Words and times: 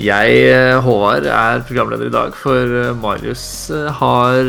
Jeg, 0.00 0.48
eh, 0.48 0.80
Håvard, 0.80 1.28
er 1.28 1.60
programleder 1.68 2.08
i 2.08 2.16
dag, 2.16 2.32
for 2.32 2.96
Marius 3.04 3.68
har 4.00 4.48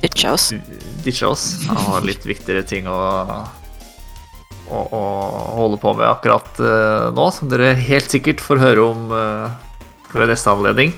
Ditcha 0.00 0.32
oss. 0.32 0.56
ditcha 1.04 1.28
oss. 1.28 1.60
Han 1.68 1.76
har 1.76 2.08
litt 2.08 2.24
viktigere 2.24 2.64
ting 2.64 2.88
å, 2.88 2.96
å, 4.72 4.80
å 4.80 5.04
holde 5.60 5.76
på 5.84 5.92
med 5.92 6.08
akkurat 6.08 6.56
nå, 7.12 7.28
som 7.36 7.52
dere 7.52 7.76
helt 7.76 8.08
sikkert 8.16 8.40
får 8.40 8.64
høre 8.64 8.80
om 8.96 9.12
ved 9.12 10.32
neste 10.32 10.48
anledning. 10.56 10.96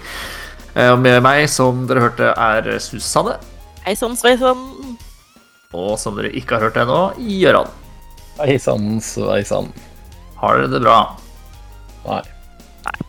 Eh, 0.79 0.91
Og 0.93 0.99
med 1.03 1.21
meg, 1.25 1.47
som 1.51 1.85
dere 1.89 2.05
hørte, 2.07 2.33
er 2.39 2.69
Susanne. 2.83 3.37
Hei 3.85 3.95
sann, 3.99 4.17
sveisann. 4.19 4.61
Og 5.75 5.95
som 6.01 6.17
dere 6.19 6.31
ikke 6.37 6.57
har 6.57 6.69
hørt 6.69 6.79
ennå, 6.81 6.99
Gøran. 7.19 7.71
Hei 8.39 8.59
sann, 8.63 8.99
sveisann. 9.03 9.73
Har 10.39 10.61
dere 10.61 10.71
det 10.77 10.83
bra? 10.85 10.99
Nei. 12.07 12.21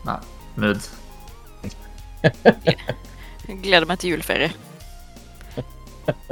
Nei. 0.08 0.16
Mood. 0.60 0.88
Gleder 3.62 3.86
meg 3.88 4.00
til 4.02 4.14
juleferie. 4.16 4.50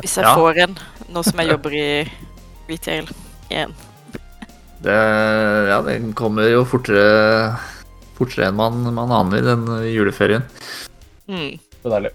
Hvis 0.02 0.16
jeg 0.18 0.24
Ja. 0.26 0.34
får 0.34 0.58
en, 0.64 0.74
nå 1.14 1.22
som 1.22 1.38
jeg 1.38 1.52
jobber 1.52 1.74
i 1.76 1.86
retail 2.68 3.06
igjen. 3.48 3.74
Det, 4.82 4.94
ja, 5.70 5.78
den 5.86 6.12
kommer 6.18 6.48
jo 6.50 6.64
fortere, 6.66 7.56
fortere 8.18 8.48
enn 8.50 8.58
man, 8.58 8.82
man 8.94 9.10
aner, 9.14 9.42
den 9.42 9.64
juleferien. 9.92 10.42
Mm. 11.28 11.58
Det 11.58 11.86
er 11.86 11.94
deilig. 11.94 12.14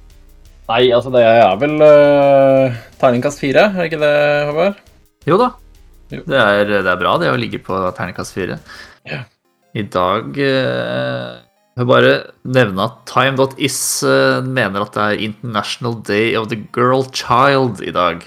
Nei, 0.69 0.81
altså 0.95 1.11
det 1.13 1.21
er 1.27 1.57
vel 1.59 1.75
uh, 1.83 2.81
terningkast 3.01 3.41
fire, 3.43 3.67
er 3.75 3.89
ikke 3.89 3.99
det, 4.01 4.13
Håvard? 4.49 4.77
Jo 5.27 5.37
da. 5.41 5.49
Jo. 6.13 6.21
Det 6.29 6.39
er, 6.39 6.69
det 6.69 6.87
er 6.87 6.99
bra, 6.99 7.15
det 7.21 7.31
å 7.31 7.39
ligge 7.39 7.59
på 7.63 7.79
terningkast 7.97 8.35
fire. 8.35 8.59
Ja. 9.09 9.23
I 9.73 9.83
dag 9.89 10.37
uh, 10.37 11.41
Jeg 11.73 11.81
vil 11.81 11.89
bare 11.89 12.13
nevne 12.45 12.85
at 12.85 13.01
Time.is 13.09 13.79
uh, 14.05 14.39
mener 14.45 14.85
at 14.85 14.95
det 14.95 15.03
er 15.03 15.25
International 15.27 15.97
Day 16.05 16.37
of 16.39 16.47
the 16.53 16.61
Girl 16.75 17.03
Child 17.09 17.81
i 17.83 17.93
dag. 17.95 18.23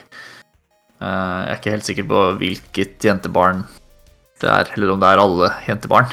Uh, 1.01 1.47
jeg 1.47 1.51
er 1.55 1.59
ikke 1.61 1.75
helt 1.77 1.89
sikker 1.89 2.09
på 2.11 2.23
hvilket 2.43 3.07
jentebarn 3.07 3.65
det 4.43 4.51
er, 4.53 4.69
eller 4.77 4.93
om 4.93 5.01
det 5.01 5.09
er 5.09 5.23
alle 5.23 5.51
jentebarn. 5.65 6.11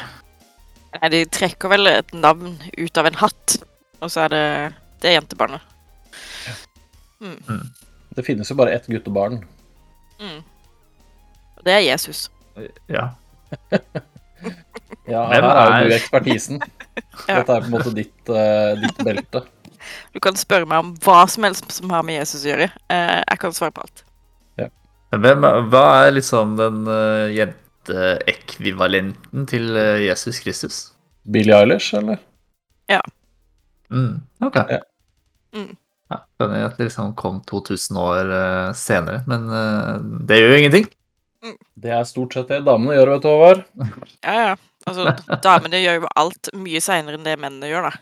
Nei, 0.94 1.10
de 1.12 1.24
trekker 1.28 1.72
vel 1.74 1.90
et 1.90 2.14
navn 2.16 2.56
ut 2.78 3.00
av 3.02 3.10
en 3.10 3.18
hatt, 3.20 3.58
og 4.04 4.12
så 4.12 4.28
er 4.28 4.34
det 4.34 4.46
det 5.04 5.10
er 5.10 5.14
jentebarnet. 5.18 5.62
Det 8.16 8.24
finnes 8.24 8.52
jo 8.52 8.56
bare 8.56 8.72
ett 8.76 8.88
guttebarn. 8.88 9.46
Mm. 10.22 10.44
Og 11.58 11.64
det 11.68 11.74
er 11.74 11.80
Jesus. 11.92 12.32
Ja. 12.92 13.08
Ja, 15.04 15.26
her 15.28 15.44
er 15.44 15.84
jo 15.84 15.90
du 15.90 15.94
ekspertisen. 15.98 16.62
Ja. 17.28 17.36
Dette 17.40 17.54
er 17.54 17.62
på 17.62 17.68
en 17.68 17.74
måte 17.74 17.92
ditt, 17.94 18.30
uh, 18.32 18.72
ditt 18.80 18.98
belte. 19.06 19.40
Du 20.16 20.20
kan 20.24 20.36
spørre 20.40 20.66
meg 20.66 20.80
om 20.82 20.94
hva 21.04 21.28
som 21.30 21.44
helst 21.46 21.72
som 21.76 21.92
har 21.94 22.04
med 22.08 22.16
Jesus 22.18 22.42
å 22.42 22.50
gjøre. 22.50 22.68
Uh, 22.90 23.20
jeg 23.20 23.38
kan 23.44 23.54
svare 23.54 23.74
på 23.76 23.82
alt. 23.86 23.98
Hvem, 25.14 25.40
hva 25.70 25.84
er 26.00 26.16
liksom 26.16 26.58
den 26.58 26.78
uh, 26.90 27.30
jenteekvivalenten 27.36 29.46
til 29.52 29.64
Jesus 30.02 30.40
Kristus? 30.42 30.92
Billie 31.30 31.54
Eilish, 31.54 31.94
eller? 32.00 32.18
Mm, 33.94 34.18
ok. 34.48 34.60
Ja. 34.74 34.80
Mm. 35.54 35.72
Ja, 36.12 36.20
skjønner 36.38 36.66
at 36.68 36.78
det 36.78 36.90
liksom 36.90 37.14
kom 37.18 37.40
2000 37.50 37.98
år 37.98 38.34
eh, 38.36 38.74
senere, 38.78 39.24
men 39.30 39.48
eh, 39.54 39.96
det 40.28 40.40
gjør 40.42 40.54
jo 40.54 40.60
ingenting. 40.62 40.90
Det 41.84 41.92
er 41.92 42.06
stort 42.08 42.36
sett 42.36 42.52
det 42.52 42.62
damene 42.64 42.96
gjør, 42.96 43.16
vet 43.16 43.26
du, 43.26 43.30
Håvard. 43.32 43.64
Ja, 44.28 44.36
ja. 44.50 44.54
Altså, 44.84 45.14
damene 45.44 45.80
gjør 45.80 46.02
jo 46.02 46.10
alt 46.20 46.50
mye 46.60 46.82
seinere 46.84 47.16
enn 47.16 47.24
det 47.28 47.38
mennene 47.40 47.70
gjør, 47.72 47.90
da. 47.90 47.94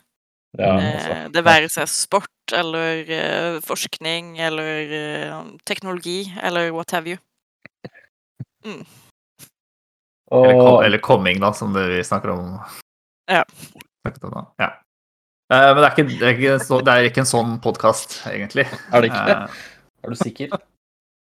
Ja, 0.59 0.71
Eh, 0.81 0.87
altså. 0.91 1.17
Det 1.31 1.45
være 1.47 1.69
seg 1.71 1.87
sport 1.87 2.55
eller 2.57 3.07
forskning 3.63 4.33
eller 4.43 4.89
teknologi 5.63 6.25
eller 6.43 6.73
what 6.75 6.91
have 6.91 7.07
you. 7.07 7.21
Eller, 10.31 10.59
kom, 10.59 10.83
eller 10.83 10.99
coming, 10.99 11.39
da, 11.39 11.53
som 11.55 11.71
det 11.73 11.85
vi 11.87 12.03
snakker 12.03 12.33
om. 12.35 12.59
Ja. 13.31 13.45
Snakket 14.03 14.27
om 14.27 14.35
da. 14.35 14.43
ja. 14.59 14.69
Eh, 15.51 15.67
men 15.75 15.81
det 15.81 15.87
er, 15.87 15.93
ikke, 15.95 16.07
det, 16.07 16.21
er 16.23 16.33
ikke, 16.37 16.51
en 16.55 16.59
så- 16.63 16.81
det 16.85 16.93
er 16.95 17.07
ikke 17.09 17.23
en 17.25 17.31
sånn 17.31 17.53
podkast, 17.63 18.21
egentlig. 18.31 18.65
er 18.93 19.01
det 19.03 19.09
ikke 19.11 19.25
det? 19.27 19.35
Eh, 19.37 19.61
Er 20.05 20.09
du 20.09 20.15
sikker? 20.17 20.47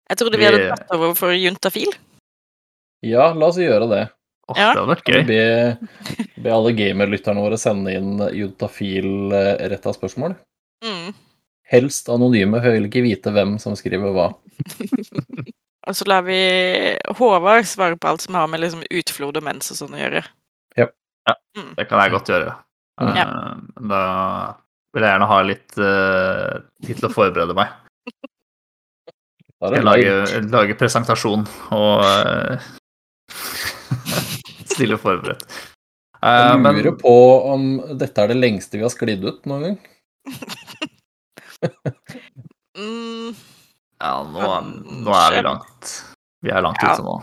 Jeg 0.10 0.18
trodde 0.20 0.38
vi 0.38 0.46
hadde 0.46 0.70
tatt 0.76 0.92
over 0.94 1.14
for 1.18 1.32
juntafil. 1.34 1.94
Ja, 3.06 3.32
la 3.34 3.48
oss 3.48 3.58
gjøre 3.58 3.88
det. 3.90 4.02
åh, 4.50 4.58
Ja. 4.58 4.74
Det 4.74 4.82
hadde 4.82 4.92
vært 4.96 5.06
vi 5.08 5.14
gøy. 5.14 5.26
be, 5.30 6.44
be 6.44 6.50
alle 6.52 6.74
gamerlytterne 6.74 7.42
våre 7.46 7.58
sende 7.58 7.94
inn 7.96 8.18
juntafil-retta 8.36 9.94
spørsmål? 9.96 10.36
Mm. 10.84 11.14
Helst 11.70 12.10
anonyme, 12.10 12.60
for 12.60 12.70
jeg 12.70 12.82
vil 12.82 12.90
ikke 12.90 13.04
vite 13.06 13.32
hvem 13.34 13.58
som 13.62 13.74
skriver 13.78 14.12
hva. 14.14 14.34
Og 15.90 15.96
så 15.96 16.06
lar 16.10 16.22
vi 16.28 16.38
Håvard 17.18 17.66
svare 17.66 17.96
på 17.98 18.10
alt 18.10 18.22
som 18.22 18.36
har 18.36 18.48
med 18.52 18.60
liksom 18.62 18.84
utflod 18.92 19.38
og 19.40 19.44
mens 19.46 19.72
og 19.72 19.78
sånn 19.80 19.96
å 19.96 20.02
gjøre. 20.02 20.24
Ja, 20.78 20.86
Det 21.78 21.88
kan 21.90 22.02
jeg 22.04 22.12
godt 22.12 22.28
gjøre. 22.30 22.56
Eh, 23.00 23.16
Ja. 23.16 23.26
Da 23.80 24.02
vil 24.94 25.06
jeg 25.06 25.12
gjerne 25.14 25.28
ha 25.30 25.40
litt 25.46 25.78
uh, 25.78 26.60
tid 26.84 26.98
til 27.00 27.08
å 27.10 27.14
forberede 27.14 27.54
meg. 27.58 27.72
Skal 29.60 29.84
lager, 29.84 30.34
lager 30.50 30.78
presentasjon 30.80 31.44
og 31.76 32.04
uh, 32.04 32.70
stille 34.74 34.98
forberedt. 35.00 35.44
Uh, 36.20 36.56
Jeg 36.56 36.60
men 36.64 36.80
lurer 36.80 36.96
på 37.00 37.14
om 37.54 37.68
dette 38.00 38.24
er 38.24 38.32
det 38.34 38.40
lengste 38.40 38.80
vi 38.80 38.84
har 38.88 38.92
sklidd 38.92 39.24
ut 39.28 39.46
noen 39.50 39.68
gang. 39.70 39.80
Mm. 42.80 43.34
ja, 44.00 44.12
nå, 44.24 44.50
nå 45.04 45.12
er 45.12 45.34
vi 45.36 45.42
langt. 45.44 45.90
Vi 46.46 46.52
er 46.56 46.62
langt 46.64 46.80
Ja. 46.80 46.94
ute 46.94 47.04
nå. 47.04 47.18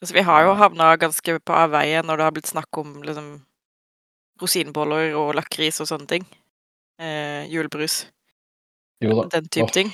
Altså, 0.00 0.14
vi 0.16 0.24
har 0.26 0.42
jo 0.42 0.54
havna 0.58 0.88
ganske 0.98 1.36
på 1.38 1.54
avveie 1.54 2.00
når 2.02 2.16
det 2.18 2.24
har 2.26 2.32
blitt 2.34 2.50
snakk 2.50 2.80
om 2.82 2.96
liksom 3.06 3.45
rosinboller 4.42 5.14
og 5.18 5.34
lakris 5.38 5.80
og 5.82 5.88
sånne 5.90 6.10
ting. 6.10 6.26
Eh, 7.00 7.46
julebrus. 7.52 8.04
Jo 9.04 9.22
da. 9.22 9.28
Den 9.36 9.48
type 9.48 9.68
Åh. 9.68 9.74
ting. 9.74 9.92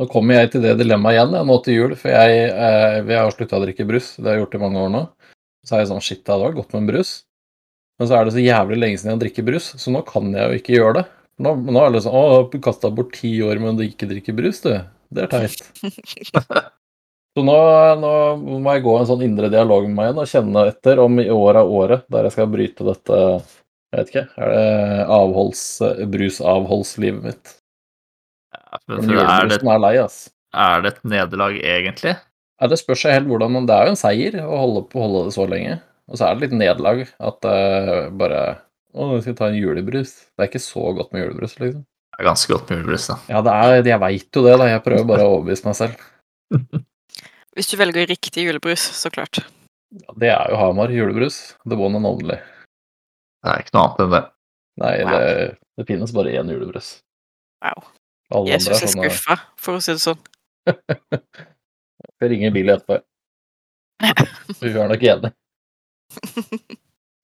Nå 0.00 0.08
kommer 0.10 0.40
jeg 0.40 0.54
til 0.54 0.64
det 0.64 0.76
dilemmaet 0.80 1.18
igjen 1.18 1.34
jeg, 1.36 1.46
nå 1.46 1.56
til 1.62 1.76
jul, 1.76 1.96
for 2.00 2.10
jeg, 2.14 2.46
eh, 2.48 2.96
jeg 3.04 3.18
har 3.20 3.34
slutta 3.34 3.58
å 3.58 3.64
drikke 3.66 3.86
brus. 3.88 4.14
Det 4.16 4.26
har 4.26 4.38
jeg 4.38 4.44
gjort 4.46 4.56
i 4.56 4.62
mange 4.62 4.84
år 4.86 4.92
nå. 4.94 5.02
Så 5.62 5.76
er 5.76 5.84
jeg 5.84 5.92
sånn 5.92 6.02
shit, 6.02 6.22
det 6.24 6.32
hadde 6.32 6.48
vært 6.48 6.58
godt 6.58 6.72
med 6.74 6.82
en 6.82 6.92
brus. 6.94 7.10
Men 8.00 8.08
så 8.08 8.16
er 8.18 8.24
det 8.26 8.34
så 8.34 8.42
jævlig 8.42 8.78
lenge 8.80 8.98
siden 8.98 9.12
jeg 9.14 9.22
drikker 9.26 9.46
brus, 9.46 9.68
så 9.78 9.92
nå 9.94 10.00
kan 10.08 10.32
jeg 10.34 10.48
jo 10.48 10.58
ikke 10.62 10.74
gjøre 10.78 10.96
det. 11.00 11.04
Nå, 11.42 11.54
nå 11.68 11.80
er 11.80 11.94
det 11.94 12.02
sånn 12.04 12.16
Å, 12.18 12.42
du 12.50 12.58
kasta 12.62 12.90
bort 12.92 13.14
ti 13.16 13.30
år 13.44 13.60
med 13.62 13.80
å 13.80 13.86
ikke 13.86 14.08
drikke 14.10 14.34
brus, 14.36 14.62
du. 14.64 14.72
Det 15.12 15.26
er 15.26 15.32
teit. 15.32 15.62
Så 17.32 17.40
nå, 17.46 17.54
nå 17.96 18.08
må 18.60 18.74
jeg 18.74 18.84
gå 18.84 18.94
en 18.98 19.06
sånn 19.08 19.22
indre 19.24 19.48
dialog 19.52 19.86
med 19.86 19.94
meg 19.96 20.08
igjen 20.10 20.18
og 20.20 20.28
kjenne 20.28 20.64
etter 20.68 20.98
om 21.00 21.14
i 21.22 21.30
år 21.32 21.62
er 21.62 21.70
året 21.78 22.02
der 22.12 22.26
jeg 22.28 22.34
skal 22.34 22.50
bryte 22.52 22.84
dette 22.84 23.20
Jeg 23.92 24.00
vet 24.00 24.12
ikke. 24.12 24.24
Er 24.40 24.52
det 24.52 25.06
avholds, 25.12 25.62
brusavholdslivet 26.14 27.24
mitt? 27.26 27.56
Men 28.88 29.04
Men 29.04 29.18
er, 29.20 29.48
det, 29.50 29.58
er 29.60 29.80
lei, 29.84 29.96
ass. 30.00 30.30
er 30.56 30.80
det 30.80 30.94
et 30.94 31.02
nederlag, 31.04 31.58
egentlig? 31.60 32.14
Ja, 32.62 32.68
det 32.70 32.78
spørs 32.80 33.04
helt 33.10 33.28
hvordan 33.28 33.52
man 33.52 33.66
Det 33.68 33.74
er 33.74 33.88
jo 33.88 33.92
en 33.92 34.00
seier 34.00 34.36
å 34.40 34.60
holde 34.62 34.84
på 34.88 35.02
holde 35.02 35.26
det 35.28 35.34
så 35.36 35.44
lenge. 35.50 35.76
Og 36.08 36.18
så 36.18 36.28
er 36.28 36.36
det 36.36 36.46
litt 36.46 36.58
nederlag 36.60 37.02
at 37.04 37.48
uh, 37.48 38.08
bare 38.16 38.42
Å, 38.92 39.08
vi 39.14 39.22
skal 39.24 39.36
ta 39.38 39.48
en 39.48 39.56
julebrus. 39.56 40.12
Det 40.36 40.44
er 40.44 40.50
ikke 40.50 40.60
så 40.60 40.90
godt 40.96 41.12
med 41.14 41.24
julebrus, 41.24 41.56
liksom. 41.60 41.84
Det 42.12 42.20
er 42.20 42.28
ganske 42.28 42.52
godt 42.52 42.68
med 42.68 42.80
julebrus, 42.82 43.06
da. 43.08 43.16
Ja, 43.32 43.40
det 43.44 43.54
er 43.56 43.88
Jeg 43.88 44.00
veit 44.02 44.36
jo 44.36 44.44
det, 44.44 44.56
da. 44.60 44.68
Jeg 44.68 44.84
prøver 44.84 45.08
bare 45.08 45.24
å 45.28 45.36
overbevise 45.38 45.68
meg 45.68 45.78
selv. 45.78 46.02
Hvis 47.56 47.68
du 47.72 47.76
velger 47.80 48.08
riktig 48.08 48.44
julebrus, 48.46 48.84
så 48.96 49.12
klart. 49.12 49.40
Ja, 49.96 50.12
det 50.20 50.32
er 50.32 50.52
jo 50.52 50.60
Hamar 50.60 50.92
julebrus. 50.92 51.40
The 51.68 51.76
one 51.76 51.96
and 52.00 52.08
only. 52.08 52.36
Det 53.42 53.50
er 53.52 53.64
ikke 53.64 53.74
noe 53.76 53.84
annet 53.88 54.04
enn 54.04 54.14
det. 54.16 54.22
Nei, 54.82 54.92
Wow. 55.04 55.10
det, 55.12 55.56
det 55.78 55.86
finnes 55.88 56.12
bare 56.16 56.32
én 56.38 56.52
julebrus. 56.52 56.90
Wow. 57.64 57.88
Alle 58.32 58.48
jeg 58.54 58.60
er 58.62 58.72
er 58.72 58.78
sånne 58.86 59.08
skuffa, 59.10 59.36
for 59.60 59.76
å 59.76 59.82
si 59.84 59.92
det 59.92 60.02
sånn. 60.04 60.22
Jeg 62.22 62.30
ringer 62.30 62.52
Billy 62.54 62.70
etterpå. 62.72 63.00
Vi 64.62 64.70
er 64.70 64.88
nok 64.92 65.02
enig. 65.14 65.32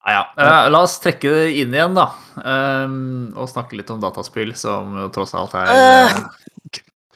Ja, 0.09 0.13
ja. 0.39 0.43
Eh, 0.63 0.67
la 0.71 0.79
oss 0.85 0.95
trekke 1.03 1.29
det 1.29 1.49
inn 1.59 1.73
igjen, 1.75 1.93
da. 1.93 2.05
ehm, 2.41 2.93
og 3.37 3.49
snakke 3.51 3.75
litt 3.77 3.89
om 3.93 3.99
dataspill, 4.01 4.53
som 4.57 4.95
jo 4.97 5.09
tross 5.13 5.35
alt 5.37 5.53
er 5.59 5.69
eh, 5.69 6.15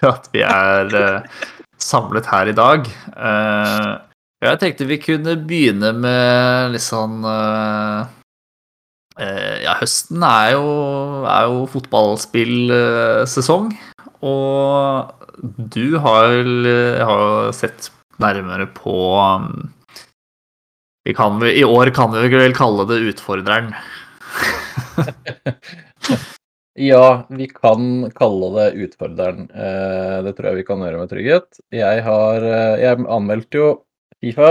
at 0.05 0.27
vi 0.35 0.43
er 0.45 0.91
eh, 0.99 1.39
samlet 1.81 2.27
her 2.29 2.51
i 2.51 2.55
dag. 2.59 2.89
Eh, 3.15 3.87
jeg 4.43 4.59
tenkte 4.61 4.89
vi 4.91 4.99
kunne 5.01 5.37
begynne 5.47 5.93
med 5.95 6.75
litt 6.75 6.83
sånn 6.85 7.23
ja, 9.17 9.75
høsten 9.77 10.23
er 10.25 10.55
jo, 10.55 10.69
er 11.29 11.49
jo 11.51 11.65
fotballspillsesong. 11.69 13.73
Og 14.23 15.11
du 15.73 15.97
har 16.01 16.27
har 17.05 17.19
jo 17.19 17.51
sett 17.55 17.91
nærmere 18.21 18.67
på 18.73 18.95
um, 19.17 19.73
kan, 21.11 21.41
I 21.43 21.65
år 21.67 21.91
kan 21.95 22.13
vi 22.15 22.29
vel 22.31 22.55
kalle 22.55 22.87
det 22.87 23.01
Utfordreren. 23.11 23.73
Ja, 26.73 27.27
vi 27.29 27.45
kan 27.53 28.07
kalle 28.17 28.47
det 28.55 28.71
Utfordreren. 28.81 29.45
Eh, 29.53 30.15
det 30.25 30.31
tror 30.33 30.47
jeg 30.49 30.57
vi 30.57 30.63
kan 30.65 30.81
gjøre 30.81 31.03
med 31.03 31.11
trygghet. 31.11 31.59
Jeg 31.69 32.01
har 32.01 32.45
eh, 32.49 32.81
Jeg 32.81 33.05
anmeldte 33.13 33.59
jo 33.59 33.67
Fifa 34.17 34.49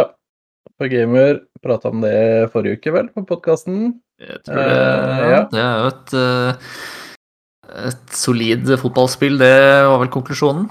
på 0.79 0.87
Gamer. 0.93 1.41
Prata 1.62 1.91
om 1.91 2.05
det 2.05 2.47
forrige 2.55 2.79
uke, 2.79 2.94
vel, 2.94 3.11
på 3.11 3.25
podkasten. 3.26 3.99
Jeg 4.23 4.43
tror 4.47 4.59
det, 4.59 4.67
Eh, 4.73 5.25
ja, 5.33 5.41
det 5.51 5.63
er 5.63 5.81
jo 5.81 5.89
et, 5.91 6.15
eh, 6.21 7.89
et 7.89 8.15
solid 8.15 8.71
fotballspill, 8.79 9.41
det 9.41 9.57
var 9.89 9.99
vel 10.03 10.13
konklusjonen. 10.13 10.71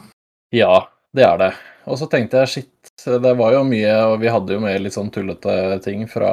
Ja, 0.56 0.88
det 1.16 1.28
er 1.28 1.38
det. 1.42 1.52
Og 1.90 1.98
så 1.98 2.06
tenkte 2.10 2.44
jeg 2.44 2.52
shit, 2.52 2.92
det 3.02 3.32
var 3.40 3.56
jo 3.56 3.64
mye, 3.66 3.94
og 4.12 4.20
vi 4.22 4.30
hadde 4.30 4.54
jo 4.54 4.62
med 4.62 4.84
litt 4.84 4.94
sånn 4.94 5.10
tullete 5.14 5.80
ting 5.82 6.04
fra, 6.10 6.30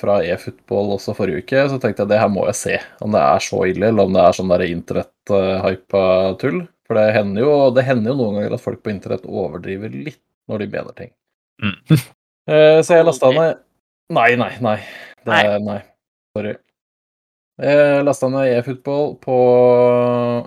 fra 0.00 0.22
e-football 0.24 0.94
også 0.96 1.12
forrige 1.18 1.44
uke, 1.44 1.66
så 1.68 1.76
tenkte 1.82 2.04
jeg 2.04 2.14
det 2.14 2.20
her 2.22 2.32
må 2.32 2.46
jeg 2.48 2.58
se. 2.62 2.78
Om 3.04 3.12
det 3.12 3.24
er 3.28 3.44
så 3.44 3.60
ille, 3.68 3.90
eller 3.90 4.08
om 4.08 4.16
det 4.16 4.24
er 4.24 4.38
sånn 4.38 4.54
internett-hypa 4.54 6.04
tull. 6.40 6.62
For 6.88 7.00
det 7.00 7.14
hender, 7.16 7.44
jo, 7.44 7.52
det 7.76 7.86
hender 7.86 8.12
jo 8.12 8.18
noen 8.18 8.40
ganger 8.40 8.56
at 8.56 8.64
folk 8.64 8.82
på 8.84 8.92
internett 8.92 9.24
overdriver 9.28 9.92
litt 9.92 10.20
når 10.48 10.64
de 10.64 10.72
mener 10.72 10.96
ting. 10.96 11.14
Mm. 11.62 11.76
Eh, 12.44 12.78
så 12.84 12.98
jeg 12.98 13.06
lasta 13.06 13.30
ned 13.32 13.62
Nei, 14.12 14.34
nei, 14.36 14.50
nei. 14.60 14.74
Det 15.24 15.32
nei. 15.32 15.60
nei. 15.64 15.78
Sorry. 16.34 16.54
Jeg 17.62 18.02
lasta 18.02 18.26
ned 18.26 18.50
e-football 18.56 19.12
på, 19.22 19.36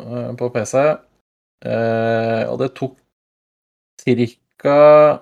eh, 0.04 0.32
på 0.36 0.50
PC, 0.52 0.74
eh, 1.64 2.44
og 2.52 2.58
det 2.60 2.74
tok 2.76 2.98
ca. 4.04 5.22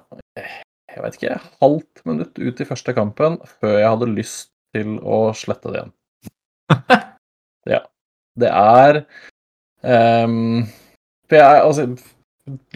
Jeg 0.96 1.04
vet 1.04 1.18
ikke, 1.20 1.38
halvt 1.62 2.02
minutt 2.10 2.40
ut 2.40 2.62
i 2.62 2.66
første 2.66 2.96
kampen 2.98 3.38
før 3.60 3.78
jeg 3.78 3.92
hadde 3.92 4.14
lyst 4.16 4.50
til 4.74 4.98
å 5.06 5.30
slette 5.38 5.70
det 5.72 5.84
igjen. 5.84 5.94
Ja. 7.66 7.80
Det 8.38 8.50
er 8.54 9.00
um, 9.82 10.68
jeg 11.32 11.42
altså, 11.42 11.88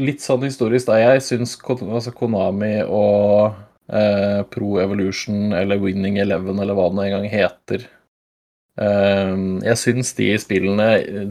Litt 0.01 0.23
sånn 0.23 0.41
historisk, 0.47 0.87
da. 0.87 0.95
Jeg 0.97 1.21
syns 1.21 1.51
altså 1.61 2.09
Konami 2.15 2.79
og 2.87 3.53
eh, 3.93 4.41
Pro 4.53 4.77
Evolution 4.81 5.53
eller 5.53 5.81
Winning 5.81 6.17
Eleven 6.21 6.59
eller 6.59 6.77
hva 6.77 6.89
det 6.93 7.07
en 7.07 7.17
gang 7.17 7.31
heter 7.31 7.87
Eh, 8.79 9.35
Jeg 9.65 9.77
syns 9.81 10.13
de 10.15 10.29
spillene 10.39 10.89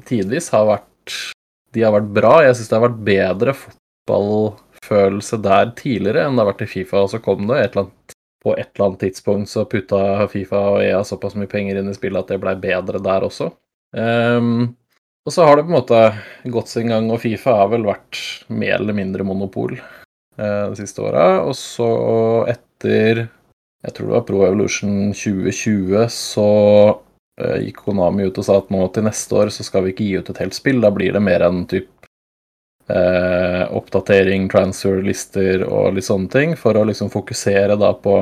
tidvis 0.08 0.50
har 0.52 0.66
vært 0.68 1.14
De 1.72 1.84
har 1.84 1.94
vært 1.94 2.10
bra. 2.16 2.34
Jeg 2.44 2.56
syns 2.58 2.70
det 2.70 2.76
har 2.76 2.86
vært 2.88 3.02
bedre 3.06 3.54
fotballfølelse 3.56 5.38
der 5.44 5.72
tidligere 5.76 6.26
enn 6.26 6.36
det 6.36 6.44
har 6.44 6.50
vært 6.52 6.64
i 6.64 6.70
Fifa. 6.70 7.02
Og 7.04 7.12
så 7.12 7.20
kom 7.24 7.46
det 7.48 7.58
et 7.60 7.70
eller 7.72 7.86
annet 7.86 8.16
på 8.44 8.54
et 8.54 8.68
eller 8.70 8.86
annet 8.86 9.00
tidspunkt 9.02 9.50
så 9.50 9.64
putta 9.68 10.28
Fifa 10.32 10.60
og 10.74 10.82
EA 10.84 11.00
såpass 11.04 11.34
mye 11.36 11.50
penger 11.50 11.80
inn 11.80 11.90
i 11.90 11.96
spillet 11.96 12.22
at 12.22 12.30
det 12.30 12.38
blei 12.40 12.54
bedre 12.62 13.00
der 13.02 13.26
også. 13.26 13.50
Um, 13.92 14.76
og 15.26 15.34
så 15.34 15.44
har 15.44 15.58
det 15.58 15.64
på 15.66 15.72
en 15.72 15.76
måte 15.80 16.00
gått 16.54 16.70
sin 16.70 16.88
gang, 16.88 17.08
og 17.10 17.20
Fifa 17.24 17.56
har 17.58 17.72
vel 17.72 17.84
vært 17.88 18.20
mer 18.48 18.76
eller 18.78 18.96
mindre 18.96 19.26
monopol 19.26 19.74
de 20.38 20.76
siste 20.78 21.02
åra. 21.02 21.40
Og 21.42 21.56
så 21.58 21.88
etter 22.50 23.24
jeg 23.84 23.92
tror 23.94 24.08
det 24.08 24.16
var 24.16 24.24
Pro 24.26 24.40
Evolution 24.42 25.12
2020, 25.14 26.08
så 26.10 26.46
eh, 27.38 27.60
gikk 27.68 27.84
Konami 27.86 28.26
ut 28.26 28.38
og 28.40 28.46
sa 28.46 28.56
at 28.58 28.72
nå 28.74 28.80
til 28.90 29.04
neste 29.06 29.36
år 29.38 29.48
så 29.54 29.62
skal 29.66 29.84
vi 29.84 29.90
ikke 29.94 30.08
gi 30.08 30.18
ut 30.18 30.30
et 30.32 30.40
helt 30.42 30.56
spill. 30.56 30.80
Da 30.82 30.90
blir 30.94 31.12
det 31.14 31.22
mer 31.22 31.40
enn 31.46 31.62
type 31.70 32.10
eh, 32.90 33.64
oppdatering, 33.78 34.48
transfer-lister 34.50 35.62
og 35.68 35.94
litt 35.94 36.08
sånne 36.08 36.28
ting, 36.34 36.56
for 36.58 36.72
å 36.74 36.86
liksom 36.90 37.08
fokusere 37.14 37.78
da 37.78 37.92
på 37.94 38.16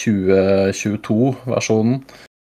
2022-versjonen 0.00 2.00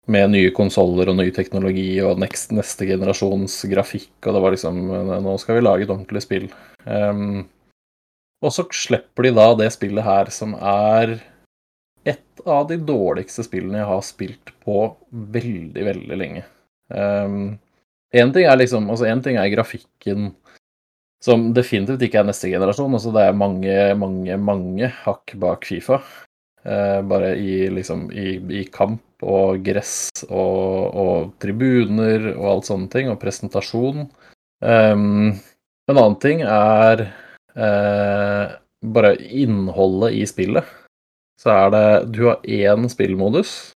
med 0.10 0.32
nye 0.34 0.52
konsoller 0.54 1.10
og 1.10 1.18
ny 1.18 1.32
teknologi 1.34 2.02
og 2.06 2.20
next, 2.22 2.52
neste 2.54 2.86
generasjons 2.90 3.66
grafikk, 3.70 4.14
og 4.26 4.34
det 4.36 4.42
var 4.44 4.52
liksom 4.54 4.76
Nå 5.26 5.32
skal 5.42 5.56
vi 5.58 5.66
lage 5.66 5.84
et 5.86 5.94
ordentlig 5.94 6.22
spill. 6.26 6.48
Ehm, 6.86 7.44
og 8.40 8.54
så 8.56 8.66
slipper 8.72 9.28
de 9.28 9.34
da 9.36 9.48
det 9.60 9.72
spillet 9.76 10.06
her, 10.06 10.32
som 10.34 10.56
er 10.56 11.18
et 12.08 12.44
av 12.48 12.68
de 12.70 12.78
dårligste 12.80 13.44
spillene 13.46 13.82
jeg 13.82 13.90
har 13.90 14.06
spilt 14.08 14.54
på 14.64 14.86
veldig, 15.12 15.84
veldig 15.90 16.20
lenge. 16.20 16.46
Én 18.10 18.32
ting 18.34 18.48
er 18.48 18.58
liksom 18.58 18.88
Altså, 18.90 19.06
én 19.06 19.22
ting 19.22 19.38
er 19.38 19.52
grafikken 19.54 20.32
som 21.24 21.50
definitivt 21.54 22.02
ikke 22.06 22.22
er 22.22 22.30
neste 22.30 22.50
generasjon. 22.52 22.96
Altså 22.96 23.12
det 23.16 23.26
er 23.28 23.36
mange, 23.36 23.76
mange, 24.00 24.38
mange 24.40 24.90
hakk 25.04 25.36
bak 25.40 25.68
Fifa. 25.68 26.00
Uh, 26.60 27.00
bare 27.08 27.36
i 27.40 27.70
liksom 27.72 28.10
i, 28.12 28.36
i 28.52 28.66
kamp 28.68 29.24
og 29.24 29.62
gress 29.64 30.12
og, 30.28 30.92
og 30.92 31.30
tribuner 31.40 32.34
og 32.34 32.46
alt 32.54 32.68
sånne 32.68 32.90
ting, 32.92 33.12
og 33.12 33.20
presentasjon. 33.22 34.08
Um, 34.60 35.40
en 35.90 35.96
annen 35.96 36.18
ting 36.24 36.44
er 36.44 37.06
bare 37.60 39.16
innholdet 39.20 40.16
i 40.16 40.24
spillet. 40.30 40.68
Så 41.40 41.52
er 41.52 41.74
det 41.74 41.84
Du 42.16 42.22
har 42.30 42.42
én 42.44 42.88
spillmodus 42.92 43.74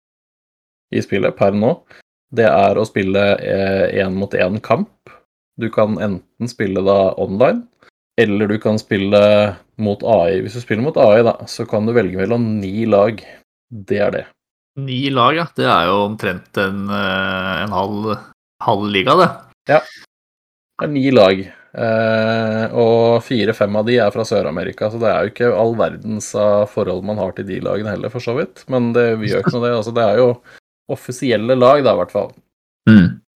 i 0.94 1.02
spillet 1.04 1.36
per 1.36 1.56
nå. 1.56 1.74
Det 2.34 2.48
er 2.48 2.80
å 2.80 2.86
spille 2.88 3.24
én 3.92 4.16
mot 4.16 4.34
én 4.34 4.60
kamp. 4.64 5.12
Du 5.60 5.70
kan 5.70 6.00
enten 6.02 6.50
spille 6.50 6.82
da 6.86 7.14
online, 7.22 7.68
eller 8.20 8.50
du 8.50 8.58
kan 8.62 8.80
spille 8.82 9.22
mot 9.78 10.04
AI. 10.04 10.42
Hvis 10.42 10.58
du 10.58 10.64
spiller 10.64 10.86
mot 10.86 10.98
AI, 10.98 11.24
da, 11.26 11.36
så 11.50 11.66
kan 11.70 11.86
du 11.86 11.94
velge 11.94 12.18
mellom 12.20 12.46
ni 12.60 12.86
lag. 12.90 13.22
Det 13.70 14.00
er 14.02 14.14
det. 14.14 14.24
Ni 14.82 15.10
lag, 15.14 15.36
ja. 15.38 15.48
Det 15.56 15.66
er 15.70 15.90
jo 15.90 16.00
omtrent 16.08 16.58
en, 16.58 16.88
eh, 16.90 17.64
en 17.64 17.74
halv, 17.74 18.16
halv 18.62 18.88
liga, 18.90 19.16
det. 19.18 19.30
Ja. 19.70 19.80
Det 20.80 20.88
er 20.88 20.94
ni 20.94 21.12
lag. 21.12 21.44
Eh, 21.74 22.66
og 22.78 23.24
fire-fem 23.26 23.80
av 23.80 23.88
de 23.88 23.98
er 23.98 24.12
fra 24.14 24.26
Sør-Amerika, 24.28 24.92
så 24.94 25.00
det 25.02 25.10
er 25.10 25.26
jo 25.26 25.32
ikke 25.34 25.50
all 25.58 25.74
verdens 25.80 26.30
av 26.38 26.68
forhold 26.74 27.02
man 27.08 27.18
har 27.22 27.34
til 27.38 27.48
de 27.50 27.58
lagene 27.66 27.96
heller, 27.96 28.14
for 28.14 28.24
så 28.24 28.36
vidt. 28.38 28.66
Men 28.74 28.92
det 28.98 29.08
vi 29.22 29.32
gjør 29.32 29.46
ikke 29.46 29.56
noe 29.58 29.66
det. 29.66 29.74
Altså, 29.80 29.96
det 29.98 30.06
er 30.06 30.22
jo 30.22 30.30
offisielle 30.94 31.58
lag, 31.58 31.82
da, 31.86 31.96
i 31.96 32.02
hvert 32.04 32.14
fall. 32.14 32.34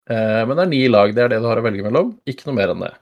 Eh, 0.09 0.43
men 0.47 0.53
det 0.53 0.65
er 0.65 0.73
ni 0.73 0.83
lag, 0.91 1.15
det 1.15 1.25
er 1.25 1.33
det 1.33 1.41
du 1.43 1.50
har 1.50 1.59
å 1.59 1.65
velge 1.65 1.85
mellom. 1.85 2.13
Ikke 2.29 2.50
noe 2.50 2.59
mer 2.59 2.73
enn 2.73 2.85
det. 2.85 2.93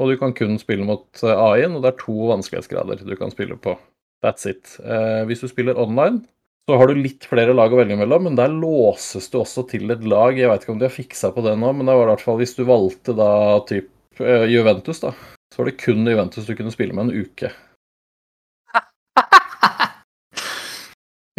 Og 0.00 0.10
du 0.10 0.18
kan 0.20 0.34
kun 0.36 0.58
spille 0.60 0.86
mot 0.88 1.24
eh, 1.24 1.32
AI-en, 1.32 1.78
og 1.78 1.84
det 1.84 1.92
er 1.92 2.02
to 2.02 2.28
vanskelighetsgrader 2.30 3.02
du 3.06 3.16
kan 3.18 3.32
spille 3.32 3.56
på. 3.60 3.76
That's 4.22 4.46
it. 4.48 4.76
Eh, 4.84 5.22
hvis 5.28 5.42
du 5.42 5.48
spiller 5.50 5.80
online, 5.80 6.22
så 6.70 6.76
har 6.78 6.88
du 6.88 7.00
litt 7.00 7.26
flere 7.26 7.54
lag 7.56 7.72
å 7.74 7.80
velge 7.80 7.96
mellom, 7.98 8.28
men 8.28 8.38
der 8.38 8.52
låses 8.54 9.26
du 9.32 9.40
også 9.40 9.64
til 9.72 9.90
et 9.90 10.04
lag. 10.06 10.38
Jeg 10.38 10.50
vet 10.50 10.62
ikke 10.62 10.76
om 10.76 10.78
de 10.78 10.86
har 10.86 10.94
fiksa 10.94 11.32
på 11.34 11.42
det 11.42 11.56
nå, 11.58 11.72
men 11.74 11.88
det 11.88 11.96
var 11.98 12.06
i 12.06 12.12
hvert 12.14 12.22
fall 12.22 12.38
hvis 12.38 12.54
du 12.54 12.62
valgte 12.68 13.16
da 13.18 13.32
typ 13.66 13.90
Juventus, 14.20 15.00
da, 15.00 15.14
så 15.52 15.62
var 15.62 15.70
det 15.70 15.78
kun 15.80 16.06
Juventus 16.06 16.46
du 16.46 16.56
kunne 16.56 16.72
spille 16.74 16.96
med 16.96 17.08
en 17.08 17.26
uke. 17.26 17.52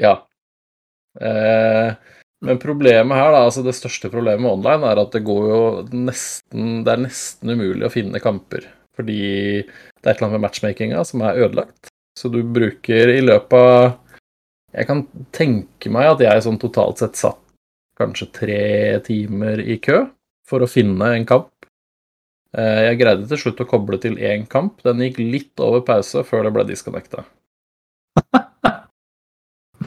Ja. 0.02 0.16
Eh, 1.22 1.94
men 2.44 2.60
problemet 2.60 3.18
her, 3.18 3.30
da, 3.32 3.44
altså 3.46 3.62
det 3.64 3.76
største 3.78 4.10
problemet 4.10 4.42
med 4.42 4.52
online, 4.52 4.90
er 4.90 5.02
at 5.04 5.14
det 5.14 5.22
går 5.24 5.44
jo 5.48 5.60
nesten 5.94 6.82
Det 6.84 6.96
er 6.96 7.04
nesten 7.06 7.54
umulig 7.54 7.86
å 7.88 7.92
finne 7.94 8.22
kamper. 8.24 8.66
Fordi 8.98 9.20
det 9.62 10.04
er 10.04 10.12
et 10.12 10.18
eller 10.18 10.28
annet 10.28 10.40
med 10.40 10.46
matchmakinga 10.48 11.04
som 11.08 11.24
er 11.26 11.40
ødelagt. 11.46 11.94
Så 12.20 12.30
du 12.34 12.42
bruker 12.44 13.14
i 13.14 13.22
løpet 13.24 13.58
av 13.58 13.94
Jeg 14.74 14.90
kan 14.90 15.06
tenke 15.34 15.94
meg 15.94 16.10
at 16.10 16.26
jeg 16.26 16.44
sånn 16.46 16.60
totalt 16.62 17.02
sett 17.02 17.18
satt 17.20 17.40
kanskje 17.98 18.32
tre 18.34 18.64
timer 19.06 19.62
i 19.62 19.78
kø 19.78 20.00
for 20.50 20.66
å 20.66 20.70
finne 20.70 21.12
en 21.14 21.28
kamp. 21.30 21.53
Eh, 22.54 22.82
Jeg 22.90 23.00
greide 23.02 23.28
til 23.30 23.40
slutt 23.42 23.62
å 23.64 23.70
koble 23.70 23.98
til 24.02 24.20
én 24.22 24.46
kamp. 24.50 24.82
Den 24.86 25.02
gikk 25.02 25.20
litt 25.22 25.64
over 25.64 25.82
pause 25.86 26.24
før 26.28 26.46
det 26.48 26.54
ble 26.56 26.68
disconnecta. 26.70 27.26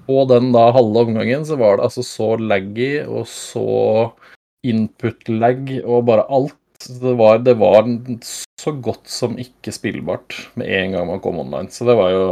På 0.07 0.25
den 0.31 0.53
da 0.55 0.69
halve 0.75 1.07
omgangen 1.07 1.47
så 1.47 1.59
var 1.59 1.79
det 1.79 1.87
altså 1.89 2.03
så 2.07 2.35
laggy 2.39 3.05
og 3.07 3.27
så 3.31 3.67
input-lag 4.67 5.71
og 5.85 6.07
bare 6.11 6.27
alt. 6.33 6.59
Det 6.87 7.15
var, 7.19 7.39
det 7.41 7.55
var 7.59 7.87
så 8.61 8.73
godt 8.85 9.09
som 9.11 9.39
ikke 9.41 9.73
spillbart 9.73 10.37
med 10.61 10.69
en 10.69 10.93
gang 10.95 11.09
man 11.09 11.23
kom 11.25 11.39
online. 11.41 11.71
Så 11.73 11.87
det 11.89 11.97
var 11.99 12.13
jo 12.15 12.27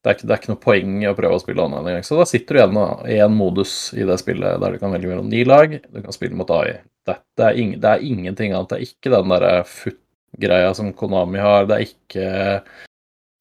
Det 0.00 0.08
er 0.08 0.14
ikke, 0.16 0.26
det 0.28 0.32
er 0.32 0.38
ikke 0.40 0.48
noe 0.48 0.64
poeng 0.64 0.92
i 1.02 1.08
å 1.10 1.16
prøve 1.16 1.36
å 1.36 1.40
spille 1.42 1.60
online 1.60 1.90
engang. 1.90 2.04
Så 2.08 2.16
da 2.16 2.24
sitter 2.24 2.56
du 2.56 2.58
igjen 2.60 2.70
med 2.72 3.10
én 3.12 3.34
modus 3.36 3.72
i 3.92 4.06
det 4.08 4.16
spillet 4.22 4.56
der 4.62 4.72
du 4.72 4.78
kan 4.80 4.94
velge 4.94 5.10
mellom 5.10 5.28
ni 5.28 5.42
lag. 5.44 5.74
Du 5.92 5.98
kan 6.00 6.14
spille 6.16 6.38
mot 6.38 6.48
AI. 6.56 6.78
Det, 7.10 7.42
det, 7.42 7.48
er, 7.48 7.58
ing, 7.62 7.74
det 7.82 7.90
er 7.90 8.06
ingenting 8.06 8.54
annet. 8.54 8.70
Det 8.70 8.78
er 8.78 8.86
ikke 8.88 9.12
den 9.16 9.34
derre 9.34 9.52
FUT-greia 9.68 10.70
som 10.78 10.94
Konami 10.96 11.42
har. 11.42 11.68
Det 11.68 11.76
er 11.76 11.90
ikke 11.90 12.30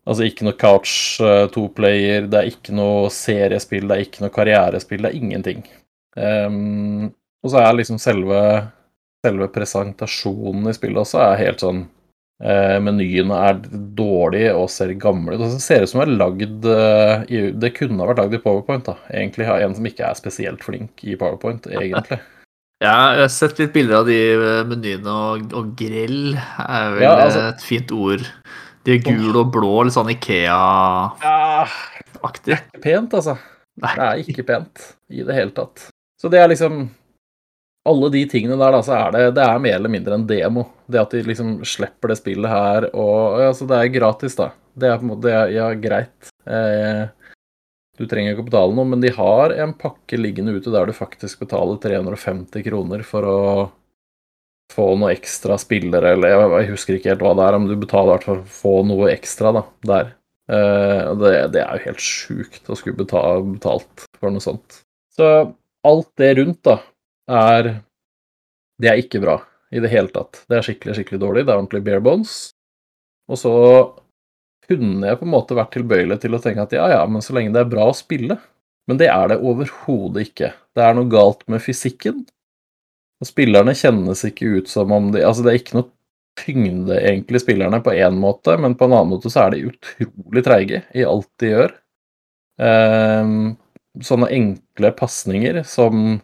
Altså 0.09 0.25
ikke 0.25 0.47
noe 0.47 0.57
couch 0.57 1.19
uh, 1.21 1.45
to 1.53 1.67
player, 1.75 2.25
det 2.29 2.39
er 2.39 2.49
ikke 2.49 2.73
noe 2.73 3.11
seriespill, 3.13 3.85
det 3.85 3.95
er 3.95 4.07
ikke 4.07 4.23
noe 4.23 4.33
karrierespill, 4.33 5.03
det 5.05 5.11
er 5.11 5.19
ingenting. 5.19 5.61
Um, 6.17 7.11
og 7.43 7.53
så 7.53 7.61
er 7.61 7.77
liksom 7.77 7.99
selve, 8.01 8.39
selve 9.25 9.47
presentasjonen 9.53 10.71
i 10.71 10.75
spillet 10.75 11.03
også 11.03 11.21
er 11.21 11.37
helt 11.43 11.61
sånn 11.61 11.83
uh, 11.85 12.79
Menyene 12.81 13.37
er 13.51 13.61
dårlige 13.99 14.55
og 14.57 14.71
ser 14.73 14.95
gamle 14.99 15.37
ut. 15.37 15.45
Det 15.45 15.61
ser 15.63 15.85
ut 15.85 15.93
som 15.93 16.01
det 16.01 16.07
er 16.07 16.17
lagd 16.17 16.65
uh, 16.65 17.53
Det 17.61 17.71
kunne 17.77 18.01
ha 18.01 18.09
vært 18.09 18.23
lagd 18.23 18.39
i 18.39 18.41
Powerpoint, 18.43 18.89
da. 18.89 18.97
Egentlig 19.13 19.47
har 19.51 19.61
en 19.61 19.77
som 19.77 19.87
ikke 19.87 20.09
er 20.09 20.17
spesielt 20.17 20.65
flink 20.65 21.05
i 21.05 21.19
Powerpoint, 21.19 21.69
egentlig. 21.69 22.17
Ja, 22.79 23.11
jeg 23.17 23.25
har 23.25 23.31
sett 23.33 23.57
litt 23.59 23.73
bilder 23.75 23.97
av 23.99 24.05
de 24.07 24.15
eh, 24.33 24.61
menyene, 24.67 25.11
og, 25.11 25.49
og 25.59 25.73
grell 25.79 26.31
er 26.37 26.93
vel 26.95 27.03
Ja, 27.03 27.15
altså- 27.25 27.47
et 27.49 27.61
fint 27.65 27.91
ord. 27.91 28.23
De 28.87 28.93
er 28.95 29.01
gule 29.03 29.35
og 29.41 29.49
blå, 29.51 29.73
litt 29.83 29.93
sånn 29.97 30.07
Ikea-aktig. 30.13 31.25
Ja, 32.55 32.61
ikke 32.63 32.81
pent, 32.85 33.11
altså. 33.19 33.35
Nei. 33.83 33.91
Det 33.95 34.05
er 34.07 34.21
ikke 34.33 34.45
pent 34.47 34.85
i 35.11 35.23
det 35.27 35.35
hele 35.35 35.51
tatt. 35.55 35.89
Så 36.19 36.31
det 36.31 36.39
er 36.39 36.47
liksom 36.51 36.89
Alle 37.89 38.09
de 38.11 38.25
tingene 38.29 38.57
der, 38.59 38.71
da, 38.75 38.81
så 38.83 38.93
er 39.07 39.11
det, 39.15 39.21
det 39.37 39.43
er 39.43 39.59
mer 39.63 39.75
eller 39.79 39.89
mindre 39.89 40.13
en 40.17 40.25
demo. 40.27 40.65
Det 40.91 40.99
at 40.99 41.13
de 41.15 41.21
liksom 41.23 41.61
slipper 41.65 42.11
det 42.11 42.17
spillet 42.19 42.49
her, 42.51 42.89
og 42.93 43.39
altså, 43.39 43.65
det 43.69 43.77
er 43.79 43.93
gratis, 43.95 44.35
da. 44.35 44.49
Det 44.77 44.87
er 44.91 44.97
på 44.99 45.03
en 45.07 45.11
måte 45.13 45.23
det 45.25 45.33
er, 45.33 45.47
Ja, 45.55 45.69
greit. 45.79 46.29
Eh, 46.45 47.07
du 47.99 48.05
trenger 48.07 48.33
ikke 48.33 48.45
å 48.45 48.47
betale 48.47 48.75
noe, 48.77 48.87
men 48.87 49.01
de 49.03 49.11
har 49.11 49.53
en 49.59 49.73
pakke 49.75 50.19
liggende 50.19 50.55
ute 50.55 50.71
der 50.71 50.87
du 50.87 50.95
faktisk 50.95 51.43
betaler 51.43 51.79
350 51.83 52.63
kroner 52.63 53.03
for 53.07 53.27
å 53.27 53.41
få 54.69 54.93
noe 55.01 55.11
ekstra 55.15 55.57
spillere, 55.59 56.13
eller 56.13 56.35
jeg, 56.35 56.69
husker 56.69 56.95
ikke 56.95 57.11
helt 57.11 57.25
hva 57.25 57.33
det 57.35 57.47
er, 57.47 57.57
men 57.57 57.71
du 57.71 57.75
betaler 57.81 58.11
i 58.11 58.15
hvert 58.15 58.27
fall 58.27 58.39
for 58.39 58.45
å 58.45 58.57
få 58.59 58.73
noe 58.87 59.11
ekstra 59.11 59.53
da, 59.57 59.63
der. 59.89 60.11
Eh, 60.49 61.09
det, 61.19 61.33
det 61.55 61.63
er 61.63 61.77
jo 61.77 61.87
helt 61.89 62.05
sjukt 62.05 62.69
å 62.69 62.77
skulle 62.77 63.01
betale, 63.01 63.41
betalt 63.57 64.05
for 64.19 64.33
noe 64.33 64.43
sånt. 64.43 64.81
Så 65.17 65.27
alt 65.89 66.11
det 66.21 66.33
rundt, 66.39 66.61
da, 66.67 66.79
er 67.29 67.75
Det 68.79 68.87
er 68.87 69.01
ikke 69.01 69.19
bra 69.19 69.33
i 69.75 69.81
det 69.83 69.89
hele 69.91 70.07
tatt. 70.13 70.45
Det 70.47 70.55
er 70.55 70.63
skikkelig, 70.63 70.93
skikkelig 70.95 71.19
dårlig. 71.19 71.41
Det 71.43 71.51
er 71.51 71.59
ordentlig 71.59 71.81
bare 71.83 72.03
bones. 72.05 72.35
Og 73.27 73.37
så 73.37 73.51
kunne 74.69 75.09
jeg 75.09 75.19
på 75.19 75.27
en 75.27 75.33
måte 75.33 75.57
vært 75.57 75.73
tilbøyelig 75.75 76.19
til 76.23 76.37
å 76.37 76.41
tenke 76.43 76.63
at 76.67 76.75
ja, 76.77 76.87
ja, 76.93 77.03
men 77.09 77.23
så 77.25 77.35
lenge 77.35 77.55
det 77.55 77.63
er 77.65 77.71
bra 77.71 77.89
å 77.89 77.97
spille. 77.97 78.37
Men 78.89 78.97
det 79.01 79.09
er 79.11 79.29
det 79.29 79.41
overhodet 79.45 80.29
ikke. 80.29 80.53
Det 80.77 80.81
er 80.85 80.95
noe 80.97 81.09
galt 81.11 81.43
med 81.51 81.61
fysikken. 81.61 82.23
Og 83.19 83.27
spillerne 83.27 83.75
kjennes 83.77 84.23
ikke 84.25 84.47
ut 84.57 84.71
som 84.71 84.93
om 84.95 85.11
de 85.13 85.25
Altså, 85.27 85.43
det 85.45 85.51
er 85.51 85.59
ikke 85.59 85.77
noe 85.77 85.89
tyngde, 86.39 86.95
egentlig, 87.03 87.41
spillerne, 87.43 87.81
på 87.83 87.93
én 87.97 88.15
måte, 88.15 88.55
men 88.61 88.77
på 88.79 88.87
en 88.87 88.95
annen 88.95 89.11
måte 89.11 89.31
så 89.31 89.45
er 89.45 89.55
de 89.55 89.65
utrolig 89.73 90.43
treige 90.45 90.83
i 90.95 91.03
alt 91.03 91.27
de 91.41 91.51
gjør. 91.51 91.73
Ehm, 92.63 93.57
sånne 94.05 94.29
enkle 94.35 94.93
pasninger 94.95 95.61
som 95.67 96.19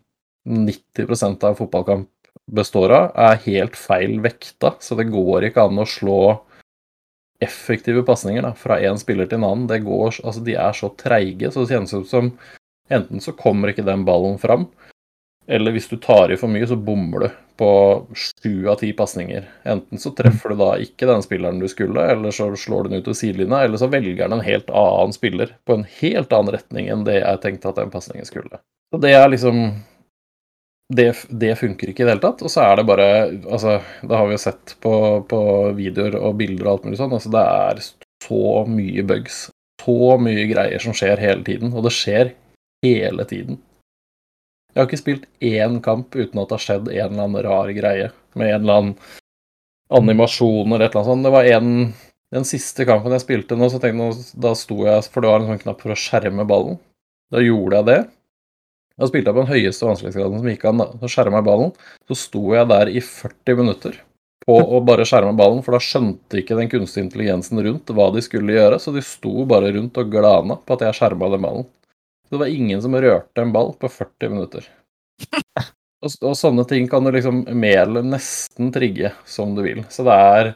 90% 0.47 1.43
av 1.47 1.57
fotballkamp 1.59 2.09
består 2.55 2.93
av, 2.95 3.11
er 3.17 3.41
helt 3.47 3.75
feil 3.79 4.19
vekta, 4.23 4.75
så 4.79 4.97
det 4.99 5.09
går 5.11 5.49
ikke 5.49 5.65
an 5.65 5.81
å 5.81 5.87
slå 5.89 6.19
effektive 7.43 8.03
pasninger 8.07 8.53
fra 8.59 8.79
én 8.79 8.99
spiller 9.01 9.27
til 9.29 9.41
en 9.41 9.47
annen. 9.49 9.67
Det 9.71 9.83
går, 9.85 10.21
altså 10.23 10.43
De 10.45 10.55
er 10.55 10.77
så 10.77 10.91
treige, 10.99 11.51
så 11.51 11.63
det 11.63 11.75
kjennes 11.75 11.95
ut 11.95 12.09
som 12.09 12.31
enten 12.93 13.23
så 13.23 13.33
kommer 13.33 13.71
ikke 13.71 13.85
den 13.85 14.05
ballen 14.05 14.37
fram, 14.37 14.67
eller 15.47 15.75
hvis 15.75 15.89
du 15.89 15.97
tar 16.01 16.31
i 16.33 16.37
for 16.37 16.49
mye, 16.49 16.65
så 16.67 16.77
bommer 16.77 17.25
du 17.25 17.27
på 17.59 17.69
sju 18.17 18.67
av 18.67 18.79
ti 18.81 18.91
pasninger. 18.97 19.45
Enten 19.63 20.01
så 20.01 20.11
treffer 20.17 20.51
du 20.51 20.59
da 20.59 20.71
ikke 20.81 21.07
den 21.07 21.23
spilleren 21.23 21.61
du 21.61 21.67
skulle, 21.71 22.01
eller 22.11 22.33
så 22.35 22.49
slår 22.59 22.85
du 22.85 22.89
den 22.91 23.01
ut 23.01 23.09
til 23.09 23.17
sidelinja, 23.17 23.61
eller 23.63 23.79
så 23.79 23.89
velger 23.91 24.25
den 24.25 24.39
en 24.39 24.45
helt 24.45 24.71
annen 24.73 25.13
spiller 25.15 25.53
på 25.65 25.77
en 25.77 25.85
helt 25.99 26.33
annen 26.33 26.55
retning 26.57 26.89
enn 26.91 27.05
det 27.07 27.19
jeg 27.21 27.43
tenkte 27.45 27.71
at 27.71 27.79
den 27.79 27.93
pasningen 27.93 28.27
skulle. 28.27 28.59
Så 28.91 29.01
det 29.01 29.13
er 29.15 29.29
liksom 29.31 29.61
det, 30.93 31.25
det 31.29 31.55
funker 31.57 31.89
ikke 31.89 32.03
i 32.03 32.05
det 32.05 32.13
hele 32.13 32.23
tatt. 32.23 32.43
Og 32.45 32.51
så 32.51 32.63
er 32.65 32.79
det 32.79 32.87
bare 32.87 33.07
altså, 33.25 33.79
Det 34.01 34.15
har 34.15 34.27
vi 34.29 34.35
jo 34.35 34.41
sett 34.41 34.75
på, 34.83 34.95
på 35.29 35.41
videoer 35.77 36.17
og 36.19 36.37
bilder 36.41 36.67
og 36.67 36.73
alt 36.73 36.87
mulig 36.87 36.99
sånn. 37.01 37.15
altså 37.17 37.31
Det 37.33 37.45
er 37.45 37.83
så 38.25 38.65
mye 38.69 39.05
bugs. 39.07 39.45
Så 39.81 40.15
mye 40.21 40.47
greier 40.49 40.81
som 40.81 40.95
skjer 40.97 41.21
hele 41.21 41.45
tiden. 41.45 41.73
Og 41.73 41.85
det 41.85 41.93
skjer 41.95 42.33
hele 42.85 43.25
tiden. 43.29 43.59
Jeg 44.73 44.81
har 44.81 44.89
ikke 44.89 44.99
spilt 44.99 45.27
én 45.45 45.77
kamp 45.83 46.15
uten 46.15 46.41
at 46.41 46.49
det 46.49 46.57
har 46.57 46.65
skjedd 46.65 46.89
en 46.89 47.13
eller 47.13 47.23
annen 47.23 47.45
rar 47.45 47.69
greie. 47.75 48.09
Med 48.35 48.51
en 48.51 48.65
eller 48.65 48.81
annen 48.81 48.97
animasjon 49.95 50.73
eller 50.73 50.87
et 50.87 50.91
eller 50.91 51.01
annet 51.01 51.13
sånt. 51.13 51.25
Det 51.25 51.37
var 51.37 51.53
en 51.55 51.71
Den 52.35 52.43
siste 52.43 52.83
kampen 52.89 53.13
jeg 53.13 53.21
spilte 53.21 53.55
nå, 53.55 53.67
så 53.69 53.77
tenkte 53.79 54.07
jeg, 54.09 54.23
da 54.43 54.49
sto 54.57 54.79
jeg 54.83 55.03
For 55.13 55.23
det 55.23 55.29
var 55.29 55.43
en 55.43 55.51
sånn 55.53 55.61
knapp 55.61 55.83
for 55.83 55.93
å 55.93 55.97
skjerme 55.99 56.43
ballen. 56.49 56.79
Da 57.31 57.39
gjorde 57.39 57.77
jeg 57.77 57.87
det. 57.87 57.99
Da 58.95 59.07
spilte 59.09 59.33
på 59.35 59.43
den 59.43 59.51
høyeste 59.51 59.87
vanskelighetsgraden 59.87 60.39
som 60.39 60.49
gikk 60.49 60.65
an. 60.69 60.81
da. 60.81 60.87
Så 61.01 61.11
skjerma 61.11 61.41
jeg 61.41 61.47
ballen. 61.49 61.71
Så 62.07 62.17
sto 62.19 62.43
jeg 62.55 62.69
der 62.71 62.91
i 62.91 63.01
40 63.03 63.59
minutter 63.59 63.97
på 64.45 64.55
å 64.77 64.81
bare 64.87 65.07
skjerme 65.07 65.35
ballen, 65.37 65.63
for 65.65 65.75
da 65.75 65.81
skjønte 65.83 66.39
ikke 66.39 66.57
den 66.59 66.71
kunstige 66.71 67.07
intelligensen 67.07 67.59
rundt 67.65 67.91
hva 67.91 68.09
de 68.15 68.23
skulle 68.23 68.55
gjøre, 68.55 68.79
så 68.79 68.93
de 68.95 69.03
sto 69.03 69.43
bare 69.49 69.73
rundt 69.75 69.99
og 69.99 70.11
glana 70.13 70.59
på 70.61 70.77
at 70.77 70.85
jeg 70.87 70.99
skjerma 70.99 71.31
den 71.33 71.47
ballen. 71.47 71.67
Så 72.25 72.35
det 72.35 72.41
var 72.41 72.53
ingen 72.53 72.81
som 72.81 72.95
rørte 72.95 73.43
en 73.43 73.53
ball 73.55 73.73
på 73.79 73.91
40 73.91 74.35
minutter. 74.35 74.69
Og, 76.05 76.11
og 76.27 76.35
sånne 76.37 76.61
ting 76.69 76.83
kan 76.85 77.01
du 77.07 77.09
liksom 77.15 77.39
eller 77.65 78.03
nesten 78.05 78.67
trigge 78.75 79.09
som 79.25 79.55
du 79.57 79.63
vil. 79.65 79.79
Så 79.89 80.03
det 80.05 80.13
er 80.13 80.49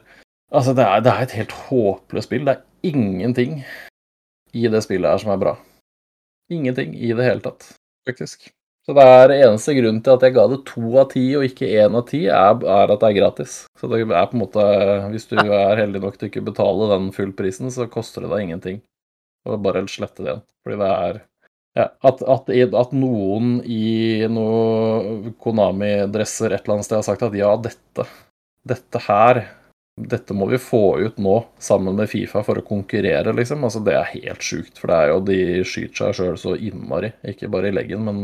Altså, 0.53 0.75
det 0.77 0.83
er, 0.83 1.01
det 1.01 1.09
er 1.09 1.23
et 1.23 1.33
helt 1.39 1.55
håpløst 1.69 2.27
spill. 2.27 2.45
Det 2.45 2.53
er 2.53 2.89
ingenting 2.89 3.63
i 4.53 4.67
det 4.69 4.81
spillet 4.85 5.09
her 5.09 5.21
som 5.23 5.31
er 5.33 5.41
bra. 5.41 5.55
Ingenting 6.53 6.93
i 6.97 7.11
det 7.17 7.25
hele 7.25 7.41
tatt 7.45 7.71
faktisk. 8.09 8.49
Så 8.89 8.95
det 8.97 9.05
er 9.05 9.31
eneste 9.35 9.75
grunnen 9.77 10.01
til 10.01 10.15
at 10.15 10.23
jeg 10.25 10.33
ga 10.33 10.45
det 10.49 10.63
to 10.65 10.83
av 10.97 11.09
ti 11.11 11.23
og 11.37 11.45
ikke 11.45 11.67
én 11.77 11.97
av 11.99 12.07
ti, 12.09 12.23
er, 12.25 12.61
er, 12.63 12.89
at 12.89 13.01
det 13.03 13.09
er 13.09 13.17
gratis. 13.19 13.57
Så 13.77 13.89
det 13.91 13.99
er 14.01 14.29
på 14.31 14.37
en 14.37 14.41
måte 14.41 14.63
Hvis 15.13 15.29
du 15.29 15.37
er 15.37 15.77
heldig 15.77 16.01
nok 16.01 16.17
til 16.17 16.31
ikke 16.31 16.47
betale 16.47 16.87
den 16.95 17.11
fullprisen, 17.13 17.69
så 17.75 17.85
koster 17.91 18.25
det 18.25 18.31
deg 18.33 18.47
ingenting. 18.47 18.79
Og 19.45 19.61
bare 19.61 19.85
slette 19.91 20.23
det 20.23 20.31
igjen. 20.31 20.45
Fordi 20.65 20.79
det 20.81 20.89
er 20.95 21.21
ja, 21.77 21.85
at, 22.01 22.23
at, 22.25 22.49
at, 22.49 22.97
noen 22.97 23.59
i 23.61 24.25
noe 24.31 25.31
Konami-dresser 25.43 26.55
et 26.55 26.63
eller 26.63 26.79
annet 26.79 26.87
sted 26.87 26.97
har 26.97 27.05
sagt 27.05 27.27
at 27.27 27.37
ja, 27.37 27.53
dette, 27.61 28.07
dette 28.67 29.01
her 29.05 29.43
dette 29.99 30.35
må 30.37 30.47
vi 30.51 30.59
få 30.61 30.83
ut 31.03 31.17
nå, 31.19 31.35
sammen 31.59 31.97
med 31.99 32.09
Fifa, 32.11 32.43
for 32.45 32.61
å 32.61 32.65
konkurrere, 32.65 33.33
liksom. 33.35 33.65
Altså, 33.67 33.81
det 33.83 33.95
er 33.97 34.13
helt 34.13 34.45
sjukt, 34.45 34.79
for 34.79 34.91
det 34.91 34.99
er 34.99 35.11
jo 35.11 35.19
de 35.27 35.39
skyter 35.67 35.99
seg 35.99 36.17
sjøl 36.19 36.39
så 36.39 36.55
innmari. 36.55 37.11
Ikke 37.27 37.51
bare 37.51 37.71
i 37.71 37.75
leggen, 37.75 38.05
men 38.07 38.21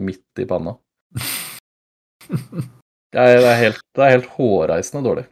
midt 0.00 0.42
i 0.42 0.48
panna. 0.50 0.76
Det 3.10 3.18
er, 3.18 3.40
det 3.42 3.46
er, 3.50 3.56
helt, 3.58 3.80
det 3.98 4.02
er 4.06 4.12
helt 4.12 4.26
hårreisende 4.36 5.00
dårlig. 5.02 5.24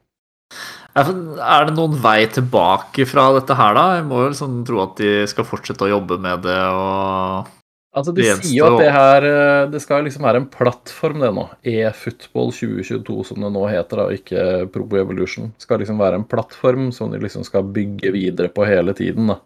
Er 0.98 1.68
det 1.68 1.74
noen 1.76 1.92
vei 2.02 2.24
tilbake 2.26 3.04
fra 3.06 3.28
dette 3.36 3.54
her, 3.54 3.76
da? 3.76 3.84
Jeg 4.00 4.06
må 4.08 4.24
jo 4.24 4.32
liksom 4.32 4.56
tro 4.66 4.80
at 4.82 4.96
de 4.98 5.12
skal 5.30 5.46
fortsette 5.46 5.86
å 5.86 5.92
jobbe 5.92 6.18
med 6.24 6.42
det 6.42 6.56
og 6.74 7.52
Altså, 7.96 8.12
De 8.12 8.24
sier 8.26 8.58
jo 8.58 8.66
at 8.68 8.82
det 8.82 8.90
her 8.92 9.24
Det 9.72 9.80
skal 9.80 10.04
liksom 10.04 10.26
være 10.26 10.42
en 10.42 10.48
plattform, 10.52 11.22
det 11.24 11.30
nå. 11.34 11.46
E-football 11.66 12.52
2022, 12.52 13.16
som 13.30 13.46
det 13.46 13.52
nå 13.54 13.64
heter, 13.70 14.02
da, 14.02 14.06
ikke 14.14 14.42
Pro 14.74 14.84
Evolution. 15.00 15.48
Skal 15.62 15.80
liksom 15.82 16.00
være 16.02 16.20
en 16.20 16.26
plattform 16.28 16.90
som 16.94 17.12
de 17.12 17.22
liksom 17.22 17.46
skal 17.48 17.66
bygge 17.74 18.12
videre 18.14 18.52
på 18.52 18.66
hele 18.68 18.94
tiden, 18.96 19.32
da. 19.32 19.38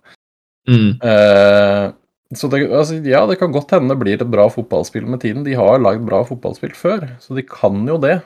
Mm. 0.69 0.91
Eh, 1.03 1.87
så 2.35 2.49
det, 2.49 2.63
altså, 2.73 2.99
ja, 3.05 3.23
det 3.29 3.39
kan 3.41 3.53
godt 3.53 3.75
hende 3.77 3.93
det 3.93 4.01
blir 4.01 4.21
et 4.21 4.31
bra 4.31 4.47
fotballspill 4.53 5.07
med 5.11 5.23
tiden. 5.25 5.45
De 5.47 5.57
har 5.59 5.83
lagd 5.83 6.05
bra 6.07 6.23
fotballspill 6.27 6.75
før, 6.77 7.07
så 7.21 7.37
de 7.37 7.45
kan 7.47 7.83
jo 7.89 7.99
det. 8.01 8.21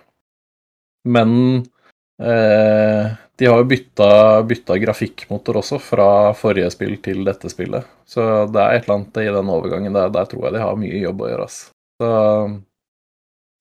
Men 1.07 1.31
eh, 2.23 3.17
de 3.37 3.49
har 3.51 3.61
jo 3.61 3.69
bytta, 3.69 4.09
bytta, 4.49 4.79
grafikkmotor 4.81 5.59
også, 5.61 5.79
fra 5.83 6.09
forrige 6.37 6.71
spill 6.73 6.95
til 7.05 7.21
dette 7.27 7.51
spillet. 7.53 7.85
Så 8.09 8.23
det 8.49 8.63
er 8.63 8.79
et 8.79 8.87
eller 8.87 8.95
annet 9.01 9.21
i 9.21 9.27
den 9.35 9.51
overgangen 9.53 9.99
der, 9.99 10.09
der 10.15 10.31
tror 10.31 10.47
jeg 10.47 10.57
de 10.57 10.63
har 10.65 10.81
mye 10.81 11.03
jobb 11.03 11.21
å 11.21 11.29
gjøre. 11.33 11.49
ass. 11.51 11.59
Så 12.01 12.11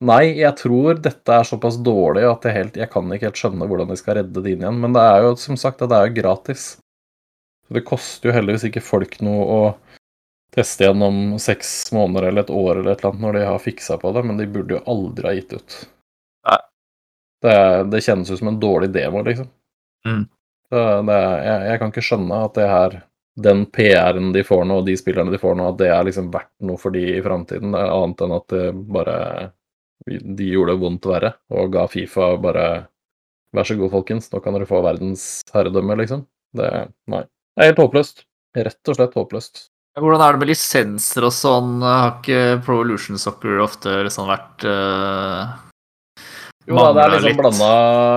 Nei, 0.05 0.36
jeg 0.36 0.51
tror 0.60 0.98
dette 1.00 1.32
er 1.32 1.48
såpass 1.48 1.77
dårlig 1.79 2.25
at 2.27 2.44
jeg, 2.44 2.55
helt, 2.58 2.77
jeg 2.77 2.91
kan 2.91 3.13
ikke 3.15 3.29
helt 3.29 3.39
skjønne 3.39 3.67
hvordan 3.70 3.91
de 3.91 3.96
skal 4.00 4.20
redde 4.20 4.41
det 4.44 4.51
inn 4.51 4.65
igjen. 4.65 4.82
Men 4.84 4.96
det 4.96 5.03
er 5.08 5.24
jo 5.24 5.36
som 5.39 5.58
sagt 5.60 5.84
det 5.84 5.96
er 5.96 6.10
jo 6.10 6.17
gratis. 6.17 6.65
Så 7.65 7.77
det 7.77 7.86
koster 7.88 8.29
jo 8.29 8.36
heldigvis 8.36 8.67
ikke 8.67 8.84
folk 8.84 9.17
noe 9.25 9.46
å 9.55 9.62
teste 10.55 10.86
gjennom 10.86 11.39
seks 11.41 11.91
måneder 11.96 12.29
eller 12.29 12.46
et 12.46 12.53
år 12.53 12.79
eller 12.79 12.91
et 12.91 13.01
eller 13.01 13.12
annet 13.13 13.24
når 13.24 13.38
de 13.38 13.46
har 13.48 13.63
fiksa 13.63 13.98
på 14.00 14.12
det, 14.15 14.24
men 14.27 14.39
de 14.39 14.48
burde 14.51 14.77
jo 14.77 14.84
aldri 14.91 15.27
ha 15.27 15.34
gitt 15.36 15.55
ut. 15.55 15.77
Nei. 16.48 16.60
Det, 17.46 17.58
det 17.91 18.03
kjennes 18.05 18.32
ut 18.32 18.39
som 18.39 18.51
en 18.51 18.60
dårlig 18.62 18.91
demo, 18.96 19.24
liksom. 19.25 19.50
Mm. 20.06 20.24
Det, 20.72 21.18
jeg, 21.46 21.60
jeg, 21.70 21.80
kan 21.82 21.92
ikke 21.92 22.06
skjønne 22.06 22.40
at 22.48 22.58
det 22.58 22.70
her 22.70 22.98
den 23.36 23.66
PR-en 23.76 24.32
de 24.32 24.44
får 24.48 24.64
nå, 24.68 24.80
og 24.80 24.88
de 24.88 24.96
spillerne 24.98 25.34
de 25.34 25.40
får 25.40 25.58
nå, 25.60 25.68
at 25.70 25.80
det 25.82 25.90
er 25.92 26.08
liksom 26.08 26.32
verdt 26.34 26.54
noe 26.68 26.80
for 26.80 26.96
de 26.96 27.04
i 27.18 27.24
framtiden. 27.24 27.76
Annet 27.76 28.24
enn 28.24 28.36
at 28.36 28.48
det 28.54 28.66
bare 28.96 29.18
De 30.06 30.48
gjorde 30.48 30.76
det 30.76 30.82
vondt 30.82 31.08
verre 31.10 31.32
og 31.50 31.72
ga 31.74 31.88
Fifa 31.90 32.36
bare 32.38 32.66
Vær 33.56 33.68
så 33.68 33.78
god, 33.80 33.92
folkens, 33.94 34.28
nå 34.34 34.42
kan 34.44 34.56
dere 34.56 34.68
få 34.68 34.82
verdens 34.84 35.40
herredømme, 35.56 35.96
liksom. 36.02 36.26
Det 36.56 36.70
Nei. 37.12 37.22
Det 37.56 37.64
er 37.64 37.70
helt 37.72 37.80
håpløst. 37.80 38.26
Rett 38.56 38.92
og 38.92 38.98
slett 38.98 39.16
håpløst. 39.16 39.62
Hvordan 39.96 40.24
er 40.26 40.36
det 40.36 40.42
med 40.42 40.50
lisenser 40.50 41.24
og 41.24 41.32
sånn? 41.32 41.78
Har 41.80 42.18
ikke 42.18 42.58
Pro 42.66 42.82
Evolution 42.82 43.20
Soccer 43.20 43.62
ofte 43.64 43.94
liksom 44.04 44.28
vært 44.28 44.66
uh, 44.68 45.56
Jo 46.65 46.79
da, 46.79 46.91
det 46.98 47.03
er 47.05 47.24
sånn 47.27 47.38
blanda, 47.38 47.69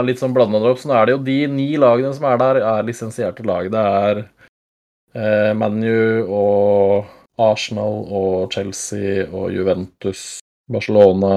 litt 0.08 0.20
sånn 0.22 0.34
blanda 0.36 0.60
drops. 0.62 0.86
Nå 0.88 0.96
er 0.96 1.08
det 1.08 1.14
jo. 1.16 1.20
De 1.26 1.38
ni 1.52 1.68
lagene 1.80 2.14
som 2.16 2.26
er 2.30 2.40
der, 2.40 2.60
er 2.64 2.86
lisensierte 2.86 3.44
lag. 3.46 3.68
Det 3.72 3.82
er 4.00 4.20
eh, 4.24 5.50
ManU 5.58 6.24
og 6.32 7.10
Arsenal 7.38 8.00
og 8.08 8.54
Chelsea 8.54 9.26
og 9.28 9.52
Juventus, 9.54 10.40
Barcelona 10.68 11.34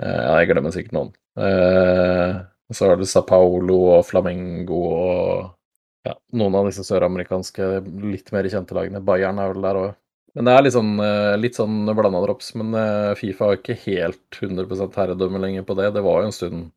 eh, 0.00 0.24
Jeg 0.40 0.50
glemmer 0.50 0.74
sikkert 0.74 0.96
noen. 0.98 1.12
Eh, 1.38 2.40
så 2.74 2.90
er 2.90 2.98
det 3.00 3.08
Sa 3.08 3.22
Paolo 3.24 3.78
og 3.94 4.02
Flamengo 4.10 4.82
og 4.88 5.46
ja, 6.08 6.14
noen 6.36 6.58
av 6.58 6.68
disse 6.68 6.84
søramerikanske 6.86 7.70
litt 8.02 8.34
mer 8.34 8.50
kjente 8.50 8.76
lagene. 8.76 9.02
Bayern 9.04 9.40
er 9.40 9.54
vel 9.54 9.64
der 9.64 9.80
òg. 9.80 9.96
Men 10.38 10.46
det 10.46 10.54
er 10.54 10.64
litt 10.64 10.74
sånn, 10.76 10.92
eh, 11.02 11.34
litt 11.40 11.56
sånn 11.58 11.80
blanda 11.98 12.20
drops. 12.22 12.52
Men 12.58 12.70
eh, 12.78 13.14
Fifa 13.18 13.48
har 13.48 13.58
ikke 13.58 13.74
helt 13.82 14.38
100% 14.38 14.94
herredømme 15.00 15.40
lenger 15.42 15.66
på 15.66 15.74
det. 15.78 15.90
Det 15.96 16.04
var 16.06 16.22
jo 16.22 16.30
en 16.30 16.36
stund 16.36 16.68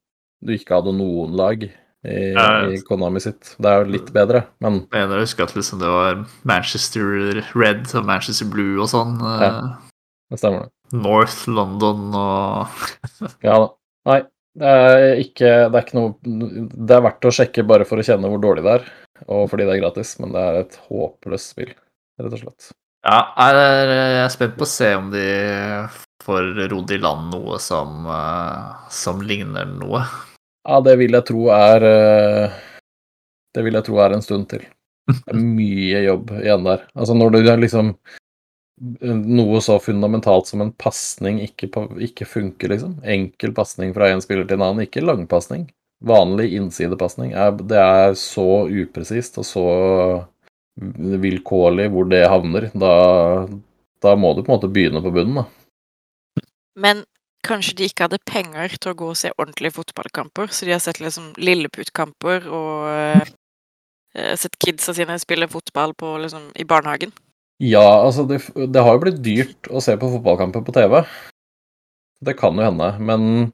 du 0.42 0.56
ikke 0.56 0.80
hadde 0.80 0.96
noen 0.98 1.36
lag 1.38 1.68
i, 1.68 2.16
i 2.34 2.80
Konami 2.88 3.22
sitt. 3.22 3.52
Det 3.62 3.70
er 3.70 3.84
jo 3.84 3.94
litt 3.94 4.10
bedre, 4.16 4.48
men 4.66 4.80
Jeg 4.88 5.04
mener 5.04 5.20
å 5.20 5.26
huske 5.28 5.46
at 5.46 5.54
liksom 5.54 5.84
det 5.84 5.92
var 5.94 6.24
Manchester 6.50 7.44
Red 7.54 7.92
og 7.94 8.08
Manchester 8.10 8.50
Blue 8.50 8.82
og 8.82 8.90
sånn. 8.90 9.20
Ja, 9.22 9.52
det 10.34 10.42
stemmer 10.42 10.66
det. 10.66 10.74
North 10.98 11.46
London 11.46 12.10
og 12.18 12.82
Ja 13.48 13.60
da. 13.62 13.68
Nei, 14.10 14.18
det 14.58 14.72
er 14.82 15.22
ikke 15.22 15.52
Det 15.70 15.78
er 15.78 15.86
ikke 15.86 15.96
noe 15.96 16.66
Det 16.74 16.96
er 16.98 17.04
verdt 17.06 17.28
å 17.30 17.32
sjekke 17.32 17.64
bare 17.70 17.86
for 17.88 18.02
å 18.02 18.04
kjenne 18.04 18.28
hvor 18.28 18.42
dårlig 18.44 18.66
det 18.66 18.74
er 18.80 18.90
og 19.30 19.50
fordi 19.52 19.68
det 19.68 19.76
er 19.76 19.82
gratis, 19.84 20.16
men 20.22 20.34
det 20.34 20.42
er 20.42 20.60
et 20.62 20.78
håpløst 20.88 21.54
spill, 21.54 21.74
rett 22.20 22.34
og 22.34 22.42
slett. 22.42 22.72
Ja, 23.02 23.20
jeg 23.34 24.18
er 24.22 24.34
spent 24.34 24.58
på 24.60 24.66
å 24.68 24.70
se 24.70 24.92
om 24.94 25.10
de 25.14 25.26
får 26.22 26.52
rodd 26.70 26.92
i 26.94 27.00
land 27.02 27.32
noe 27.34 27.58
som, 27.62 28.06
eh, 28.06 28.90
som 28.94 29.24
ligner 29.26 29.66
noe. 29.66 30.04
Ja, 30.68 30.78
det 30.86 31.00
vil 31.02 31.18
jeg 31.18 31.26
tro 31.26 31.48
er 31.56 31.88
eh, 31.88 32.60
Det 33.52 33.64
vil 33.66 33.74
jeg 33.74 33.88
tro 33.88 33.98
er 34.00 34.14
en 34.16 34.22
stund 34.24 34.48
til. 34.54 34.62
Det 35.12 35.34
er 35.34 35.42
mye 35.42 36.04
jobb 36.06 36.30
igjen 36.38 36.68
der. 36.68 36.86
Altså, 36.94 37.18
når 37.18 37.34
du 37.34 37.40
liksom 37.66 37.96
noe 39.02 39.60
så 39.62 39.76
fundamentalt 39.82 40.48
som 40.50 40.62
en 40.64 40.72
pasning 40.74 41.42
ikke, 41.44 41.68
ikke, 42.02 42.26
funker, 42.26 42.72
liksom. 42.72 42.96
Enkel 43.04 43.54
pasning 43.54 43.94
fra 43.98 44.08
en 44.10 44.24
spiller 44.24 44.48
til 44.48 44.58
en 44.58 44.70
annen, 44.70 44.88
ikke 44.88 45.04
langpasning 45.06 45.68
vanlig 46.02 46.54
innsidepasning. 46.58 47.34
Det 47.70 47.78
er 47.78 48.16
så 48.18 48.66
upresist 48.68 49.38
og 49.42 49.46
så 49.46 49.66
vilkårlig 50.80 51.90
hvor 51.92 52.08
det 52.10 52.22
havner. 52.30 52.70
Da, 52.74 52.94
da, 54.04 54.16
må 54.16 54.34
du 54.34 54.44
på 54.44 54.52
en 54.52 54.58
måte 54.58 54.72
begynne 54.72 55.04
på 55.04 55.14
bunnen, 55.14 55.42
da. 55.42 56.46
Men 56.80 57.04
kanskje 57.46 57.76
de 57.80 57.90
ikke 57.90 58.08
hadde 58.08 58.22
penger 58.30 58.78
til 58.78 58.94
å 58.94 58.98
gå 58.98 59.10
og 59.12 59.20
se 59.20 59.34
ordentlige 59.38 59.76
fotballkamper, 59.76 60.52
så 60.54 60.68
de 60.68 60.76
har 60.76 60.84
sett 60.84 61.02
liksom 61.02 61.32
lilleputtkamper 61.42 62.48
og 62.48 62.86
uh, 62.88 64.36
sett 64.40 64.56
kidsa 64.62 64.96
sine 64.96 65.18
spille 65.20 65.50
fotball 65.52 65.96
på, 65.98 66.16
liksom, 66.24 66.52
i 66.56 66.68
barnehagen? 66.68 67.12
Ja, 67.62 67.84
altså 68.02 68.26
det, 68.30 68.40
det 68.56 68.82
har 68.82 68.96
jo 68.96 69.04
blitt 69.04 69.20
dyrt 69.26 69.70
å 69.70 69.82
se 69.84 69.98
på 70.00 70.10
fotballkamper 70.16 70.64
på 70.66 70.74
TV. 70.78 71.02
Det 72.22 72.38
kan 72.40 72.58
jo 72.58 72.66
hende, 72.66 72.94
men 73.02 73.52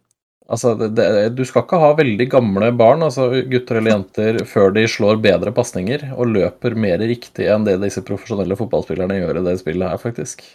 Altså, 0.48 0.74
det, 0.80 0.94
det, 0.96 1.08
du 1.36 1.42
skal 1.48 1.66
ikke 1.66 1.80
ha 1.82 1.90
veldig 1.98 2.28
gamle 2.32 2.70
barn, 2.80 3.02
altså 3.04 3.28
gutter 3.52 3.82
eller 3.82 3.98
jenter, 3.98 4.38
før 4.48 4.72
de 4.78 4.86
slår 4.88 5.20
bedre 5.24 5.52
pasninger 5.56 6.06
og 6.16 6.32
løper 6.32 6.78
mer 6.80 7.04
riktig 7.04 7.50
enn 7.52 7.68
det 7.68 7.76
disse 7.82 8.04
profesjonelle 8.08 8.56
fotballspillerne 8.60 9.20
gjør 9.20 9.42
i 9.42 9.44
det 9.50 9.58
spillet 9.60 9.92
her, 9.92 10.00
faktisk. 10.02 10.46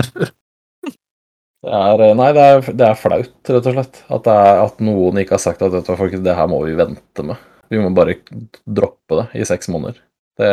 Det 1.60 1.76
er, 1.76 2.00
nei, 2.16 2.30
det 2.32 2.40
er, 2.40 2.62
det 2.72 2.84
er 2.86 2.96
flaut, 2.96 3.34
rett 3.52 3.66
og 3.68 3.74
slett. 3.74 3.98
At, 4.16 4.28
er, 4.32 4.60
at 4.62 4.78
noen 4.80 5.18
ikke 5.20 5.34
har 5.36 5.42
sagt 5.42 5.60
at 5.60 5.74
dette, 5.74 5.96
folk, 5.98 6.14
det 6.24 6.32
her 6.38 6.46
må 6.48 6.62
vi 6.64 6.72
vente 6.78 7.24
med. 7.26 7.42
Vi 7.68 7.82
må 7.82 7.90
bare 7.92 8.14
droppe 8.64 9.18
det 9.18 9.42
i 9.42 9.44
seks 9.44 9.68
måneder. 9.68 9.98
Det, 10.40 10.48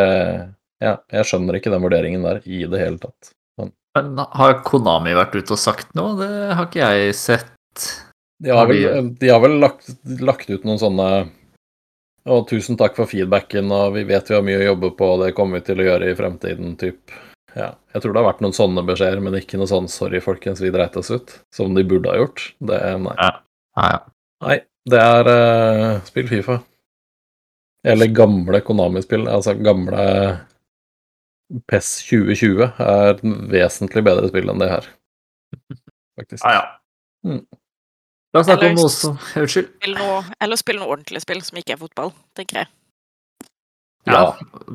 ja, 0.83 0.97
jeg 1.15 1.29
skjønner 1.29 1.57
ikke 1.57 1.71
den 1.71 1.86
vurderingen 1.86 2.27
der 2.27 2.41
i 2.43 2.60
det 2.67 2.81
hele 2.81 2.99
tatt. 2.99 3.31
Men, 3.55 3.71
Men 3.95 4.19
har 4.19 4.60
Konami 4.67 5.15
vært 5.15 5.39
ute 5.39 5.55
og 5.55 5.62
sagt 5.63 5.95
noe? 5.95 6.17
Det 6.19 6.29
har 6.60 6.67
ikke 6.67 6.91
jeg 6.91 7.15
sett. 7.15 7.88
De 8.43 8.54
har 8.54 8.67
vel, 8.69 9.13
de 9.17 9.30
har 9.30 9.41
vel 9.41 9.58
lagt, 9.62 9.89
lagt, 10.21 10.50
ut 10.50 10.65
noen 10.67 10.78
sånne 10.78 11.08
Og 12.30 12.43
tusen 12.50 12.78
takk 12.78 12.93
for 13.00 13.10
feedbacken, 13.10 13.71
og 13.73 13.95
vi 13.95 14.04
vet 14.06 14.30
vi 14.30 14.36
har 14.36 14.45
mye 14.45 14.60
å 14.60 14.67
jobbe 14.67 14.91
på, 15.00 15.08
og 15.15 15.23
det 15.23 15.34
kommer 15.38 15.58
vi 15.58 15.69
til 15.69 15.82
å 15.82 15.88
gjøre 15.88 16.12
i 16.12 16.17
fremtiden, 16.17 16.76
typ. 16.78 17.15
Ja. 17.56 17.71
Jeg 17.95 18.04
tror 18.04 18.13
det 18.13 18.21
har 18.21 18.28
vært 18.28 18.43
noen 18.43 18.56
sånne 18.56 18.84
beskjeder, 18.86 19.21
men 19.23 19.38
ikke 19.39 19.58
noe 19.58 19.69
sånn 19.71 19.88
'sorry, 19.89 20.19
folkens, 20.21 20.62
vi 20.62 20.73
dreit 20.76 20.97
oss 21.00 21.10
ut', 21.10 21.38
som 21.56 21.73
de 21.73 21.86
burde 21.88 22.12
ha 22.12 22.19
gjort. 22.19 22.43
Det 22.60 22.82
Nei. 23.06 23.15
Ja. 23.17 23.32
Ja, 23.78 23.88
ja. 23.93 24.00
Nei, 24.45 24.58
det 24.89 25.00
er 25.02 25.30
uh, 25.30 26.04
spill 26.06 26.28
Fifa. 26.30 26.60
Eller 27.88 28.12
gamle 28.12 28.62
Konami-spill. 28.65 29.28
Altså 29.32 29.54
gamle 29.54 30.04
PES 31.69 31.91
2020 32.10 32.82
er 32.84 33.21
vesentlig 33.54 34.04
bedre 34.04 34.30
spill 34.32 34.52
enn 34.52 34.62
det 34.63 34.69
her. 34.71 34.89
Faktisk. 36.19 36.43
Ja, 36.43 36.58
ja. 36.58 36.65
Mm. 37.28 37.43
La 38.35 38.41
oss 38.41 38.47
snakke 38.49 38.71
om 38.71 38.75
noe 38.75 38.91
som 38.91 39.19
Unnskyld. 39.39 39.69
Eller 39.87 40.59
spille 40.59 40.81
noe 40.81 40.91
ordentlig 40.91 41.21
spill 41.23 41.39
som 41.45 41.59
ikke 41.59 41.77
er 41.77 41.81
fotball, 41.81 42.11
tenker 42.37 42.63
jeg. 42.63 42.71
Ja, 44.07 44.23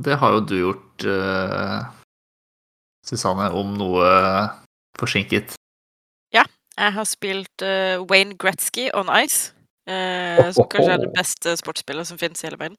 det 0.05 0.19
har 0.21 0.35
jo 0.37 0.41
du 0.45 0.55
gjort, 0.59 1.05
uh, 1.09 1.85
Susanne, 3.07 3.49
om 3.57 3.73
noe 3.81 4.09
forsinket. 5.01 5.55
Ja, 6.37 6.45
jeg 6.77 6.93
har 6.97 7.09
spilt 7.09 7.65
uh, 7.65 8.05
Wayne 8.11 8.37
Gretzky 8.37 8.91
on 8.95 9.09
Ice. 9.23 9.55
Uh, 9.89 10.53
som 10.55 10.69
kanskje 10.71 10.93
er 10.95 11.01
det 11.03 11.11
beste 11.17 11.57
sportsspillet 11.59 12.07
som 12.07 12.21
finnes 12.21 12.45
i 12.45 12.47
hele 12.47 12.61
verden. 12.61 12.77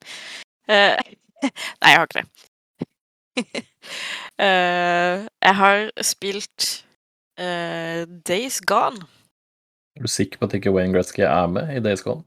Uh, 0.69 0.95
nei, 1.81 1.89
jeg 1.89 1.97
har 1.97 2.07
ikke 2.07 2.21
det. 2.21 2.27
jeg 4.37 5.55
har 5.57 5.87
spilt 6.05 6.67
Days 8.29 8.61
Gone. 8.61 9.07
Er 9.93 10.05
du 10.05 10.09
sikker 10.09 10.41
på 10.41 10.49
at 10.49 10.55
ikke 10.57 10.73
Wayne 10.73 10.93
Gretzky 10.95 11.21
er 11.27 11.49
med 11.51 11.69
i 11.75 11.81
Days 11.83 12.01
Gone? 12.01 12.25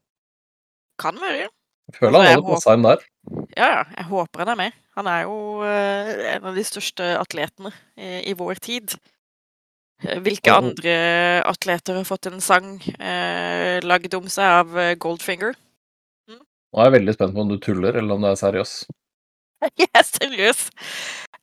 Kan 1.02 1.18
være. 1.20 1.48
Jeg 1.86 1.98
føler 2.00 2.22
han 2.22 2.32
hadde 2.32 2.46
på 2.46 2.72
inn 2.72 2.86
der. 2.86 3.02
Ja, 3.56 3.66
ja. 3.66 3.82
Jeg 3.96 4.06
håper 4.10 4.42
han 4.42 4.52
er 4.54 4.58
med. 4.58 4.78
Han 4.96 5.10
er 5.10 5.20
jo 5.26 5.36
uh, 5.62 6.10
en 6.32 6.48
av 6.50 6.56
de 6.56 6.64
største 6.66 7.12
atletene 7.18 7.70
i, 7.96 8.34
vår 8.38 8.58
tid. 8.64 8.96
Eh, 10.02 10.18
hvilke 10.24 10.52
andre 10.52 10.96
atleter 11.46 11.98
har 11.98 12.08
fått 12.08 12.28
en 12.30 12.42
sang 12.44 12.76
uh, 12.80 13.76
lagd 13.86 14.14
om 14.18 14.26
seg 14.32 14.60
av 14.62 14.76
Goldfinger? 15.02 15.54
Mm? 16.30 16.42
Nå 16.42 16.82
er 16.82 16.90
jeg 16.90 16.96
veldig 16.98 17.16
spent 17.18 17.36
på 17.36 17.44
om 17.44 17.54
du 17.54 17.58
tuller, 17.62 17.98
eller 17.98 18.16
om 18.16 18.26
du 18.26 18.30
er 18.32 18.38
seriøs. 18.40 18.76
Jeg 19.80 19.88
er 19.88 20.04
seriøs. 20.04 20.68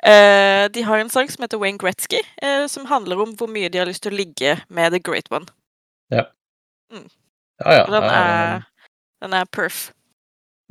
De 0.03 0.81
har 0.85 1.01
en 1.01 1.09
sang 1.09 1.29
som 1.31 1.43
heter 1.43 1.59
Wayne 1.59 1.79
Gretzky, 1.81 2.19
som 2.69 2.85
handler 2.85 3.23
om 3.23 3.31
hvor 3.39 3.49
mye 3.49 3.71
de 3.71 3.79
har 3.79 3.87
lyst 3.89 4.03
til 4.05 4.13
å 4.13 4.19
ligge 4.19 4.57
med 4.69 4.93
The 4.93 4.99
Great 5.01 5.31
One. 5.33 5.47
Ja. 6.13 6.25
Mm. 6.93 7.07
Ja, 7.63 7.73
ja. 7.79 7.85
Den 7.89 8.03
er, 8.09 8.65
den 9.23 9.33
er 9.33 9.47
perf. 9.49 9.87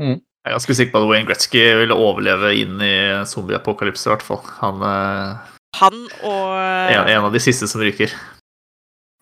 Mm. 0.01 0.21
Jeg 0.43 0.51
er 0.51 0.57
ganske 0.57 0.75
sikker 0.75 0.93
på 0.95 1.03
at 1.05 1.09
Wayne 1.11 1.29
Gretzky 1.29 1.61
vil 1.79 1.95
overleve 1.95 2.49
inn 2.59 2.81
i 2.83 2.95
zombieapokalypse, 3.31 4.09
i 4.09 4.11
hvert 4.11 4.25
fall. 4.27 4.41
Han, 4.59 4.83
eh, 4.83 5.53
han 5.79 5.99
og 6.27 6.47
en, 6.59 7.07
en, 7.07 7.27
av 7.29 7.31
de 7.35 7.43
siste 7.43 7.69
som 7.71 7.83
ryker. 7.83 8.11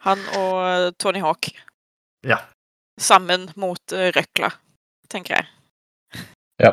Han 0.07 0.23
og 0.39 0.97
Tony 0.97 1.21
Hawk. 1.21 1.51
Ja. 2.25 2.41
Sammen 3.01 3.51
mot 3.61 3.93
uh, 3.93 4.09
røkla, 4.17 4.49
tenker 5.13 5.37
jeg. 5.37 6.25
Ja. 6.61 6.73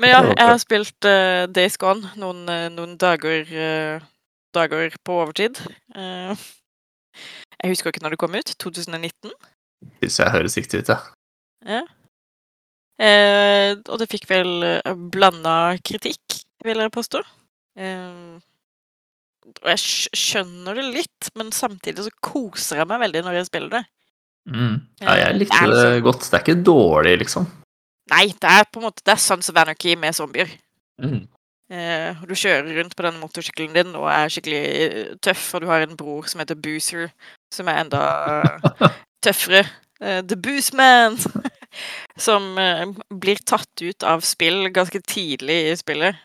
Men 0.00 0.10
ja, 0.10 0.24
jeg 0.32 0.48
har 0.48 0.58
spilt 0.60 1.08
uh, 1.08 1.44
Days 1.52 1.76
Gone 1.80 2.08
noen, 2.20 2.48
noen 2.72 2.96
dager, 3.00 3.44
uh, 3.52 4.08
dager 4.56 4.96
på 5.04 5.20
overtid. 5.20 5.60
Uh, 5.92 6.32
jeg 7.60 7.72
husker 7.72 7.92
ikke 7.92 8.04
når 8.04 8.14
det 8.14 8.20
kom 8.22 8.34
ut. 8.36 8.54
2019? 8.62 9.34
Syns 10.00 10.18
jeg 10.20 10.34
høres 10.34 10.56
riktig 10.58 10.82
ut, 10.82 10.92
ja. 10.94 10.98
ja. 11.76 11.82
Eh, 13.04 13.74
og 13.90 14.00
det 14.00 14.10
fikk 14.12 14.28
vel 14.30 14.52
eh, 14.68 14.94
blanda 15.12 15.74
kritikk, 15.84 16.40
vil 16.64 16.82
jeg 16.84 16.94
påstå. 16.94 17.22
Eh, 17.80 18.36
og 19.44 19.68
jeg 19.74 20.10
skjønner 20.16 20.78
det 20.78 20.86
litt, 21.00 21.32
men 21.36 21.50
samtidig 21.52 22.06
så 22.06 22.14
koser 22.24 22.80
jeg 22.80 22.88
meg 22.88 23.02
veldig 23.02 23.24
når 23.26 23.38
jeg 23.40 23.50
spiller 23.50 23.74
det. 23.78 23.84
Mm. 24.48 24.76
Ja, 25.00 25.14
jeg 25.20 25.28
eh, 25.28 25.38
likte 25.40 25.60
det, 25.60 25.68
liksom... 25.72 25.92
det, 25.92 26.02
godt. 26.04 26.26
Det 26.28 26.38
er 26.38 26.44
ikke 26.44 26.64
dårlig, 26.68 27.14
liksom. 27.24 27.48
Nei, 28.12 28.26
det 28.36 28.50
er 28.50 28.66
på 28.68 28.82
en 28.82 28.84
måte 28.84 29.00
Det 29.00 29.14
er 29.14 29.20
Sons 29.24 29.48
of 29.48 29.56
Anarchy 29.56 29.94
med 29.96 30.16
zombier. 30.16 30.50
Mm. 31.00 31.22
Eh, 31.72 32.24
du 32.28 32.34
kjører 32.36 32.74
rundt 32.76 32.96
på 32.96 33.06
den 33.06 33.20
motorsykkelen 33.22 33.76
din 33.76 33.94
og 33.96 34.10
er 34.12 34.32
skikkelig 34.32 34.62
eh, 34.64 35.14
tøff, 35.24 35.46
og 35.56 35.64
du 35.64 35.70
har 35.70 35.84
en 35.84 35.96
bror 35.96 36.28
som 36.28 36.42
heter 36.42 36.58
Boozer, 36.60 37.08
som 37.54 37.70
er 37.72 37.80
enda 37.84 38.02
tøffere. 39.24 39.64
Eh, 40.00 40.20
The 40.28 40.36
Booze 40.36 40.76
Man! 40.76 41.16
som 42.26 42.52
eh, 42.60 42.84
blir 43.10 43.40
tatt 43.48 43.82
ut 43.82 44.04
av 44.06 44.22
spill 44.22 44.68
ganske 44.74 45.00
tidlig 45.08 45.56
i 45.72 45.76
spillet. 45.80 46.20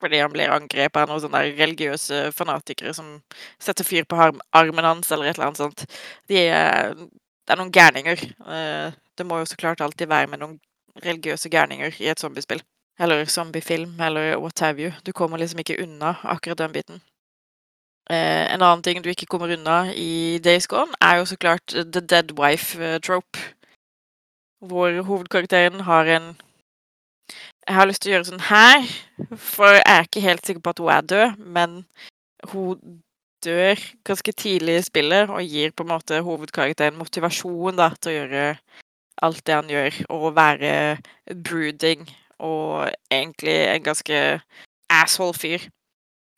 Fordi 0.00 0.20
han 0.20 0.32
blir 0.32 0.52
angrepet 0.52 0.96
av 1.02 1.10
noen 1.10 1.20
sånne 1.20 1.42
religiøse 1.58 2.30
fanatikere 2.36 2.92
som 2.96 3.18
setter 3.60 3.84
fyr 3.84 4.06
på 4.08 4.16
armen 4.16 4.86
hans, 4.86 5.10
eller 5.12 5.28
et 5.28 5.36
eller 5.36 5.50
annet 5.50 5.60
sånt. 5.60 5.84
De 6.28 6.40
er, 6.48 6.94
det 6.96 7.54
er 7.54 7.60
noen 7.60 7.72
gærninger. 7.74 8.26
Eh, 8.56 8.98
Det 9.20 9.26
må 9.28 9.36
jo 9.42 9.48
så 9.48 9.56
klart 9.60 9.82
alltid 9.84 10.08
være 10.08 10.30
med 10.32 10.40
noen 10.40 10.54
religiøse 11.04 11.50
gærninger 11.52 11.96
i 12.00 12.08
et 12.08 12.20
zombiespill. 12.20 12.62
Eller 12.98 13.24
zombiefilm, 13.24 14.00
eller 14.00 14.36
what 14.36 14.60
have 14.60 14.82
you. 14.82 14.92
Du 15.06 15.12
kommer 15.12 15.38
liksom 15.38 15.58
ikke 15.58 15.82
unna 15.82 16.14
akkurat 16.24 16.58
den 16.58 16.72
biten. 16.72 17.00
Eh, 18.10 18.54
en 18.54 18.62
annen 18.62 18.82
ting 18.82 18.98
du 19.04 19.10
ikke 19.12 19.28
kommer 19.30 19.52
unna 19.54 19.92
i 19.94 20.40
Days 20.42 20.66
Gone, 20.66 20.92
er 21.00 21.20
jo 21.20 21.24
så 21.30 21.36
klart 21.36 21.66
the 21.70 22.00
dead 22.00 22.32
wife-trope. 22.38 23.38
Hvor 24.60 25.02
hovedkarakteren 25.02 25.80
har 25.80 26.04
en 26.04 26.36
Jeg 27.68 27.76
har 27.76 27.86
lyst 27.86 28.02
til 28.02 28.10
å 28.10 28.12
gjøre 28.14 28.26
sånn 28.26 28.48
her, 28.48 28.86
for 29.38 29.76
jeg 29.76 29.84
er 29.86 30.06
ikke 30.08 30.22
helt 30.24 30.46
sikker 30.46 30.62
på 30.64 30.72
at 30.72 30.80
hun 30.82 30.88
er 30.90 31.04
død, 31.06 31.42
men 31.54 31.74
hun 32.50 33.02
dør 33.44 33.78
ganske 34.04 34.32
tidlig 34.32 34.78
i 34.78 34.86
spillet 34.88 35.30
og 35.30 35.44
gir 35.44 35.70
på 35.70 35.84
en 35.84 35.92
måte 35.92 36.18
hovedkarakteren 36.24 36.98
motivasjon 36.98 37.78
da, 37.78 37.92
til 38.00 38.10
å 38.10 38.16
gjøre 38.16 38.42
alt 39.22 39.44
det 39.46 39.54
han 39.54 39.70
gjør, 39.70 40.00
og 40.16 40.34
være 40.34 40.72
brooding 41.46 42.08
og 42.40 42.90
egentlig 43.12 43.56
en 43.68 43.84
ganske 43.84 44.20
asshole 44.90 45.36
fyr. 45.36 45.66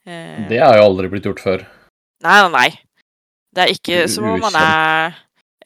Eh, 0.06 0.48
Det 0.50 0.60
har 0.60 0.76
jo 0.78 0.86
aldri 0.90 1.10
blitt 1.12 1.28
gjort 1.28 1.42
før. 1.42 1.66
Nei, 2.22 2.38
nei, 2.44 2.50
nei. 2.54 2.70
Det 3.52 3.64
er 3.64 3.74
ikke 3.74 4.08
som 4.08 4.26
om 4.30 4.40
man 4.40 4.56
er 4.56 5.18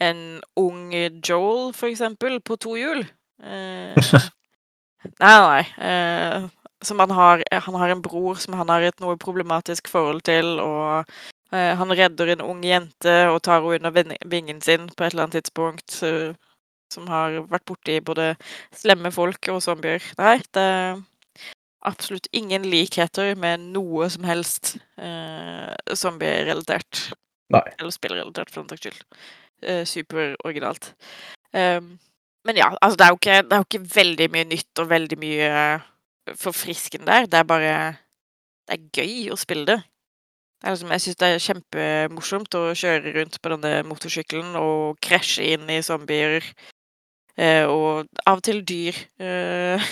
en 0.03 0.23
ung 0.59 0.91
Joel, 1.25 1.73
for 1.77 1.89
eksempel, 1.89 2.41
på 2.45 2.57
to 2.61 2.77
hjul. 2.77 3.05
Eh, 3.43 3.97
nei, 5.23 5.37
nei. 5.47 5.63
Eh, 5.79 6.49
som 6.85 7.01
han 7.01 7.11
har 7.11 7.43
Han 7.65 7.75
har 7.81 7.89
en 7.89 8.03
bror 8.03 8.37
som 8.41 8.55
han 8.55 8.69
har 8.69 8.85
et 8.85 9.01
noe 9.01 9.17
problematisk 9.17 9.89
forhold 9.89 10.23
til, 10.29 10.59
og 10.61 11.07
eh, 11.53 11.73
han 11.79 11.93
redder 11.93 12.35
en 12.35 12.45
ung 12.45 12.65
jente 12.65 13.17
og 13.31 13.43
tar 13.43 13.65
henne 13.65 13.89
under 13.89 14.17
vingen 14.27 14.61
sin 14.61 14.89
på 14.93 15.05
et 15.05 15.15
eller 15.15 15.27
annet 15.27 15.41
tidspunkt. 15.41 16.03
Som 16.93 17.09
har 17.11 17.41
vært 17.51 17.67
borti 17.69 17.99
både 18.05 18.33
slemme 18.75 19.13
folk 19.15 19.51
og 19.53 19.63
zombier. 19.65 20.05
Nei, 20.21 20.39
det 20.55 20.63
er 20.63 21.03
absolutt 21.87 22.29
ingen 22.35 22.67
likheter 22.67 23.35
med 23.39 23.63
noe 23.75 24.09
som 24.13 24.27
helst 24.27 24.77
eh, 24.99 25.75
zombie-relatert. 25.95 27.11
Eller 27.79 27.95
spillrelatert, 27.95 28.51
for 28.51 28.63
den 28.65 28.75
saks 28.75 28.87
skyld. 28.87 29.03
Eh, 29.63 29.85
Superoriginalt. 29.87 30.93
Eh, 31.55 31.81
men 32.47 32.59
ja, 32.59 32.71
altså 32.81 32.99
det 32.99 33.07
er, 33.07 33.19
ikke, 33.19 33.43
det 33.43 33.53
er 33.53 33.63
jo 33.63 33.69
ikke 33.69 33.95
veldig 33.95 34.31
mye 34.35 34.49
nytt 34.53 34.83
og 34.83 34.91
veldig 34.91 35.19
mye 35.19 35.51
forfriskende 36.39 37.07
der. 37.11 37.31
Det 37.31 37.39
er 37.39 37.53
bare 37.55 37.77
Det 38.67 38.75
er 38.75 38.89
gøy 38.99 39.31
å 39.31 39.39
spille 39.39 39.67
det. 39.67 39.77
Det 40.59 40.67
er 40.67 40.73
liksom, 40.75 40.91
jeg 40.91 41.03
syns 41.05 41.19
det 41.21 41.27
er 41.29 41.43
kjempemorsomt 41.45 42.57
å 42.59 42.63
kjøre 42.75 43.13
rundt 43.15 43.37
på 43.39 43.51
denne 43.53 43.73
motorsykkelen 43.87 44.57
og 44.59 44.97
krasje 45.05 45.53
inn 45.55 45.69
i 45.71 45.83
zombier. 45.87 46.43
Eh, 47.37 47.65
og 47.69 48.07
av 48.25 48.41
og 48.41 48.45
til 48.47 48.63
dyr. 48.67 48.97
Eh, 49.21 49.89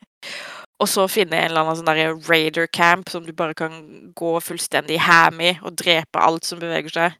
og 0.82 0.88
så 0.90 1.06
finne 1.10 1.38
en 1.38 1.50
eller 1.50 1.64
annen 1.64 1.80
sånn 1.80 2.22
raider 2.28 2.66
camp 2.66 3.12
som 3.12 3.26
du 3.26 3.32
bare 3.36 3.54
kan 3.54 3.80
gå 4.16 4.32
fullstendig 4.42 4.98
ham 5.04 5.42
i 5.44 5.54
og 5.60 5.76
drepe 5.78 6.22
alt 6.22 6.48
som 6.48 6.62
beveger 6.62 6.96
seg. 6.96 7.18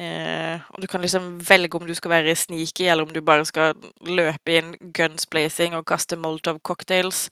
Eh, 0.00 0.60
og 0.72 0.80
du 0.82 0.88
kan 0.88 1.04
liksom 1.04 1.34
velge 1.48 1.78
om 1.78 1.86
du 1.88 1.94
skal 1.94 2.14
være 2.14 2.36
sneaky, 2.36 2.88
eller 2.88 3.04
om 3.04 3.12
du 3.12 3.20
bare 3.24 3.44
skal 3.48 3.76
løpe 4.08 4.56
inn 4.56 4.76
guns 4.96 5.28
blazing 5.28 5.76
og 5.76 5.86
kaste 5.88 6.16
molotov 6.16 6.62
cocktails 6.64 7.28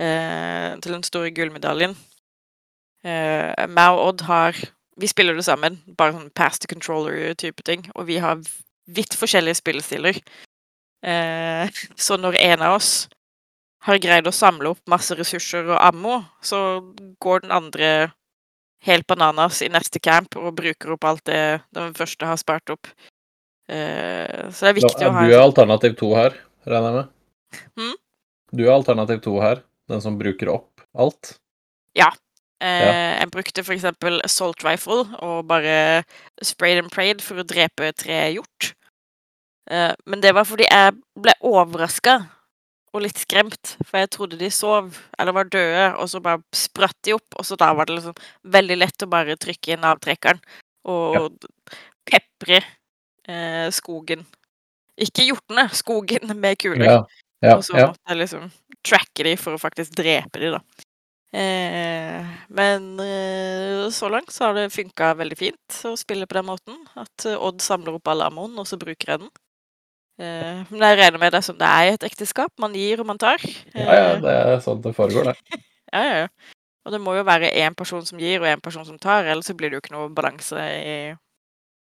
til 0.00 0.94
den 0.94 1.02
store 1.04 1.28
gullmedaljen. 1.36 1.92
Eh, 3.04 3.68
meg 3.68 3.96
og 3.96 4.08
Odd 4.08 4.26
har 4.28 4.56
Vi 5.00 5.06
spiller 5.08 5.32
det 5.32 5.46
sammen, 5.46 5.78
bare 5.96 6.12
sånn 6.12 6.32
pass 6.36 6.58
the 6.60 6.68
controller-type 6.68 7.62
ting. 7.64 7.86
Og 7.94 8.04
vi 8.04 8.18
har 8.20 8.36
vidt 8.84 9.14
forskjellige 9.16 9.56
spillestiler. 9.56 10.18
Eh, 11.02 11.70
så 11.96 12.18
når 12.20 12.38
en 12.40 12.64
av 12.68 12.76
oss 12.78 13.08
har 13.86 14.00
greid 14.02 14.28
å 14.28 14.34
samle 14.34 14.74
opp 14.74 14.82
masse 14.90 15.14
ressurser 15.16 15.70
og 15.70 15.78
ammo, 15.80 16.20
så 16.44 16.80
går 17.22 17.46
den 17.46 17.54
andre 17.56 17.92
helt 18.84 19.06
bananas 19.08 19.62
i 19.64 19.70
neste 19.72 20.00
camp 20.00 20.36
og 20.40 20.54
bruker 20.58 20.94
opp 20.96 21.06
alt 21.08 21.24
det 21.28 21.62
den 21.76 21.96
første 21.96 22.28
har 22.28 22.40
spart 22.40 22.72
opp. 22.72 22.90
Eh, 23.70 24.48
så 24.50 24.66
det 24.66 24.70
er 24.70 24.78
viktig 24.80 24.92
viktig 24.92 25.08
å 25.08 25.14
ha 25.16 25.26
du 25.26 25.34
er 25.34 25.44
alternativ 25.44 25.96
to 26.00 26.12
her, 26.16 26.36
regner 26.68 26.90
jeg 26.90 26.98
med? 26.98 27.60
Hmm? 27.78 27.96
Du 28.52 28.64
er 28.66 28.74
alternativ 28.74 29.22
to 29.24 29.36
her, 29.40 29.62
den 29.88 30.02
som 30.04 30.18
bruker 30.20 30.52
opp 30.52 30.84
alt? 30.98 31.36
Eh, 32.60 33.20
Jeg 33.20 33.30
brukte 33.32 33.64
for 33.64 33.72
eksempel 33.72 34.20
assault 34.24 34.64
rifle 34.64 35.06
og 35.24 35.46
bare 35.48 36.04
sprayed 36.44 36.82
and 36.82 36.92
prayed 36.92 37.22
for 37.24 37.40
å 37.40 37.46
drepe 37.46 37.92
tre 37.96 38.18
hjort. 38.34 38.74
Eh, 39.70 39.92
men 40.10 40.22
det 40.22 40.34
var 40.34 40.46
fordi 40.48 40.66
jeg 40.66 40.96
ble 41.22 41.34
overraska 41.46 42.18
og 42.90 43.04
litt 43.04 43.20
skremt, 43.22 43.76
for 43.86 44.00
jeg 44.00 44.10
trodde 44.10 44.38
de 44.40 44.48
sov 44.50 44.96
eller 45.14 45.36
var 45.36 45.50
døde, 45.52 45.84
og 45.94 46.08
så 46.10 46.18
bare 46.24 46.42
spratt 46.56 46.96
de 47.06 47.14
opp, 47.14 47.38
og 47.38 47.46
så 47.46 47.54
da 47.58 47.70
var 47.78 47.86
det 47.86 48.00
liksom 48.00 48.16
veldig 48.50 48.78
lett 48.80 49.06
å 49.06 49.10
bare 49.10 49.38
trykke 49.38 49.76
inn 49.76 49.86
avtrekkeren 49.86 50.40
og 50.90 51.38
pepre 52.08 52.58
eh, 53.30 53.68
skogen. 53.74 54.24
Ikke 55.00 55.28
hjortene, 55.28 55.68
skogen 55.76 56.34
med 56.34 56.58
kuler. 56.60 56.88
Ja. 56.88 57.00
ja, 57.46 57.56
Og 57.56 57.64
så 57.64 57.78
måtte 57.78 58.10
jeg 58.10 58.22
liksom 58.24 58.50
tracke 58.86 59.26
de 59.28 59.36
for 59.38 59.54
å 59.54 59.62
faktisk 59.62 59.94
drepe 60.00 60.42
de, 60.42 60.50
da. 60.56 60.86
Eh, 61.30 62.26
men 62.58 62.88
eh, 63.04 63.86
så 63.94 64.08
langt 64.10 64.32
så 64.34 64.48
har 64.48 64.56
det 64.58 64.72
funka 64.74 65.12
veldig 65.20 65.38
fint 65.38 65.76
å 65.86 65.94
spille 65.98 66.26
på 66.26 66.40
den 66.40 66.48
måten. 66.48 66.80
At 66.98 67.28
eh, 67.28 67.38
Odd 67.38 67.62
samler 67.62 68.00
opp 68.00 68.10
all 68.10 68.26
ammoen, 68.26 68.58
og 68.58 68.66
så 68.66 68.80
bruker 68.80 69.14
jeg 69.14 69.22
den. 69.22 69.30
Eh, 70.20 70.62
men 70.68 70.82
jeg 70.84 70.98
regner 71.00 71.18
med 71.22 71.32
det 71.32 71.40
som 71.46 71.56
det 71.56 71.66
er 71.66 71.88
i 71.88 71.94
et 71.96 72.04
ekteskap. 72.10 72.52
Man 72.60 72.74
gir 72.76 73.00
og 73.00 73.06
man 73.08 73.18
tar. 73.20 73.40
ja, 73.74 73.80
ja, 73.86 74.08
Eh, 74.14 74.20
det 74.24 74.34
er 74.36 74.60
sånn 74.64 74.82
det 74.84 74.92
foregår, 74.96 75.30
det. 75.32 75.36
ja, 75.94 76.02
ja, 76.04 76.16
ja. 76.24 76.28
Og 76.86 76.92
det 76.94 77.00
må 77.04 77.14
jo 77.16 77.24
være 77.28 77.50
én 77.60 77.74
person 77.76 78.04
som 78.08 78.18
gir, 78.20 78.40
og 78.40 78.48
én 78.48 78.60
person 78.64 78.84
som 78.88 78.98
tar, 79.00 79.24
ellers 79.28 79.48
så 79.50 79.54
blir 79.56 79.68
det 79.70 79.78
jo 79.78 79.82
ikke 79.84 79.92
noe 79.96 80.08
balanse 80.16 80.56
i 80.56 80.94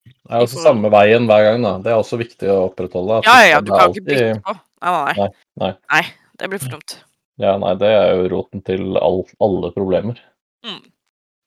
Det 0.06 0.30
er 0.30 0.44
også 0.44 0.62
samme 0.62 0.90
veien 0.92 1.26
hver 1.26 1.42
gang, 1.48 1.62
da. 1.64 1.72
Det 1.82 1.90
er 1.92 1.98
også 1.98 2.18
viktig 2.20 2.50
å 2.52 2.68
opprettholde. 2.68 3.22
Ja, 3.26 3.34
ja, 3.42 3.48
ja, 3.56 3.60
du 3.64 3.72
kan 3.72 3.80
kan 3.88 3.94
ikke 3.94 4.06
bytte 4.10 4.42
på. 4.44 4.54
Nei, 4.84 5.14
nei, 5.18 5.28
Nei, 5.62 5.72
nei. 5.94 6.02
Det 6.38 6.50
blir 6.52 6.62
for 6.62 6.74
dumt. 6.76 6.96
Ja, 7.42 7.56
nei, 7.58 7.72
det 7.80 7.88
er 7.90 8.12
jo 8.18 8.28
roten 8.36 8.62
til 8.66 8.96
all, 9.02 9.24
alle 9.42 9.70
problemer. 9.74 10.18
Mm. 10.66 10.82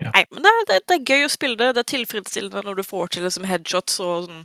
Ja. 0.04 0.12
Nei, 0.14 0.24
men 0.32 0.44
det 0.44 0.52
er, 0.52 0.64
det, 0.68 0.76
er- 0.76 0.86
det 0.92 0.96
er 0.98 1.08
gøy 1.16 1.26
å 1.28 1.32
spille 1.32 1.58
det. 1.60 1.70
Det 1.78 1.84
er 1.86 1.92
tilfredsstillende 1.94 2.64
når 2.68 2.80
du 2.82 2.84
får 2.86 3.14
til 3.16 3.24
liksom 3.28 3.48
headshots 3.50 4.00
og 4.04 4.28
sånn 4.28 4.44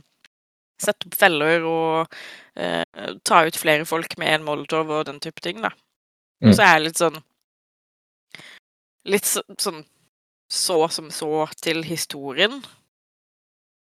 Sette 0.83 1.07
opp 1.07 1.17
feller 1.17 1.65
og 1.67 2.17
eh, 2.59 2.83
ta 3.25 3.43
ut 3.47 3.59
flere 3.59 3.87
folk 3.87 4.17
med 4.21 4.35
en 4.35 4.45
molotov 4.47 4.91
og 4.91 5.07
den 5.09 5.21
type 5.23 5.43
ting, 5.43 5.61
da. 5.63 5.71
Mm. 6.43 6.51
Så 6.51 6.59
er 6.61 6.75
jeg 6.75 6.85
litt 6.89 7.01
sånn 7.01 7.21
Litt 9.03 9.27
så, 9.27 9.41
sånn 9.59 9.81
så 10.47 10.77
som 10.87 11.09
så 11.11 11.47
til 11.59 11.81
historien. 11.83 12.61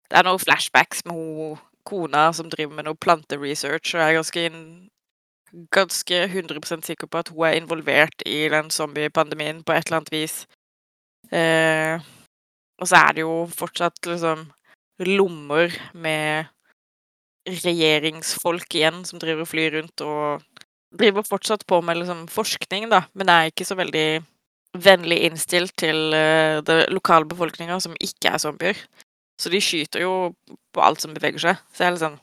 Det 0.10 0.18
er 0.18 0.26
noen 0.26 0.42
flashbacks 0.42 1.04
med 1.06 1.14
hun 1.14 1.60
kona 1.86 2.30
som 2.34 2.50
driver 2.50 2.78
med 2.78 2.88
noe 2.88 2.98
planteresearch, 2.98 3.94
og 3.96 4.02
jeg 4.02 4.08
er 4.08 4.18
ganske, 4.18 4.44
ganske 5.74 6.24
100 6.28 6.86
sikker 6.86 7.10
på 7.10 7.22
at 7.22 7.32
hun 7.34 7.46
er 7.48 7.60
involvert 7.60 8.26
i 8.26 8.48
den 8.54 8.72
zombiepandemien 8.74 9.64
på 9.64 9.76
et 9.76 9.88
eller 9.88 10.02
annet 10.02 10.14
vis. 10.14 10.36
Eh, 11.32 12.02
og 12.82 12.90
så 12.90 13.02
er 13.02 13.18
det 13.18 13.26
jo 13.26 13.36
fortsatt 13.56 14.10
liksom 14.10 14.48
lommer 15.06 15.74
med 15.94 16.50
regjeringsfolk 17.48 18.76
igjen 18.78 19.02
som 19.08 19.22
driver 19.22 19.46
og 19.46 19.50
flyr 19.50 19.78
rundt 19.78 20.04
og 20.06 20.44
driver 20.98 21.26
fortsatt 21.26 21.64
på 21.70 21.80
med 21.86 22.02
liksom 22.02 22.26
forskning, 22.32 22.90
da, 22.92 23.06
men 23.18 23.32
er 23.32 23.50
ikke 23.50 23.66
så 23.68 23.78
veldig 23.80 24.22
vennlig 24.82 25.18
innstilt 25.28 25.74
til 25.80 26.14
uh, 26.16 26.60
det 26.64 26.86
lokalbefolkninga 26.94 27.80
som 27.84 27.96
ikke 28.00 28.34
er 28.34 28.42
zombier. 28.44 28.82
Så 29.42 29.52
de 29.52 29.62
skyter 29.64 30.04
jo 30.04 30.14
på 30.72 30.84
alt 30.86 31.02
som 31.02 31.16
beveger 31.16 31.42
seg. 31.42 31.62
Så 31.74 31.84
jeg 31.84 31.90
er 31.90 31.96
litt 31.96 32.04
sånn 32.04 32.20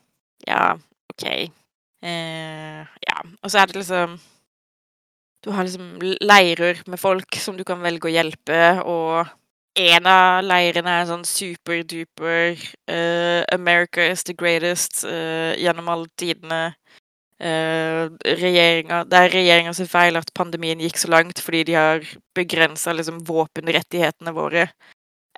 Ja, 0.46 0.62
OK. 1.10 1.24
Eh, 2.06 2.82
ja. 3.02 3.16
Og 3.42 3.50
så 3.50 3.58
er 3.58 3.66
det 3.66 3.80
liksom 3.80 4.14
Du 5.42 5.50
har 5.50 5.66
liksom 5.66 5.96
leirer 6.22 6.78
med 6.86 7.00
folk 7.00 7.38
som 7.42 7.58
du 7.58 7.64
kan 7.66 7.82
velge 7.82 8.06
å 8.06 8.12
hjelpe, 8.12 8.60
og 8.86 9.26
en 9.78 10.08
av 10.10 10.42
leirene 10.42 10.94
er 11.00 11.06
sånn 11.08 11.24
superduper 11.26 12.56
uh, 12.90 13.42
America 13.54 14.02
is 14.02 14.24
the 14.26 14.34
greatest 14.34 15.04
uh, 15.06 15.54
gjennom 15.58 15.90
alle 15.92 16.10
tidene. 16.18 16.62
Uh, 17.38 18.10
regjeringa, 18.26 19.04
det 19.06 19.18
er 19.18 19.30
regjeringa 19.30 19.72
sin 19.76 19.86
feil 19.86 20.18
at 20.18 20.32
pandemien 20.34 20.80
gikk 20.82 20.98
så 20.98 21.12
langt 21.12 21.38
fordi 21.38 21.60
de 21.68 21.76
har 21.78 22.08
begrensa 22.34 22.90
liksom, 22.96 23.20
våpenrettighetene 23.28 24.34
våre 24.34 24.64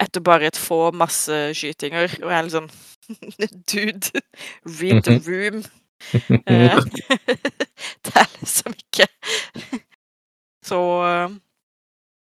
etter 0.01 0.25
bare 0.25 0.49
et 0.49 0.57
få 0.57 0.89
masseskytinger. 0.97 2.17
Og 2.23 2.31
jeg 2.31 2.39
er 2.39 2.49
litt 2.49 2.57
sånn 2.57 2.71
Dude, 3.69 4.23
read 4.81 5.05
the 5.05 5.19
room. 5.27 5.65
Uh, 6.49 6.81
det 8.07 8.17
er 8.17 8.33
liksom 8.39 8.73
ikke 8.73 9.07
Så 10.65 10.81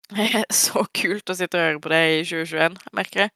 Så 0.63 0.85
kult 0.95 1.29
å 1.29 1.35
sitte 1.37 1.57
og 1.59 1.65
høre 1.65 1.81
på 1.83 1.91
det 1.91 2.01
i 2.15 2.19
2021, 2.27 2.77
merker 2.95 3.25
jeg. 3.25 3.33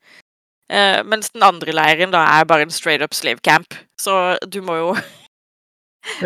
Eh, 0.72 1.00
mens 1.04 1.32
den 1.34 1.44
andre 1.44 1.74
leiren 1.74 2.12
da 2.14 2.22
er 2.38 2.46
bare 2.48 2.64
en 2.66 2.72
straight 2.72 3.02
up 3.04 3.14
slave 3.16 3.42
camp. 3.44 3.74
Så 4.00 4.38
du 4.48 4.62
må 4.64 4.78
jo 4.80 4.94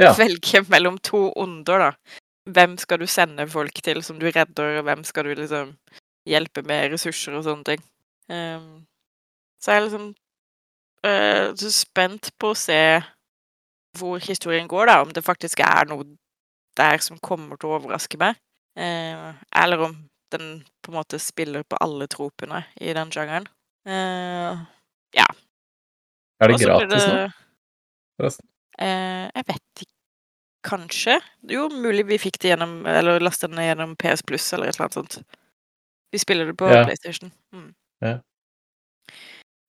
Ja. 0.01 0.13
velge 0.17 0.63
mellom 0.71 0.99
to 1.05 1.29
onder, 1.37 1.79
da. 1.89 1.91
Hvem 2.47 2.77
skal 2.79 3.03
du 3.03 3.07
sende 3.11 3.49
folk 3.51 3.75
til 3.85 4.03
som 4.07 4.21
du 4.21 4.29
redder, 4.31 4.79
og 4.79 4.87
hvem 4.87 5.03
skal 5.05 5.27
du 5.27 5.35
liksom 5.35 5.75
hjelpe 6.27 6.63
med 6.67 6.93
ressurser 6.95 7.35
og 7.39 7.45
sånne 7.47 7.67
ting. 7.73 7.83
Ehm, 8.31 8.87
så 9.63 9.73
jeg 9.75 9.81
er 9.81 9.85
liksom 9.87 10.07
eh, 11.07 11.51
så 11.59 11.71
spent 11.75 12.31
på 12.39 12.53
å 12.55 12.59
se 12.59 12.79
hvor 13.99 14.19
historien 14.23 14.69
går, 14.69 14.87
da. 14.91 15.01
Om 15.03 15.13
det 15.17 15.25
faktisk 15.27 15.61
er 15.65 15.87
noe 15.91 16.07
der 16.77 16.99
som 17.03 17.19
kommer 17.23 17.57
til 17.59 17.71
å 17.71 17.79
overraske 17.79 18.19
meg. 18.21 18.39
Eh, 18.79 19.31
eller 19.63 19.87
om 19.89 19.97
den 20.39 20.65
på 20.85 20.93
en 20.93 20.99
måte 20.99 21.19
spiller 21.23 21.65
på 21.67 21.79
alle 21.83 22.07
tropene 22.13 22.65
i 22.81 22.93
den 22.97 23.11
sjangeren. 23.15 23.49
Ja. 23.87 25.27
Er 26.41 26.51
det 26.51 26.55
Også 26.59 26.69
gratis 26.69 27.05
det... 27.05 27.13
nå, 27.15 27.27
forresten? 28.21 28.49
Uh, 28.81 29.27
jeg 29.33 29.45
vet 29.49 29.83
ikke. 29.85 29.93
Kanskje? 30.67 31.21
Jo, 31.47 31.69
mulig 31.71 32.03
vi 32.09 32.17
fikk 32.19 32.41
det 32.43 32.49
gjennom 32.51 32.81
Eller 32.91 33.23
lastet 33.23 33.53
den 33.53 33.63
gjennom 33.63 33.93
PS 34.03 34.25
Pluss 34.27 34.49
eller 34.53 34.67
et 34.67 34.75
eller 34.75 34.89
annet 34.89 34.97
sånt. 35.15 35.37
Vi 36.11 36.19
spiller 36.19 36.49
det 36.51 36.57
på 36.59 36.67
Ja. 36.67 36.81
PlayStation. 36.85 37.31
Mm. 37.55 37.69
Ja, 38.03 38.19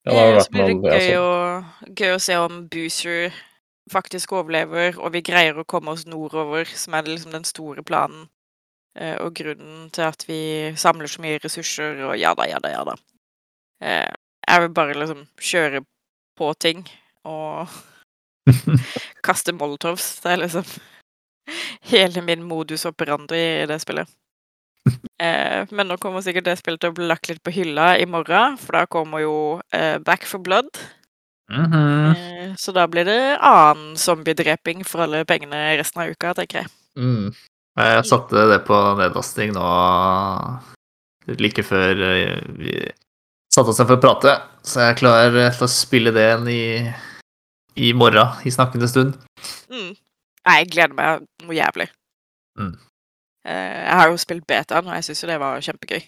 det 0.07 0.15
har 0.17 0.33
Eh, 0.33 0.41
så 0.41 0.51
blir 0.51 0.67
det 0.71 0.81
gøy 0.81 1.11
så. 1.13 1.21
å, 1.21 1.93
gøy 2.01 2.15
å 2.15 2.19
se 2.19 2.37
om 2.41 2.63
Boozer 2.71 3.37
faktisk 3.91 4.33
overlever, 4.33 4.97
og 4.99 5.13
vi 5.13 5.21
greier 5.21 5.59
å 5.59 5.65
komme 5.67 5.91
oss 5.91 6.05
nordover, 6.09 6.65
som 6.65 6.93
er 6.97 7.03
liksom 7.03 7.31
den 7.31 7.45
store 7.47 7.83
planen. 7.83 8.27
Eh, 8.97 9.15
og 9.21 9.35
grunnen 9.37 9.89
til 9.93 10.07
at 10.07 10.25
vi 10.27 10.39
samler 10.79 11.11
så 11.11 11.21
mye 11.21 11.41
ressurser, 11.43 12.01
og 12.09 12.17
ja 12.17 12.33
da, 12.37 12.47
ja 12.49 12.61
da, 12.63 12.73
ja 12.73 12.83
da. 12.87 12.95
Eh, 13.83 14.09
jeg 14.47 14.63
vil 14.63 14.73
bare 14.73 14.97
liksom 14.97 15.25
kjøre 15.43 15.83
på 16.37 16.51
ting 16.61 16.85
og 17.27 17.67
kaste 19.27 19.53
molotovs. 19.53 20.15
Det 20.23 20.33
er 20.33 20.41
liksom 20.45 20.69
hele 21.91 22.23
min 22.25 22.45
modus 22.47 22.87
operandi 22.89 23.41
i 23.63 23.67
det 23.69 23.79
spillet. 23.83 24.09
Eh, 25.19 25.67
men 25.71 25.89
nå 25.89 25.97
kommer 26.01 26.23
sikkert 26.23 26.47
det 26.47 26.57
spillet 26.59 26.81
til 26.81 26.93
å 26.93 26.95
bli 26.95 27.07
lagt 27.09 27.29
litt 27.29 27.43
på 27.43 27.53
hylla 27.53 27.95
i 27.99 28.05
morgen, 28.09 28.57
for 28.61 28.79
da 28.79 28.85
kommer 28.89 29.23
jo 29.23 29.35
eh, 29.75 29.97
Back 29.99 30.27
for 30.29 30.43
Blood. 30.43 30.69
Mhm. 31.51 32.15
Eh, 32.15 32.55
så 32.59 32.73
da 32.75 32.87
blir 32.87 33.07
det 33.07 33.37
annen 33.43 33.95
zombiedreping 33.99 34.83
for 34.87 35.05
alle 35.05 35.23
pengene 35.27 35.77
resten 35.79 36.03
av 36.03 36.11
uka, 36.11 36.33
tenker 36.37 36.63
jeg. 36.63 36.71
Mm. 36.97 37.35
Jeg 37.77 38.05
satte 38.09 38.47
det 38.49 38.63
på 38.65 38.77
nedlasting 38.97 39.51
nå 39.53 39.65
like 41.37 41.63
før 41.67 41.99
eh, 42.07 42.39
vi 42.57 42.73
satte 43.53 43.69
oss 43.73 43.79
ned 43.81 43.89
for 43.89 43.97
å 43.97 44.01
prate, 44.01 44.33
så 44.65 44.81
jeg 44.81 44.93
er 44.93 44.99
klar 44.99 45.35
til 45.35 45.65
å 45.65 45.69
spille 45.71 46.13
det 46.15 46.23
igjen 46.23 46.49
i, 46.49 46.63
i 47.87 47.91
morgen, 47.97 48.33
i 48.47 48.53
snakkende 48.53 48.89
stund. 48.89 49.17
Mm. 49.69 49.91
Jeg 50.47 50.69
gleder 50.71 50.95
meg 50.97 51.25
noe 51.43 51.57
jævlig. 51.57 51.89
Mm. 52.57 52.73
Eh, 53.47 53.79
jeg 53.83 53.97
har 53.99 54.11
jo 54.11 54.21
spilt 54.21 54.47
betaen, 54.49 54.87
og 54.87 54.97
jeg 54.97 55.07
syns 55.09 55.23
jo 55.23 55.29
det 55.31 55.39
var 55.43 55.65
kjempegøy. 55.65 56.05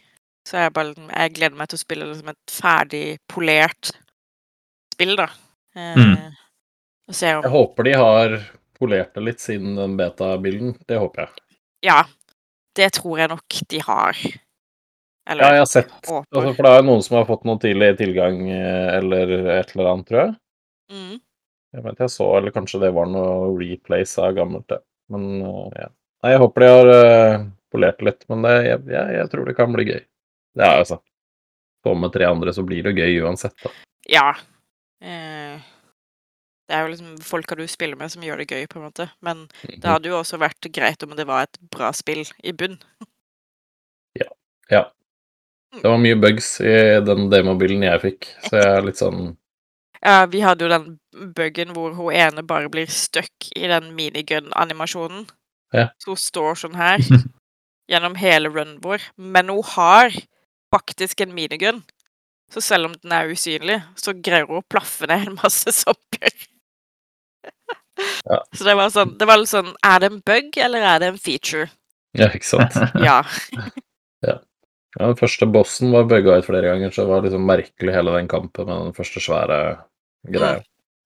Så 0.48 0.58
jeg, 0.64 0.74
bare, 0.74 0.96
jeg 0.96 1.34
gleder 1.36 1.60
meg 1.60 1.70
til 1.70 1.78
å 1.78 1.84
spille 1.84 2.08
liksom 2.10 2.32
et 2.32 2.54
ferdig 2.56 3.04
polert 3.30 3.92
spill, 4.96 5.16
da. 5.20 5.30
Eh, 5.78 5.98
Mm. 6.00 6.38
Og 7.10 7.16
se 7.18 7.30
om 7.34 7.42
Jeg 7.42 7.50
håper 7.50 7.88
de 7.88 7.94
har 7.98 8.34
polert 8.78 9.16
det 9.16 9.22
litt 9.26 9.42
siden 9.42 9.74
den 9.80 9.96
beta-bilden. 9.98 10.76
Det 10.86 11.00
håper 11.02 11.26
jeg. 11.26 11.49
Ja, 11.86 12.04
det 12.76 12.92
tror 12.98 13.20
jeg 13.22 13.32
nok 13.32 13.60
de 13.72 13.82
har. 13.86 14.20
Eller 15.30 15.46
Ja, 15.46 15.56
jeg 15.60 15.64
har 15.64 15.70
sett 15.70 15.92
altså, 15.94 16.24
For 16.58 16.66
det 16.66 16.72
er 16.72 16.80
jo 16.82 16.88
noen 16.88 17.04
som 17.06 17.20
har 17.20 17.28
fått 17.30 17.46
noen 17.46 17.62
tidlig 17.62 17.92
tilgang 18.00 18.42
eh, 18.50 18.88
eller 18.98 19.34
et 19.60 19.74
eller 19.76 19.92
annet, 19.92 20.08
tror 20.10 20.22
jeg. 20.24 20.34
Mm. 20.90 21.18
Jeg 21.78 21.86
vet 21.86 22.02
jeg 22.02 22.14
så, 22.16 22.28
eller 22.40 22.56
kanskje 22.56 22.82
det 22.82 22.90
var 22.96 23.10
noe 23.12 23.52
replace 23.60 24.24
av 24.26 24.34
gammelt, 24.38 24.66
det. 24.72 24.82
Men 25.14 25.28
eh, 25.44 25.84
ja. 25.84 25.90
Nei, 26.20 26.34
jeg 26.34 26.42
håper 26.42 26.66
de 26.66 26.68
har 26.68 26.90
uh, 26.92 27.44
polert 27.72 28.02
litt, 28.04 28.26
men 28.28 28.42
det, 28.44 28.56
jeg, 28.66 28.80
jeg, 28.92 29.12
jeg 29.16 29.30
tror 29.32 29.46
det 29.48 29.54
kan 29.56 29.72
bli 29.72 29.86
gøy. 29.88 30.02
Det 30.60 30.66
er 30.66 30.82
altså 30.82 31.00
Få 31.80 31.94
med 31.96 32.12
tre 32.12 32.26
andre, 32.28 32.52
så 32.52 32.66
blir 32.68 32.84
det 32.84 32.92
gøy 32.98 33.22
uansett, 33.24 33.54
da. 33.64 33.70
Ja. 34.12 34.26
Eh, 35.00 35.62
det 36.70 36.76
er 36.78 36.86
jo 36.86 36.92
liksom 36.94 37.16
folka 37.26 37.56
du 37.58 37.64
spiller 37.68 37.98
med, 37.98 38.12
som 38.14 38.22
gjør 38.24 38.44
det 38.44 38.50
gøy, 38.54 38.68
på 38.70 38.78
en 38.80 38.86
måte. 38.86 39.08
Men 39.26 39.48
det 39.66 39.80
Mhm. 39.82 39.90
hadde 39.90 40.10
jo 40.12 40.20
også 40.20 40.38
vært 40.38 40.70
greit 40.72 41.02
om 41.04 41.16
det 41.18 41.26
var 41.28 41.44
et 41.48 41.58
bra 41.74 41.90
spill 41.98 42.24
i 42.46 42.52
bunn. 42.54 42.78
Ja. 44.20 44.28
ja. 44.70 44.84
Det 45.74 45.84
var 45.90 45.98
mye 46.02 46.16
bugs 46.18 46.60
i 46.62 47.00
den 47.06 47.28
demobilen 47.30 47.84
jeg 47.86 48.02
fikk, 48.02 48.30
så 48.48 48.56
jeg 48.58 48.70
er 48.78 48.86
litt 48.86 48.98
sånn 49.02 49.36
Ja, 50.02 50.26
vi 50.32 50.40
hadde 50.40 50.64
jo 50.64 50.70
den 50.72 51.34
buggen 51.36 51.74
hvor 51.76 51.94
hun 51.98 52.14
ene 52.16 52.42
bare 52.48 52.70
blir 52.72 52.88
stuck 52.88 53.50
i 53.56 53.68
den 53.68 53.90
minigun-animasjonen. 53.98 55.28
Ja. 55.74 55.90
Så 56.00 56.14
hun 56.14 56.22
står 56.22 56.56
sånn 56.62 56.76
her 56.80 56.98
gjennom 57.92 58.16
hele 58.16 58.50
runnen 58.50 58.80
vår, 58.82 59.02
men 59.18 59.50
hun 59.50 59.62
har 59.76 60.10
faktisk 60.74 61.22
en 61.22 61.34
minigun. 61.36 61.84
Så 62.50 62.62
selv 62.66 62.86
om 62.88 62.94
den 63.04 63.12
er 63.14 63.28
usynlig, 63.30 63.84
så 64.00 64.14
greier 64.16 64.48
hun 64.48 64.62
å 64.64 64.70
plaffe 64.70 65.06
ned 65.10 65.28
en 65.28 65.36
masse 65.44 65.70
zombier. 65.84 66.34
Ja. 68.26 68.40
Så 68.58 68.68
det 68.68 68.76
var 68.80 68.92
sånn 68.94 69.16
Det 69.20 69.28
var 69.28 69.42
litt 69.42 69.52
sånn 69.52 69.72
Er 69.86 70.02
det 70.02 70.10
en 70.12 70.22
bug, 70.26 70.58
eller 70.66 70.86
er 70.94 71.02
det 71.02 71.12
en 71.14 71.20
feature? 71.22 71.70
Ja, 72.18 72.30
ikke 72.34 72.48
sant. 72.48 72.78
Ja. 73.08 73.22
Ja, 74.98 75.06
den 75.06 75.20
første 75.20 75.46
bossen 75.46 75.92
var 75.94 76.08
bugga 76.10 76.40
ut 76.40 76.48
flere 76.48 76.72
ganger, 76.72 76.90
så 76.92 77.04
det 77.06 77.12
var 77.12 77.22
liksom 77.24 77.44
merkelig 77.46 77.94
hele 77.94 78.16
den 78.16 78.28
kampen 78.28 78.66
med 78.66 78.88
den 78.88 78.96
første 78.98 79.22
svære 79.22 79.60
greia. 80.34 80.64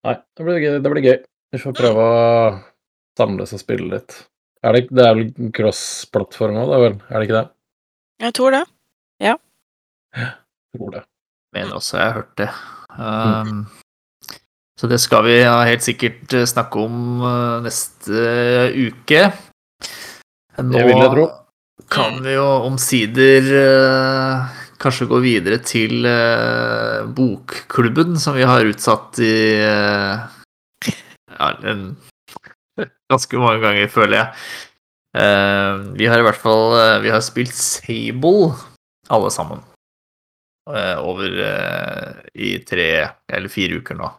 Nei, 0.08 0.13
det 0.38 0.45
blir 0.47 0.62
gøy. 0.63 0.77
Det 0.84 0.91
blir 0.93 1.03
gøy. 1.03 1.17
Vi 1.53 1.60
får 1.62 1.75
prøve 1.77 2.06
å 2.08 2.21
samles 3.19 3.53
og 3.53 3.62
spille 3.62 3.89
litt. 3.91 4.15
Er 4.63 4.77
det, 4.77 4.88
det 4.95 5.03
er 5.03 5.17
vel 5.19 5.51
cross-plattform 5.56 6.62
òg, 6.62 6.71
da 6.71 6.79
vel? 6.79 6.95
Er 7.10 7.17
det 7.19 7.27
ikke 7.27 7.38
det? 7.41 7.47
Jeg 8.23 8.36
tror 8.39 8.56
det. 8.56 8.63
Ja. 9.23 9.36
Jeg 10.15 10.32
Tror 10.77 10.95
det. 10.95 11.03
Mener 11.53 11.77
også 11.77 11.99
jeg 11.99 12.08
har 12.08 12.15
hørt 12.17 12.34
det. 12.39 12.49
Um, 12.97 13.65
så 14.79 14.89
det 14.89 14.99
skal 15.03 15.25
vi 15.27 15.38
ja, 15.41 15.59
helt 15.67 15.86
sikkert 15.86 16.33
eh, 16.33 16.47
snakke 16.49 16.81
om 16.81 17.21
eh, 17.21 17.57
neste 17.67 18.23
uke. 18.73 19.27
Nå 20.62 20.73
Det 20.77 20.83
vil 20.88 21.01
jeg 21.01 21.13
tro. 21.13 21.27
kan 21.93 22.19
vi 22.25 22.33
jo 22.36 22.47
omsider 22.67 23.49
eh, 23.59 24.59
kanskje 24.81 25.07
gå 25.09 25.19
videre 25.23 25.59
til 25.63 26.05
eh, 26.09 27.03
bokklubben, 27.15 28.17
som 28.19 28.36
vi 28.38 28.45
har 28.49 28.65
utsatt 28.69 29.21
i 29.23 29.36
eh, 29.62 30.25
ja, 31.38 31.51
en, 31.69 31.86
ganske 33.13 33.41
mange 33.41 33.62
ganger, 33.63 33.88
føler 33.93 34.17
jeg. 34.19 34.43
Eh, 35.21 35.86
vi 35.99 36.09
har 36.09 36.17
i 36.17 36.25
hvert 36.25 36.41
fall 36.41 36.71
eh, 36.73 36.95
Vi 37.05 37.12
har 37.13 37.21
spilt 37.21 37.53
Sable, 37.53 38.55
alle 39.13 39.29
sammen 39.29 39.59
eh, 40.73 40.97
over 40.97 41.36
eh, 41.45 42.23
i 42.33 42.55
tre 42.65 42.88
eller 43.29 43.53
fire 43.53 43.77
uker 43.77 43.99
nå. 43.99 44.09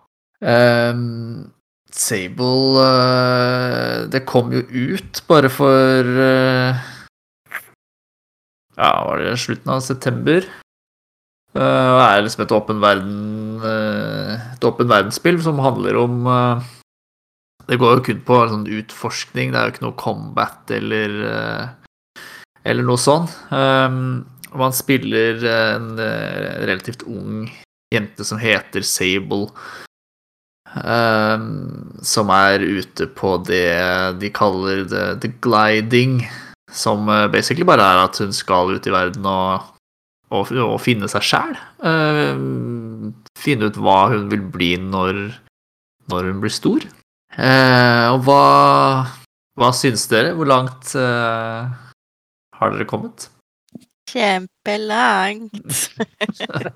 Um, 0.44 1.54
Sable 1.94 2.76
uh, 2.76 4.04
Det 4.12 4.26
kom 4.28 4.50
jo 4.52 4.60
ut 4.68 5.22
bare 5.30 5.48
for 5.48 6.04
uh, 6.04 6.76
Ja, 8.74 8.90
var 9.06 9.22
det 9.22 9.38
slutten 9.40 9.72
av 9.72 9.80
september? 9.86 10.44
Uh, 11.54 11.94
det 11.96 12.08
er 12.10 12.24
liksom 12.26 12.44
et 12.44 12.52
åpen 12.52 12.82
verden 12.82 13.62
Et 13.64 14.66
åpen 14.68 14.90
verdensspill 14.90 15.38
som 15.46 15.62
handler 15.64 15.96
om 16.02 16.28
Det 17.64 17.78
går 17.80 17.96
jo 17.96 18.04
kun 18.10 18.20
på 18.26 18.42
sånn 18.50 18.66
utforskning, 18.68 19.54
det 19.54 19.60
er 19.60 19.70
jo 19.70 19.74
ikke 19.76 19.86
noe 19.86 19.96
combat 20.02 20.74
eller 20.74 21.16
eller 22.64 22.84
noe 22.84 22.96
sånn. 22.96 23.26
Um, 23.52 24.24
man 24.56 24.72
spiller 24.72 25.42
en 25.44 25.90
relativt 26.00 27.02
ung 27.04 27.44
jente 27.92 28.24
som 28.24 28.40
heter 28.40 28.84
Sable. 28.88 29.50
Um, 30.74 32.00
som 32.02 32.32
er 32.34 32.58
ute 32.58 33.06
på 33.14 33.36
det 33.46 33.70
de 34.18 34.30
kaller 34.34 34.82
the, 34.90 35.04
the 35.22 35.30
gliding. 35.44 36.24
Som 36.74 37.08
eh, 37.08 37.28
basically 37.30 37.66
bare 37.66 37.84
er 37.86 38.02
at 38.02 38.18
hun 38.18 38.32
skal 38.34 38.74
ut 38.74 38.86
i 38.88 38.92
verden 38.94 39.26
og, 39.30 39.68
og, 40.34 40.50
og 40.50 40.80
finne 40.82 41.06
seg 41.10 41.22
sjæl. 41.22 41.54
finne 43.38 43.70
ut 43.70 43.78
hva 43.78 43.98
hun 44.10 44.26
vil 44.32 44.42
bli 44.42 44.72
når, 44.82 45.20
når 46.10 46.30
hun 46.32 46.42
blir 46.42 46.54
stor. 46.54 46.82
Eh, 47.38 48.06
og 48.10 48.26
hva, 48.26 48.42
hva 49.58 49.70
syns 49.74 50.08
dere? 50.10 50.34
Hvor 50.34 50.50
langt 50.50 50.96
eh, 50.98 51.70
har 52.58 52.74
dere 52.74 52.90
kommet? 52.90 53.28
Kjempelangt. 54.10 55.54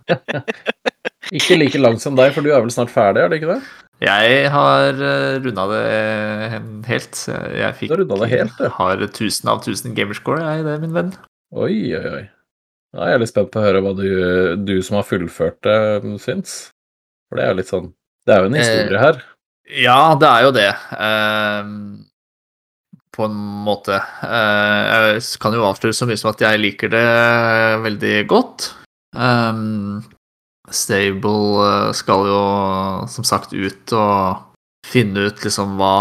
Ikke 1.34 1.58
like 1.58 1.80
langt 1.80 2.02
som 2.04 2.16
deg, 2.16 2.32
for 2.36 2.46
du 2.46 2.52
er 2.52 2.62
vel 2.64 2.72
snart 2.72 2.92
ferdig, 2.92 3.24
er 3.24 3.32
det 3.32 3.40
ikke 3.42 3.52
det? 3.56 3.60
Jeg 4.04 4.50
har 4.54 5.00
uh, 5.02 5.36
runda 5.42 5.64
det 5.72 5.84
helt. 6.86 7.20
Jeg 7.58 7.76
fikk, 7.80 7.96
Du 7.98 8.14
har 8.14 8.22
det 8.22 8.30
helt, 8.32 8.60
ja. 8.62 8.70
har 8.78 9.02
1000 9.02 9.50
av 9.50 9.62
1000 9.66 9.96
gamerscore, 9.98 10.40
jeg, 10.44 10.66
det, 10.68 10.76
min 10.84 10.94
venn. 10.94 11.14
Oi, 11.52 11.74
oi, 11.98 12.04
oi. 12.20 12.26
Da 12.94 13.04
er 13.04 13.16
jeg 13.16 13.22
litt 13.24 13.32
spent 13.32 13.50
på 13.52 13.60
å 13.60 13.66
høre 13.66 13.82
hva 13.84 13.94
du, 13.98 14.08
du 14.64 14.76
som 14.84 14.96
har 15.00 15.08
fullført 15.08 15.58
det, 15.66 15.78
syns. 16.22 16.58
For 17.28 17.36
det 17.36 17.44
er 17.44 17.52
jo 17.52 17.58
litt 17.58 17.72
sånn 17.72 17.90
Det 18.24 18.34
er 18.34 18.40
jo 18.40 18.48
en 18.48 18.56
historie 18.56 19.02
her. 19.02 19.18
Ja, 19.68 20.02
det 20.16 20.28
er 20.28 20.44
jo 20.46 20.52
det. 20.56 20.68
Ehm, 20.96 21.72
på 23.12 23.26
en 23.28 23.36
måte. 23.66 23.98
Eh, 24.24 25.16
jeg 25.18 25.24
kan 25.42 25.56
jo 25.56 25.66
avsløre 25.68 25.96
så 25.96 26.08
mye 26.08 26.20
som 26.20 26.30
at 26.32 26.44
jeg 26.44 26.62
liker 26.62 26.92
det 26.92 27.04
veldig 27.84 28.14
godt. 28.30 28.70
Ehm, 29.16 30.00
Stable 30.74 31.64
eh, 31.64 31.92
skal 31.96 32.28
jo 32.28 32.42
som 33.10 33.26
sagt 33.26 33.54
ut 33.54 33.94
og 33.96 34.44
finne 34.88 35.28
ut 35.28 35.42
liksom 35.44 35.76
hva 35.80 35.96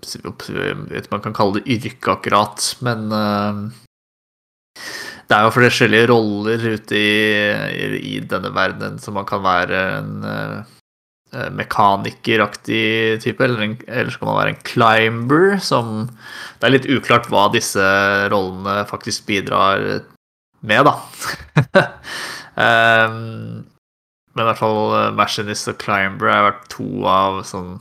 Jeg 0.00 0.76
vet 0.88 1.10
man 1.12 1.22
kan 1.24 1.36
kalle 1.36 1.60
det 1.60 1.76
yrke 1.76 2.14
akkurat, 2.14 2.64
men 2.84 3.10
eh, 3.12 3.62
det 5.28 5.36
er 5.36 5.46
jo 5.46 5.54
forskjellige 5.54 6.08
roller 6.10 6.64
ute 6.74 6.96
i, 6.98 7.98
i, 8.00 8.14
denne 8.26 8.50
verdenen, 8.56 8.96
så 8.98 9.12
man 9.14 9.28
kan 9.28 9.44
være 9.44 9.82
en 10.00 10.24
mekanikeraktig 11.54 13.20
type, 13.22 13.44
eller, 13.44 13.60
en, 13.62 13.76
eller 13.86 14.10
så 14.10 14.18
kan 14.18 14.30
man 14.32 14.38
være 14.40 14.54
en 14.56 14.64
climber, 14.66 15.44
som 15.62 16.08
Det 16.58 16.66
er 16.66 16.74
litt 16.74 16.88
uklart 16.90 17.28
hva 17.30 17.44
disse 17.54 17.84
rollene 18.32 18.80
faktisk 18.90 19.28
bidrar 19.28 19.84
med, 20.66 20.88
da. 20.88 20.96
um, 22.56 23.68
men 24.34 24.44
i 24.44 24.46
hvert 24.46 24.60
fall 24.60 24.92
uh, 24.94 25.14
Machinist 25.16 25.68
og 25.70 25.78
Climber 25.82 26.30
har 26.30 26.44
vært 26.46 26.66
to 26.70 26.86
av 27.10 27.40
sånn 27.48 27.72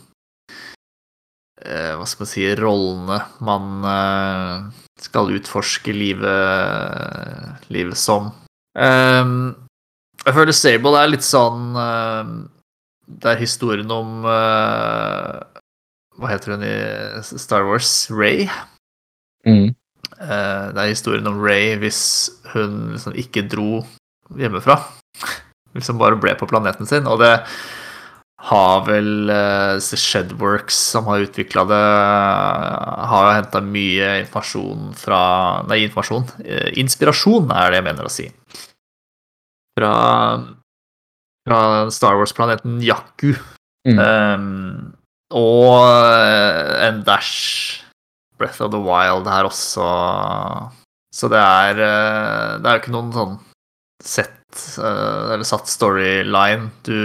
uh, 1.62 1.94
Hva 2.00 2.08
skal 2.10 2.24
man 2.24 2.32
si 2.32 2.46
Rollene 2.58 3.20
man 3.46 3.86
uh, 3.86 4.70
skal 5.00 5.32
utforske 5.32 5.94
livet, 5.96 7.62
livet 7.72 7.96
som. 7.96 8.34
Um, 8.76 9.56
jeg 10.26 10.36
føler 10.36 10.58
Sable 10.58 10.92
er 11.00 11.08
litt 11.08 11.24
sånn 11.24 11.72
Det 13.08 13.30
er 13.32 13.40
historien 13.40 13.88
om 13.96 14.28
Hva 14.28 16.28
heter 16.28 16.52
hun 16.52 16.66
i 16.68 16.76
Star 17.24 17.64
Wars? 17.64 18.12
Ray? 18.12 18.52
Mm. 19.48 19.72
Det 20.20 20.84
er 20.84 20.92
historien 20.92 21.32
om 21.32 21.40
Ray 21.40 21.80
hvis 21.80 22.04
hun 22.52 22.92
liksom 22.98 23.16
ikke 23.24 23.48
dro 23.48 23.86
hjemmefra. 24.38 24.78
liksom 25.78 26.00
bare 26.02 26.20
ble 26.20 26.36
på 26.38 26.48
planeten 26.50 26.90
sin. 26.90 27.08
Og 27.10 27.22
det 27.22 27.34
har 28.50 28.86
vel 28.88 29.30
uh, 29.32 29.80
Shedworks, 29.80 30.78
som 30.94 31.10
har 31.12 31.26
utvikla 31.26 31.66
det, 31.68 31.82
har 33.12 33.26
jo 33.26 33.36
henta 33.36 33.62
mye 33.64 34.14
informasjon 34.22 34.94
fra 35.00 35.22
Nei, 35.68 35.84
informasjon. 35.88 36.30
Uh, 36.46 36.70
inspirasjon 36.80 37.52
er 37.56 37.74
det 37.74 37.82
jeg 37.82 37.88
mener 37.90 38.08
å 38.08 38.14
si. 38.14 38.30
Fra, 39.80 39.92
fra 41.48 41.60
Star 41.94 42.16
Wars-planeten 42.20 42.80
Jakku. 42.84 43.34
Mm. 43.88 44.00
Um, 44.00 44.96
og 45.36 45.86
en 46.84 47.04
dash 47.06 47.86
Breath 48.40 48.64
of 48.64 48.72
the 48.74 48.80
Wild 48.82 49.28
her 49.30 49.48
også. 49.48 49.86
Så 51.16 51.28
det 51.32 51.40
er 51.40 51.76
Det 51.80 52.68
er 52.70 52.76
jo 52.76 52.82
ikke 52.82 52.94
noen 52.94 53.12
sånn 53.14 53.38
sett 54.04 54.36
eller 54.80 55.44
satt 55.46 55.68
storyline. 55.70 56.70
Du 56.84 56.96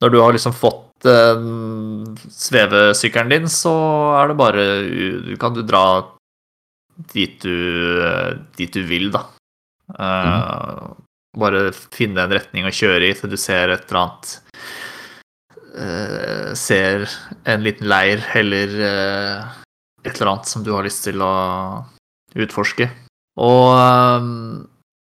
Når 0.00 0.10
du 0.12 0.18
har 0.20 0.32
liksom 0.32 0.52
fått 0.56 1.06
svevesykkelen 2.32 3.28
din, 3.30 3.48
så 3.52 3.72
er 4.16 4.28
det 4.28 4.36
bare 4.40 4.64
Du 5.26 5.36
kan 5.36 5.54
du 5.54 5.62
dra 5.62 6.04
dit 7.12 7.42
du, 7.42 8.00
dit 8.56 8.72
du 8.72 8.82
vil, 8.88 9.10
da. 9.12 9.26
Mm. 9.98 10.96
Bare 11.36 11.72
finne 11.92 12.24
en 12.24 12.32
retning 12.32 12.64
å 12.64 12.72
kjøre 12.72 13.10
i 13.10 13.14
til 13.18 13.30
du 13.30 13.36
ser 13.36 13.68
et 13.74 13.84
eller 13.90 14.00
annet 14.06 14.26
Ser 16.56 17.04
en 17.44 17.62
liten 17.62 17.86
leir 17.92 18.24
eller 18.34 18.72
et 18.80 20.14
eller 20.14 20.30
annet 20.32 20.48
som 20.48 20.64
du 20.64 20.72
har 20.72 20.86
lyst 20.86 21.04
til 21.04 21.20
å 21.20 21.34
utforske. 22.36 22.88
Og 23.36 23.76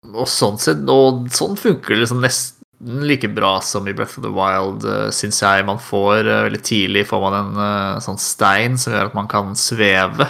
og 0.07 0.29
sånn 0.31 0.59
sett, 0.61 0.85
og 0.89 1.27
sånn 1.33 1.57
funker 1.59 1.95
det 1.95 2.03
liksom 2.03 2.23
nesten 2.23 2.55
like 3.03 3.27
bra 3.35 3.57
som 3.65 3.87
i 3.91 3.93
Breath 3.93 4.19
of 4.19 4.23
the 4.23 4.31
Wild, 4.31 4.85
uh, 4.87 5.09
syns 5.11 5.41
jeg. 5.43 5.65
Man 5.67 5.81
får 5.83 6.29
uh, 6.29 6.43
veldig 6.47 6.61
tidlig 6.63 7.07
får 7.09 7.23
man 7.25 7.35
en 7.39 7.59
uh, 7.59 7.99
sånn 8.03 8.19
stein 8.21 8.79
som 8.79 8.95
gjør 8.95 9.11
at 9.11 9.17
man 9.17 9.27
kan 9.31 9.51
sveve. 9.59 10.29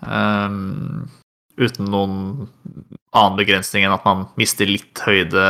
Um, 0.00 1.10
uten 1.60 1.90
noen 1.92 2.16
annen 3.12 3.36
begrensning 3.36 3.84
enn 3.84 3.92
at 3.92 4.06
man 4.06 4.24
mister 4.40 4.68
litt 4.70 5.02
høyde 5.04 5.44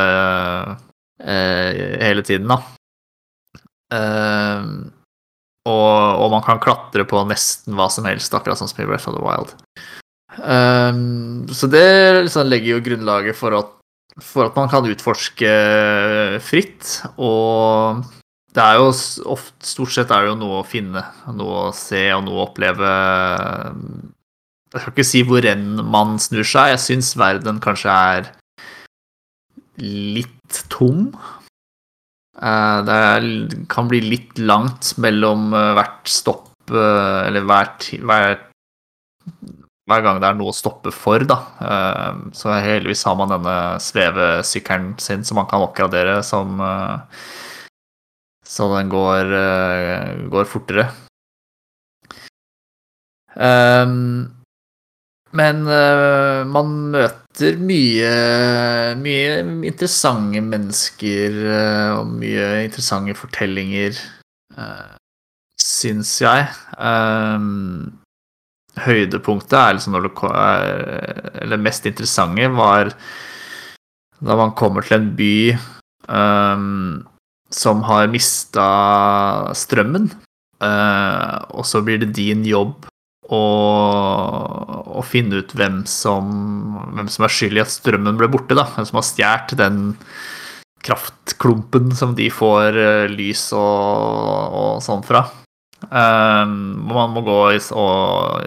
hele 1.21 2.23
tiden, 2.25 2.49
da. 2.49 2.57
Ehm, 3.93 4.91
og, 5.69 6.17
og, 6.17 6.27
man 6.33 6.43
kan 6.45 6.61
klatre 6.63 7.05
på 7.07 7.21
nesten 7.29 7.75
hva 7.77 7.85
som 7.93 8.07
helst, 8.09 8.33
akkurat 8.33 8.59
sånn 8.59 8.71
som 8.71 8.81
i 8.81 8.87
Breath 8.89 9.09
of 9.11 9.17
the 9.17 9.23
Wild. 9.23 9.53
Um, 10.39 11.43
så 11.51 11.67
det 11.67 11.83
liksom 12.23 12.47
legger 12.47 12.77
jo 12.77 12.83
grunnlaget 12.85 13.35
for 13.35 13.57
at, 13.57 13.71
for 14.23 14.47
at, 14.47 14.55
man 14.55 14.71
kan 14.71 14.87
utforske 14.87 15.51
fritt. 16.45 17.01
Og 17.19 18.03
det 18.55 18.63
er 18.63 18.79
jo 18.79 18.89
ofte, 19.33 19.67
stort 19.67 19.95
sett 19.95 20.11
er 20.11 20.23
det 20.23 20.31
jo 20.31 20.39
noe 20.39 20.61
å 20.61 20.67
finne, 20.67 21.03
noe 21.35 21.67
å 21.67 21.75
se 21.75 22.05
og 22.15 22.23
noe 22.27 22.39
å 22.39 22.45
oppleve. 22.47 22.93
Jeg 24.71 24.79
skal 24.79 24.93
ikke 24.93 25.07
si 25.07 25.25
hvor 25.27 25.47
enn 25.47 25.81
man 25.83 26.15
snur 26.21 26.47
seg. 26.47 26.75
Jeg 26.75 26.85
syns 26.85 27.13
verden 27.19 27.59
kanskje 27.63 27.91
er 28.15 28.31
litt 29.81 30.63
tom. 30.71 31.09
Uh, 32.41 32.79
det 32.87 33.65
kan 33.69 33.91
bli 33.91 33.99
litt 34.05 34.39
langt 34.39 34.93
mellom 35.03 35.51
uh, 35.53 35.73
hvert 35.77 36.07
stopp, 36.09 36.47
eller 36.71 37.43
hvert, 37.43 37.89
hvert 37.99 38.47
hver 39.91 40.03
gang 40.05 40.19
det 40.21 40.29
er 40.29 40.39
noe 40.39 40.53
å 40.53 40.55
stoppe 40.55 40.93
for, 40.95 41.23
da. 41.27 41.37
Eh, 41.59 42.09
så 42.37 42.55
heldigvis 42.63 43.03
har 43.07 43.17
man 43.19 43.33
denne 43.33 43.55
svevesykkelen 43.83 44.95
sin 45.03 45.25
som 45.27 45.41
man 45.41 45.49
kan 45.51 45.63
oppgradere 45.65 46.21
som 46.25 46.59
eh, 46.63 47.23
Så 48.51 48.67
den 48.73 48.89
går, 48.91 49.31
eh, 49.37 50.27
går 50.31 50.47
fortere. 50.49 50.89
Men 55.31 55.61
man 56.51 56.71
møter 56.91 57.55
mye, 57.63 58.09
mye 58.99 59.37
interessante 59.69 60.41
mennesker 60.43 61.37
og 61.95 62.11
mye 62.19 62.49
interessante 62.65 63.15
fortellinger, 63.15 63.95
syns 65.63 66.11
jeg. 66.19 66.51
Um, 66.75 68.00
høydepunktet 68.79 69.57
er 69.57 69.75
liksom 69.75 69.95
når 69.95 70.07
det 70.07 70.31
Eller 71.43 71.59
mest 71.59 71.85
interessante 71.89 72.47
var 72.55 72.93
da 74.21 74.37
man 74.37 74.53
kommer 74.53 74.85
til 74.85 74.99
en 74.99 75.07
by 75.17 75.57
um, 76.07 77.01
som 77.51 77.81
har 77.87 78.11
mista 78.13 78.67
strømmen. 79.57 80.11
Uh, 80.61 81.41
og 81.57 81.65
så 81.65 81.81
blir 81.81 81.97
det 82.03 82.13
din 82.13 82.45
jobb 82.45 82.85
å, 83.33 83.41
å 84.93 85.01
finne 85.01 85.41
ut 85.41 85.55
hvem 85.57 85.81
som, 85.89 86.29
hvem 86.93 87.09
som 87.09 87.25
er 87.25 87.33
skyld 87.33 87.57
i 87.57 87.63
at 87.63 87.73
strømmen 87.73 88.19
ble 88.19 88.29
borte. 88.29 88.53
da, 88.53 88.67
Hvem 88.75 88.87
som 88.91 89.01
har 89.01 89.07
stjålet 89.09 89.57
den 89.57 89.81
kraftklumpen 90.85 91.91
som 91.97 92.13
de 92.17 92.29
får 92.33 92.77
uh, 92.77 93.09
lys 93.09 93.49
og, 93.57 94.61
og 94.61 94.85
sånn 94.85 95.01
fra. 95.05 95.25
Um, 95.89 96.85
man 96.91 97.15
må 97.15 97.23
gå 97.25 97.37
og 97.73 98.45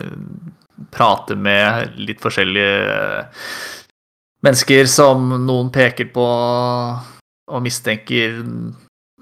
prate 0.95 1.35
med 1.35 1.97
litt 1.99 2.23
forskjellige 2.23 3.35
mennesker 4.45 4.87
som 4.91 5.33
noen 5.43 5.73
peker 5.75 6.11
på 6.15 6.27
og 7.45 7.63
mistenker 7.65 8.39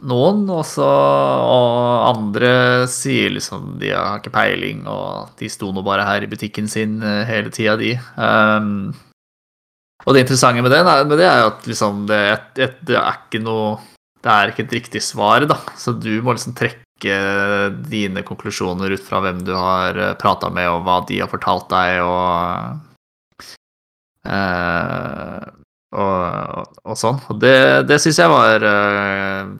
noen, 0.02 0.42
og, 0.50 0.66
og 0.82 2.08
andre 2.08 2.52
sier 2.90 3.32
liksom 3.36 3.76
de 3.80 3.92
har 3.94 4.18
ikke 4.20 4.34
peiling, 4.34 4.84
og 4.90 5.32
de 5.38 5.50
sto 5.50 5.70
nå 5.74 5.84
bare 5.86 6.06
her 6.06 6.26
i 6.26 6.30
butikken 6.30 6.68
sin 6.70 7.00
eh, 7.06 7.22
hele 7.28 7.52
tida, 7.54 7.76
de. 7.80 7.94
Um, 8.18 8.92
og 10.02 10.14
det 10.14 10.24
interessante 10.24 10.64
med 10.64 10.74
det, 10.74 10.82
med 11.06 11.18
det 11.20 11.28
er 11.28 11.46
at 11.46 11.66
liksom 11.68 12.06
det, 12.10 12.22
det, 12.58 12.96
er 12.98 13.20
ikke 13.20 13.38
noe 13.44 13.76
Det 14.22 14.30
er 14.30 14.50
ikke 14.50 14.64
et 14.66 14.74
riktig 14.80 15.02
svar, 15.02 15.46
da. 15.46 15.58
Så 15.78 15.94
du 15.94 16.10
må 16.22 16.34
liksom 16.34 16.56
trekke 16.58 16.82
trekke 17.02 17.88
dine 17.90 18.22
konklusjoner 18.22 18.90
ut 18.90 19.02
fra 19.02 19.20
hvem 19.20 19.44
du 19.44 19.52
har 19.54 19.96
eh, 19.96 20.14
prata 20.14 20.50
med, 20.50 20.68
og 20.68 20.84
hva 20.84 21.04
de 21.08 21.20
har 21.20 21.28
fortalt 21.28 21.68
deg, 21.70 22.02
og 22.02 22.78
uh, 24.26 25.42
og, 25.92 26.78
og, 26.84 26.96
sånn. 26.96 27.20
Og 27.28 27.40
det, 27.40 27.86
det 27.88 28.00
syns 28.00 28.18
jeg 28.18 28.30
var 28.30 28.62
uh, 28.64 29.52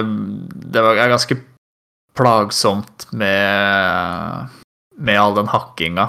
det 0.73 0.79
er 0.81 1.09
ganske 1.09 1.35
plagsomt 2.17 3.07
med, 3.11 4.47
med 4.97 5.21
all 5.21 5.35
den 5.39 5.47
hakkinga. 5.51 6.05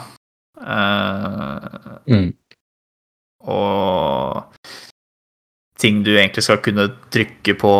Mm. 2.10 2.30
Og 3.46 4.55
ting 5.80 6.02
du 6.06 6.14
egentlig 6.14 6.44
skal 6.46 6.62
kunne 6.64 6.88
trykke 7.12 7.56
på 7.60 7.74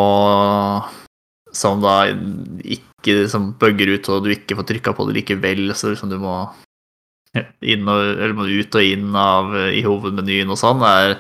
som 1.57 1.81
da 1.81 2.11
ikke 2.61 3.25
som 3.33 3.53
bugger 3.61 3.95
ut, 3.95 4.09
og 4.13 4.27
du 4.27 4.33
ikke 4.35 4.59
får 4.59 4.69
trykka 4.69 4.95
på 4.97 5.07
det 5.09 5.21
likevel, 5.21 5.71
så 5.79 5.93
liksom 5.93 6.13
du 6.13 6.19
må 6.21 6.39
inn 7.65 7.89
og, 7.89 8.01
eller 8.17 8.37
må 8.37 8.49
ut 8.49 8.77
og 8.77 8.85
inn 8.85 9.17
av, 9.17 9.53
i 9.73 9.85
hovedmenyen 9.87 10.53
og 10.53 10.61
sånn, 10.61 10.85
er 10.85 11.17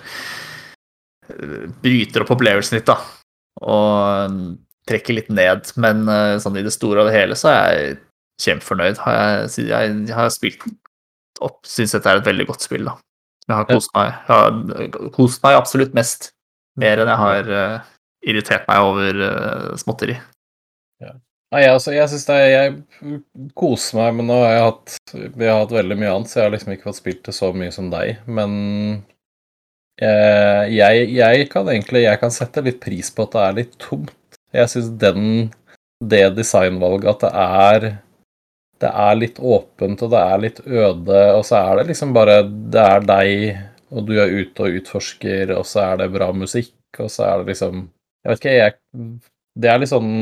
bryter 1.83 2.23
opp 2.23 2.35
opplevelsen 2.37 2.79
litt, 2.79 2.89
da 2.89 2.99
og 3.65 4.35
trekker 4.89 5.17
litt 5.17 5.31
ned. 5.33 5.71
Men 5.81 6.05
eh, 6.11 6.37
sånn 6.43 6.59
i 6.59 6.65
det 6.67 6.75
store 6.75 7.03
og 7.03 7.11
det 7.11 7.17
hele 7.17 7.39
så 7.39 7.53
er 7.53 7.73
jeg 7.73 7.97
kjempefornøyd. 8.45 9.01
Har 9.05 9.19
jeg, 9.19 9.67
jeg, 9.71 10.15
har 10.17 10.33
spilt 10.35 10.67
opp, 11.45 11.61
syns 11.69 11.97
dette 11.97 12.11
er 12.11 12.21
et 12.21 12.29
veldig 12.29 12.49
godt 12.51 12.67
spill, 12.67 12.89
da. 12.89 12.97
Jeg 13.47 13.55
har 13.55 13.69
kost 13.69 13.93
meg, 13.95 14.15
jeg 14.27 14.35
har 14.35 15.11
kost 15.15 15.45
meg 15.45 15.57
absolutt 15.57 15.93
mest. 15.95 16.33
Mer 16.81 17.03
enn 17.03 17.13
jeg 17.13 17.23
har 17.23 17.53
uh, 17.53 17.93
irritert 18.27 18.67
meg 18.69 18.85
over 18.85 19.23
uh, 19.23 19.71
småtteri. 19.81 20.19
Ja. 21.03 21.15
Nei, 21.55 21.63
altså, 21.71 21.93
jeg 21.95 22.09
syns 22.11 22.25
det 22.27 22.37
Jeg 22.43 23.21
koser 23.55 24.01
meg, 24.01 24.17
men 24.19 24.27
nå 24.27 24.39
har 24.41 24.55
jeg 24.55 24.63
hatt 24.65 24.95
Vi 25.37 25.47
har 25.47 25.61
hatt 25.61 25.75
veldig 25.77 25.99
mye 26.01 26.15
annet, 26.15 26.31
så 26.33 26.41
jeg 26.41 26.49
har 26.49 26.55
liksom 26.57 26.73
ikke 26.75 26.89
fått 26.89 26.99
spilt 26.99 27.21
det 27.29 27.35
så 27.37 27.53
mye 27.55 27.75
som 27.75 27.93
deg. 27.93 28.25
Men 28.27 28.57
Eh, 29.97 30.63
jeg, 30.77 31.05
jeg, 31.17 31.45
kan 31.49 31.69
egentlig 31.73 32.03
jeg 32.05 32.21
kan 32.21 32.33
sette 32.33 32.61
litt 32.65 32.83
pris 32.83 33.09
på 33.13 33.25
at 33.25 33.33
det 33.33 33.45
er 33.45 33.55
litt 33.61 33.79
tomt. 33.81 34.13
Jeg 34.53 34.69
syns 34.73 34.91
det 35.01 36.25
designvalget 36.37 37.15
at 37.15 37.25
det 37.25 37.31
er 37.33 37.87
det 38.77 38.91
er 38.93 39.15
litt 39.17 39.39
åpent, 39.41 40.03
og 40.05 40.11
det 40.13 40.21
er 40.21 40.41
litt 40.43 40.59
øde, 40.61 41.21
og 41.33 41.47
så 41.49 41.63
er 41.63 41.79
det 41.79 41.87
liksom 41.95 42.11
bare 42.13 42.43
Det 42.45 42.83
er 42.83 43.07
deg, 43.09 43.31
og 43.91 44.07
du 44.09 44.17
er 44.19 44.33
ute 44.33 44.67
og 44.67 44.81
utforsker, 44.81 45.53
og 45.57 45.67
så 45.69 45.85
er 45.93 46.03
det 46.03 46.13
bra 46.15 46.31
musikk, 46.35 46.75
og 46.99 47.11
så 47.13 47.27
er 47.29 47.43
det 47.43 47.55
liksom 47.55 47.87
Jeg 48.25 48.31
vet 48.31 48.41
ikke, 48.41 48.55
jeg 48.57 48.75
Det 49.63 49.71
er 49.71 49.79
litt 49.83 49.93
sånn 49.93 50.13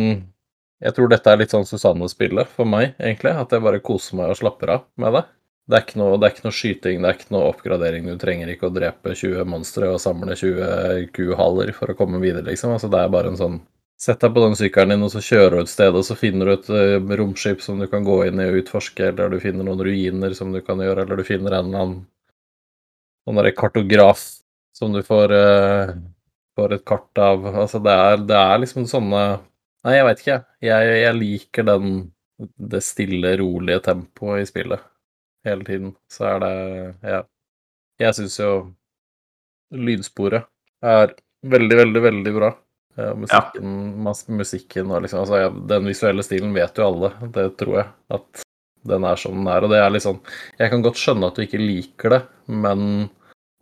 Jeg 0.84 0.96
tror 0.96 1.08
dette 1.08 1.30
er 1.30 1.40
litt 1.40 1.54
sånn 1.54 1.68
Susanne-spillet 1.68 2.50
for 2.52 2.68
meg, 2.68 2.92
egentlig. 2.98 3.32
At 3.32 3.52
jeg 3.54 3.64
bare 3.64 3.80
koser 3.80 4.18
meg 4.18 4.34
og 4.34 4.40
slapper 4.40 4.74
av 4.74 4.82
med 5.00 5.16
det. 5.16 5.22
Det 5.64 5.78
er, 5.78 5.92
noe, 5.96 6.18
det 6.20 6.26
er, 6.26 6.34
ikke 6.34 6.44
noe, 6.44 6.56
skyting, 6.58 6.98
det 7.00 7.08
er 7.08 7.16
ikke 7.16 7.32
noe 7.32 7.46
oppgradering. 7.48 8.08
Du 8.10 8.20
trenger 8.20 8.50
ikke 8.52 8.68
å 8.68 8.74
drepe 8.74 9.14
20 9.16 9.46
monstre 9.48 9.88
og 9.94 10.02
samle 10.02 10.36
20 10.36 11.06
kuhaler 11.16 11.72
for 11.72 11.88
å 11.88 11.96
komme 11.96 12.20
videre, 12.20 12.44
liksom. 12.50 12.74
Altså, 12.74 12.90
det 12.92 13.00
er 13.00 13.14
bare 13.14 13.32
en 13.32 13.40
sånn 13.40 13.62
Sett 14.04 14.18
deg 14.20 14.32
på 14.34 14.42
den 14.42 14.56
sykkelen 14.58 14.90
din, 14.90 15.04
og 15.06 15.12
så 15.12 15.20
kjører 15.22 15.54
du 15.54 15.60
et 15.62 15.70
sted, 15.70 15.94
og 15.94 16.02
så 16.04 16.16
finner 16.18 16.48
du 16.50 16.52
et 16.52 16.66
uh, 16.74 17.12
romskip 17.20 17.62
som 17.62 17.78
du 17.78 17.86
kan 17.88 18.02
gå 18.04 18.16
inn 18.26 18.42
i 18.42 18.48
og 18.50 18.58
utforske, 18.58 19.06
eller 19.12 19.30
du 19.30 19.38
finner 19.40 19.64
noen 19.64 19.80
ruiner 19.86 20.34
som 20.36 20.50
du 20.52 20.58
kan 20.66 20.82
gjøre, 20.82 21.04
eller 21.06 21.22
du 21.22 21.24
finner 21.24 21.54
en 21.54 21.70
eller 21.70 21.84
annen 21.84 22.00
sånn 23.24 23.40
derre 23.40 23.54
kartograf 23.56 24.22
som 24.76 24.94
du 24.94 25.02
får, 25.06 25.32
uh, 25.32 25.94
får 26.58 26.76
et 26.76 26.86
kart 26.88 27.20
av. 27.22 27.46
Altså, 27.52 27.80
det 27.82 27.94
er, 28.06 28.24
det 28.28 28.40
er 28.40 28.64
liksom 28.64 28.88
sånne 28.90 29.24
Nei, 29.84 29.98
jeg 29.98 30.04
veit 30.06 30.20
ikke, 30.22 30.36
jeg. 30.64 30.92
Jeg 30.96 31.16
liker 31.18 31.66
den 31.68 31.88
det 32.56 32.80
stille, 32.80 33.34
rolige 33.36 33.82
tempoet 33.84 34.40
i 34.40 34.46
spillet 34.48 34.86
hele 35.44 35.64
tiden, 35.64 35.92
så 36.08 36.24
er 36.32 36.40
det 36.40 36.54
Ja. 37.10 37.20
Jeg 38.00 38.16
syns 38.16 38.38
jo 38.40 38.50
lydsporet 39.70 40.48
er 40.82 41.12
veldig, 41.44 41.76
veldig, 41.76 42.02
veldig 42.02 42.34
bra. 42.34 42.50
musikken, 43.18 43.70
ja. 44.06 44.14
musikken 44.28 44.90
og 44.90 45.02
liksom 45.02 45.20
altså, 45.24 45.50
Den 45.66 45.86
visuelle 45.86 46.22
stilen 46.22 46.52
vet 46.54 46.78
jo 46.78 46.86
alle, 46.86 47.10
det 47.34 47.48
tror 47.58 47.76
jeg. 47.80 47.88
At 48.10 48.44
den 48.88 49.06
er 49.08 49.20
som 49.20 49.36
den 49.38 49.50
er. 49.50 49.64
Og 49.64 49.72
det 49.72 49.80
er 49.80 49.92
litt 49.92 50.06
sånn 50.06 50.20
Jeg 50.60 50.72
kan 50.72 50.84
godt 50.84 51.00
skjønne 51.00 51.30
at 51.30 51.38
du 51.38 51.44
ikke 51.46 51.62
liker 51.62 52.16
det, 52.16 52.22
men 52.64 53.08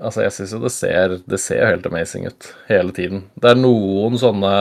altså, 0.02 0.24
jeg 0.26 0.36
syns 0.36 0.56
jo 0.56 0.62
det 0.64 0.74
ser 0.74 1.18
Det 1.26 1.40
ser 1.42 1.68
helt 1.70 1.88
amazing 1.90 2.28
ut 2.30 2.50
hele 2.70 2.96
tiden. 2.96 3.26
Det 3.38 3.52
er 3.52 3.60
noen 3.60 4.18
sånne 4.20 4.54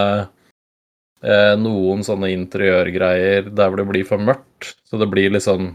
eh, 1.25 1.53
Noen 1.61 2.05
sånne 2.07 2.33
interiørgreier 2.35 3.49
der 3.51 3.71
hvor 3.71 3.81
det 3.81 3.89
blir 3.93 4.09
for 4.09 4.21
mørkt, 4.21 4.75
så 4.87 5.01
det 5.01 5.09
blir 5.11 5.33
litt 5.33 5.47
sånn 5.47 5.73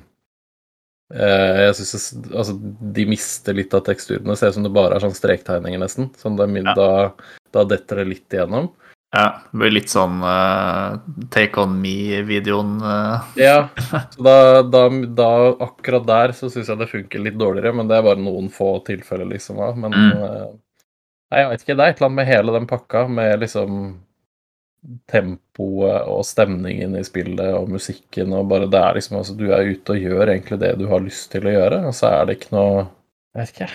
Eh, 1.14 1.58
jeg 1.68 1.74
synes 1.78 2.06
altså, 2.34 2.56
De 2.96 3.04
mister 3.06 3.54
litt 3.54 3.74
av 3.76 3.84
teksturene. 3.86 4.32
Det 4.32 4.40
ser 4.40 4.50
ut 4.50 4.58
som 4.58 4.66
det 4.66 4.74
bare 4.74 4.96
er 4.96 5.04
sånn 5.04 5.14
strektegninger, 5.14 5.80
nesten. 5.82 6.10
Sånn 6.18 6.38
det, 6.38 6.48
da, 6.74 6.88
da, 7.54 7.64
detter 7.68 8.02
det 8.02 8.08
litt 8.10 8.34
igjennom. 8.36 8.72
Ja. 9.14 9.26
Det 9.50 9.58
blir 9.58 9.74
litt 9.76 9.92
sånn 9.92 10.18
uh, 10.24 10.96
Take 11.32 11.60
On 11.62 11.76
Me-videoen. 11.80 12.76
Uh. 12.82 13.28
Ja. 13.38 13.68
Så 14.14 14.24
da, 14.26 14.62
da, 14.62 14.86
da, 14.90 15.30
akkurat 15.68 16.06
der 16.08 16.34
så 16.36 16.50
syns 16.52 16.68
jeg 16.72 16.80
det 16.80 16.90
funker 16.90 17.22
litt 17.22 17.38
dårligere, 17.40 17.74
men 17.78 17.88
det 17.90 17.98
er 17.98 18.06
bare 18.08 18.20
noen 18.20 18.50
få 18.52 18.76
tilfeller, 18.86 19.28
liksom. 19.30 19.62
Da. 19.62 19.70
Men 19.78 19.94
mm. 19.94 20.10
uh, 20.20 20.48
Nei, 21.32 21.40
jeg 21.42 21.50
vet 21.50 21.64
ikke. 21.64 21.74
Det 21.74 21.84
er 21.84 21.92
et 21.92 22.00
eller 22.00 22.06
annet 22.10 22.20
med 22.20 22.28
hele 22.28 22.52
den 22.54 22.68
pakka, 22.70 23.06
med 23.10 23.40
liksom 23.42 23.78
tempoet 25.10 26.06
og 26.06 26.20
stemningen 26.26 26.92
i 26.94 27.02
spillet 27.06 27.56
og 27.56 27.72
musikken 27.72 28.34
og 28.36 28.46
bare 28.52 28.68
det 28.70 28.78
er 28.78 28.98
liksom 28.98 29.16
altså 29.18 29.34
Du 29.34 29.48
er 29.50 29.66
ute 29.66 29.96
og 29.96 30.04
gjør 30.04 30.30
egentlig 30.30 30.60
det 30.62 30.68
du 30.78 30.84
har 30.90 31.02
lyst 31.02 31.30
til 31.32 31.48
å 31.48 31.54
gjøre, 31.56 31.80
og 31.88 31.96
så 31.96 32.12
er 32.12 32.28
det 32.28 32.36
ikke 32.38 32.54
noe 32.54 32.84
Jeg 32.84 33.40
vet 33.40 33.52
ikke. 33.54 33.68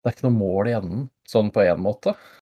Det 0.00 0.08
er 0.08 0.16
ikke 0.16 0.26
noe 0.28 0.38
mål 0.38 0.70
i 0.70 0.74
enden, 0.78 1.04
sånn 1.28 1.52
på 1.52 1.66
én 1.66 1.82
måte. 1.82 2.14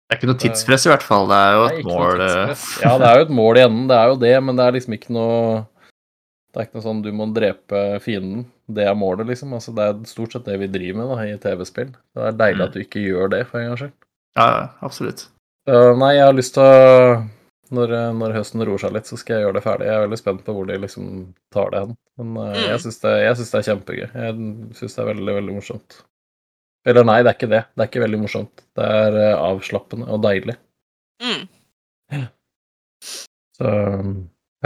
Det 0.08 0.16
er 0.16 0.20
ikke 0.22 0.28
noe 0.30 0.40
tidspress, 0.40 0.86
i 0.86 0.88
hvert 0.88 1.04
fall. 1.04 1.26
Det 1.28 1.38
er 1.38 1.50
jo 1.52 1.64
et 1.68 1.82
mål 1.84 2.22
eh. 2.24 2.52
Ja, 2.84 2.94
det 2.96 3.08
er 3.08 3.18
jo 3.18 3.26
et 3.26 3.34
mål 3.38 3.58
i 3.60 3.64
enden, 3.66 3.88
det 3.90 3.98
er 3.98 4.12
jo 4.12 4.20
det, 4.22 4.36
men 4.40 4.56
det 4.56 4.64
er 4.64 4.76
liksom 4.78 4.94
ikke 4.96 5.12
noe 5.12 5.40
Det 6.48 6.62
er 6.62 6.68
ikke 6.68 6.78
noe 6.78 6.86
sånn 6.86 7.02
du 7.04 7.10
må 7.12 7.26
drepe 7.36 7.82
fienden. 8.00 8.46
Det 8.68 8.86
er 8.88 8.96
målet, 8.96 9.28
liksom. 9.28 9.52
Altså, 9.56 9.72
det 9.76 9.84
er 9.84 9.98
stort 10.08 10.32
sett 10.32 10.48
det 10.48 10.56
vi 10.62 10.70
driver 10.72 11.02
med 11.02 11.12
da, 11.12 11.18
i 11.28 11.36
TV-spill. 11.40 11.92
Det 11.92 12.24
er 12.24 12.38
deilig 12.40 12.62
mm. 12.62 12.66
at 12.66 12.76
du 12.76 12.80
ikke 12.84 13.04
gjør 13.04 13.34
det, 13.36 13.42
for 13.50 13.60
en 13.60 13.68
gangs 13.68 13.84
skyld. 13.84 13.94
Ja, 14.38 14.48
absolutt. 14.84 15.26
Uh, 15.68 15.92
nei, 16.00 16.14
jeg 16.16 16.24
har 16.24 16.36
lyst 16.36 16.56
til 16.56 16.64
å 16.64 17.20
når, 17.74 17.92
eh, 17.92 18.10
når, 18.16 18.32
høsten 18.38 18.64
roer 18.64 18.80
seg 18.80 18.94
litt, 18.96 19.08
så 19.08 19.18
skal 19.20 19.36
jeg 19.36 19.44
gjøre 19.44 19.58
det 19.58 19.64
ferdig. 19.64 19.88
Jeg 19.88 19.96
er 19.96 20.04
veldig 20.06 20.18
spent 20.20 20.44
på 20.46 20.54
hvor 20.56 20.68
de 20.68 20.78
liksom 20.80 21.08
tar 21.52 21.72
det 21.74 21.82
hen. 21.84 21.96
Men 22.20 22.30
uh, 22.38 22.52
mm. 22.54 22.60
jeg 22.64 22.84
syns 22.84 23.02
det, 23.02 23.14
det, 23.26 23.48
er 23.60 23.66
kjempegøy. 23.66 24.06
Jeg 24.06 24.36
syns 24.78 24.96
det 24.96 25.02
er 25.02 25.10
veldig, 25.10 25.34
veldig 25.40 25.56
morsomt. 25.58 25.98
Eller 26.88 27.04
nei, 27.04 27.20
det 27.22 27.32
er 27.32 27.36
ikke 27.36 27.50
det. 27.52 27.62
Det 27.74 27.84
er 27.84 27.90
ikke 27.90 28.04
veldig 28.06 28.22
morsomt. 28.22 28.64
Det 28.78 28.88
er 29.02 29.20
uh, 29.20 29.44
avslappende 29.50 30.08
og 30.08 30.22
deilig. 30.24 30.56
Mm. 31.22 31.46
Ja. 32.14 32.26
Så 33.58 33.72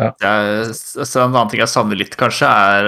ja. 0.01 0.09
Er, 0.25 0.71
så 0.73 1.21
en 1.21 1.35
annen 1.35 1.51
ting 1.53 1.61
jeg 1.61 1.69
savner 1.69 1.99
litt, 2.01 2.15
kanskje, 2.17 2.49
er 2.49 2.87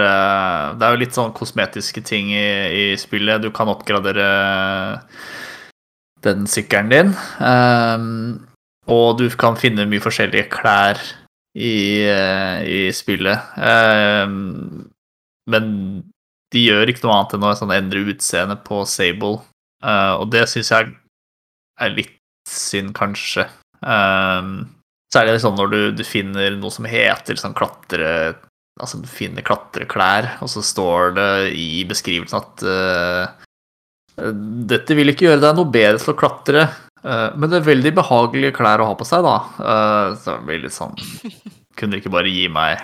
Det 0.78 0.86
er 0.86 0.94
jo 0.94 1.00
litt 1.02 1.16
sånn 1.16 1.34
kosmetiske 1.36 2.00
ting 2.06 2.30
i, 2.32 2.46
i 2.72 2.84
spillet. 3.00 3.42
Du 3.44 3.50
kan 3.52 3.68
oppgradere 3.68 4.28
den 6.24 6.46
sykkelen 6.48 6.92
din. 6.92 7.12
Um, 7.40 8.46
og 8.88 9.20
du 9.20 9.28
kan 9.40 9.58
finne 9.60 9.86
mye 9.88 10.02
forskjellige 10.02 10.48
klær 10.52 11.00
i, 11.54 12.04
eh, 12.08 12.64
i 12.64 12.80
spillet. 12.92 13.54
Um, 13.56 14.88
men 15.50 15.68
de 16.54 16.62
gjør 16.62 16.90
ikke 16.90 17.04
noe 17.04 17.16
annet 17.18 17.34
enn 17.36 17.46
å 17.48 17.52
sånn, 17.58 17.74
endre 17.74 18.04
utseendet 18.12 18.62
på 18.66 18.84
Sable. 18.86 19.40
Uh, 19.84 20.14
og 20.22 20.30
det 20.32 20.46
syns 20.50 20.70
jeg 20.70 20.92
er 21.82 21.94
litt 21.96 22.16
synd, 22.48 22.92
kanskje. 22.96 23.48
Um, 23.82 24.56
særlig 25.12 25.40
sånn 25.42 25.58
når 25.58 25.72
du, 25.72 25.80
du, 25.98 26.04
finner 26.06 26.54
noe 26.56 26.74
som 26.74 26.88
heter 26.88 27.40
sånn 27.40 27.56
klatre... 27.56 28.36
Altså 28.74 28.98
du 28.98 29.06
finner 29.06 29.44
klatreklær, 29.46 30.32
og 30.42 30.48
så 30.50 30.58
står 30.66 31.12
det 31.14 31.26
i 31.54 31.84
beskrivelsen 31.86 32.40
at 32.40 32.64
uh, 32.66 34.24
dette 34.66 34.96
vil 34.98 35.12
ikke 35.12 35.28
gjøre 35.28 35.44
deg 35.44 35.54
noe 35.54 35.70
bedre 35.70 36.00
til 36.02 36.10
å 36.10 36.16
klatre. 36.18 36.64
uh, 37.06 37.30
men 37.38 37.52
det 37.52 37.60
er 37.60 37.68
veldig 37.68 37.92
behagelige 38.00 38.56
klær 38.56 38.82
å 38.82 38.88
ha 38.90 38.96
på 38.98 39.06
seg, 39.06 39.22
da. 39.22 39.36
Så 40.18 40.34
det 40.34 40.48
blir 40.48 40.64
litt 40.64 40.74
sånn 40.74 40.98
Kunne 41.78 41.94
dere 41.94 42.02
ikke 42.02 42.14
bare 42.14 42.34
gi 42.34 42.48
meg 42.50 42.82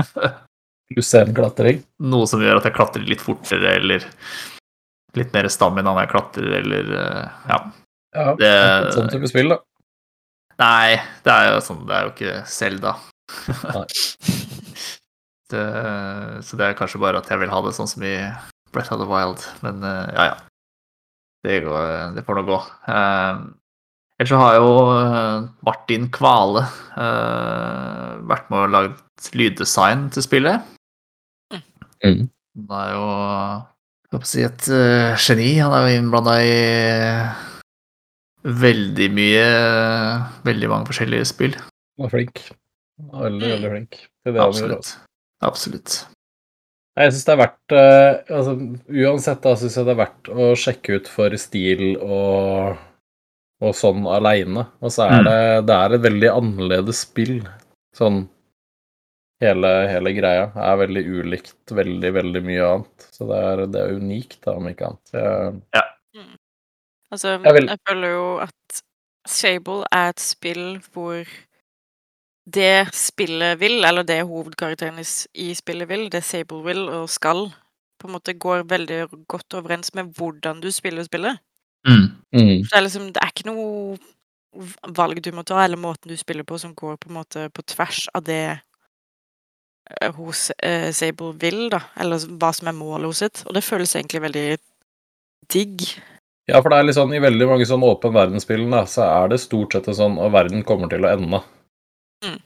Lucerne 0.96 1.34
klatring. 1.36 1.82
noe 2.00 2.26
som 2.30 2.40
gjør 2.42 2.60
at 2.60 2.66
jeg 2.68 2.76
klatrer 2.76 3.06
litt 3.08 3.22
fortere, 3.24 3.76
eller 3.78 4.04
litt 5.18 5.32
mer 5.34 5.48
stamina 5.52 5.90
når 5.92 6.04
jeg 6.06 6.12
klatrer, 6.14 6.50
eller 6.62 6.92
eh, 6.98 7.28
Ja. 7.52 7.60
Ja, 8.12 8.34
Det, 8.36 8.48
sånn 8.92 9.08
type 9.08 9.28
spill, 9.30 9.48
da. 9.54 9.58
Nei, 10.60 10.98
det 11.24 11.32
er 11.32 11.46
jo 11.54 11.60
sånn 11.64 11.86
Det 11.88 11.94
er 11.96 12.02
jo 12.04 12.10
ikke 12.12 12.34
Selda. 12.46 12.92
Så 15.52 16.56
det 16.56 16.64
er 16.66 16.76
kanskje 16.78 17.00
bare 17.00 17.20
at 17.20 17.28
jeg 17.28 17.40
vil 17.42 17.50
ha 17.52 17.60
det 17.64 17.72
sånn 17.76 17.88
som 17.90 18.04
i 18.06 18.14
Breath 18.72 18.92
of 18.94 19.00
the 19.02 19.08
Wild. 19.08 19.42
Men 19.64 19.82
eh, 19.84 20.12
ja, 20.16 20.24
ja. 20.32 20.36
Det, 21.44 21.58
går, 21.66 22.14
det 22.16 22.24
får 22.24 22.38
nå 22.38 22.44
gå. 22.48 22.58
Eh, 22.88 23.42
ellers 24.20 24.32
så 24.32 24.38
har 24.40 24.56
jo 24.60 24.70
eh, 24.94 25.48
Martin 25.66 26.06
Kvale 26.14 26.62
eh, 26.96 28.12
vært 28.30 28.48
med 28.52 28.60
og 28.62 28.72
lagd 28.76 29.28
lyddesign 29.36 30.06
til 30.14 30.24
spillet. 30.24 30.68
Mm. 32.04 32.26
Han 32.68 32.78
er 32.78 32.94
jo 32.96 33.06
jeg 34.12 34.28
si 34.28 34.42
et 34.44 34.66
uh, 34.68 35.14
geni. 35.16 35.50
Han 35.62 35.72
er 35.72 35.86
jo 35.86 36.00
innblanda 36.02 36.34
i 36.44 36.56
veldig 38.42 39.06
mye 39.14 39.44
Veldig 40.44 40.68
mange 40.72 40.88
forskjellige 40.90 41.28
spill. 41.30 41.54
Han 41.56 42.06
var 42.06 42.12
flink. 42.12 42.42
Han 43.00 43.14
er 43.14 43.28
veldig, 43.28 43.48
veldig 43.54 43.70
flink 43.76 44.00
det 44.26 44.34
gjorde. 44.34 44.48
Absolutt. 44.48 44.90
Absolutt. 45.42 45.94
Jeg 47.00 47.12
syns 47.14 47.24
det 47.24 47.32
er 47.32 47.40
verdt 47.40 47.74
uh, 47.74 48.36
altså, 48.36 48.52
Uansett 48.92 49.40
da, 49.46 49.54
syns 49.56 49.78
jeg 49.78 49.88
det 49.88 49.94
er 49.94 50.00
verdt 50.02 50.28
å 50.28 50.50
sjekke 50.60 50.98
ut 51.00 51.08
for 51.08 51.38
stil 51.40 51.84
og, 52.04 52.76
og 53.64 53.72
sånn 53.78 54.04
aleine. 54.12 54.66
Og 54.84 54.92
så 54.92 55.08
er 55.08 55.22
Mm. 55.22 55.30
det, 55.30 55.40
det 55.70 55.78
er 55.78 55.96
et 55.96 56.06
veldig 56.10 56.30
annerledes 56.34 57.02
spill. 57.06 57.38
Sånn 57.96 58.26
hele, 59.42 59.70
hele 59.90 60.12
greia 60.16 60.44
er 60.54 60.78
veldig 60.80 61.02
ulikt 61.18 61.74
veldig, 61.74 62.12
veldig 62.14 62.42
mye 62.46 62.68
annet. 62.68 63.08
Så 63.14 63.26
det 63.28 63.40
er, 63.48 63.64
det 63.74 63.82
er 63.82 63.96
unikt, 63.98 64.38
da, 64.44 64.56
om 64.58 64.68
ikke 64.70 64.90
annet. 64.90 65.16
Jeg, 65.74 65.88
Altså, 67.12 67.28
Jeg 67.28 67.54
vil- 67.54 67.68
jeg 67.68 67.78
føler 67.88 68.08
jo 68.08 68.36
at 68.40 68.82
Sable 69.28 69.84
er 69.92 70.08
et 70.08 70.20
spill 70.20 70.78
hvor 70.92 71.26
det 72.50 72.88
spillet 72.94 73.60
vil, 73.60 73.84
eller 73.84 74.02
det 74.02 74.26
hovedkarakteren 74.26 74.98
i 75.34 75.54
spillet 75.54 75.88
vil, 75.88 76.08
det 76.10 76.24
Sable 76.24 76.62
vil 76.64 76.88
og 76.88 77.08
skal, 77.08 77.52
på 78.00 78.08
en 78.08 78.14
måte 78.16 78.34
går 78.34 78.64
veldig 78.66 79.26
godt 79.28 79.54
overens 79.54 79.94
med 79.94 80.04
hvordan 80.16 80.60
du 80.60 80.70
spiller 80.70 81.04
spillet. 81.04 81.38
Mm. 81.86 82.08
mm, 82.32 82.62
det 82.62 82.74
er 82.74 82.80
liksom, 82.80 83.06
det 83.12 83.22
er 83.22 83.30
ikke 83.30 83.46
noe 83.46 83.98
valg 84.96 85.22
du 85.22 85.32
må 85.32 85.42
ta, 85.44 85.64
eller 85.64 85.76
måten 85.76 86.08
du 86.08 86.16
spiller 86.16 86.44
på, 86.44 86.58
som 86.58 86.74
går 86.74 86.96
på 86.96 87.08
en 87.08 87.14
måte 87.14 87.48
på 87.54 87.62
tvers 87.62 88.08
av 88.14 88.24
det 88.24 88.60
hos 90.16 90.50
eh, 90.58 90.90
Sable 90.94 91.32
vil, 91.40 91.66
da. 91.72 91.82
Eller 92.00 92.22
hva 92.40 92.52
som 92.56 92.70
er 92.70 92.76
målet 92.76 93.10
hos 93.10 93.22
sitt. 93.24 93.42
Og 93.46 93.56
det 93.56 93.64
føles 93.66 93.94
egentlig 93.96 94.22
veldig 94.26 94.46
digg. 95.52 95.86
Ja, 96.50 96.58
for 96.60 96.72
det 96.72 96.78
er 96.78 96.88
litt 96.88 96.98
sånn 96.98 97.14
i 97.14 97.22
veldig 97.22 97.48
mange 97.48 97.66
sånn 97.68 97.84
åpen 97.86 98.14
verdensspill, 98.16 98.64
så 98.90 99.04
er 99.06 99.30
det 99.30 99.42
stort 99.42 99.76
sett 99.76 99.86
sånn 99.94 100.16
Og 100.18 100.32
verden 100.34 100.64
kommer 100.66 100.90
til 100.90 101.06
å 101.06 101.12
ende. 101.12 101.38
Mm. 102.24 102.40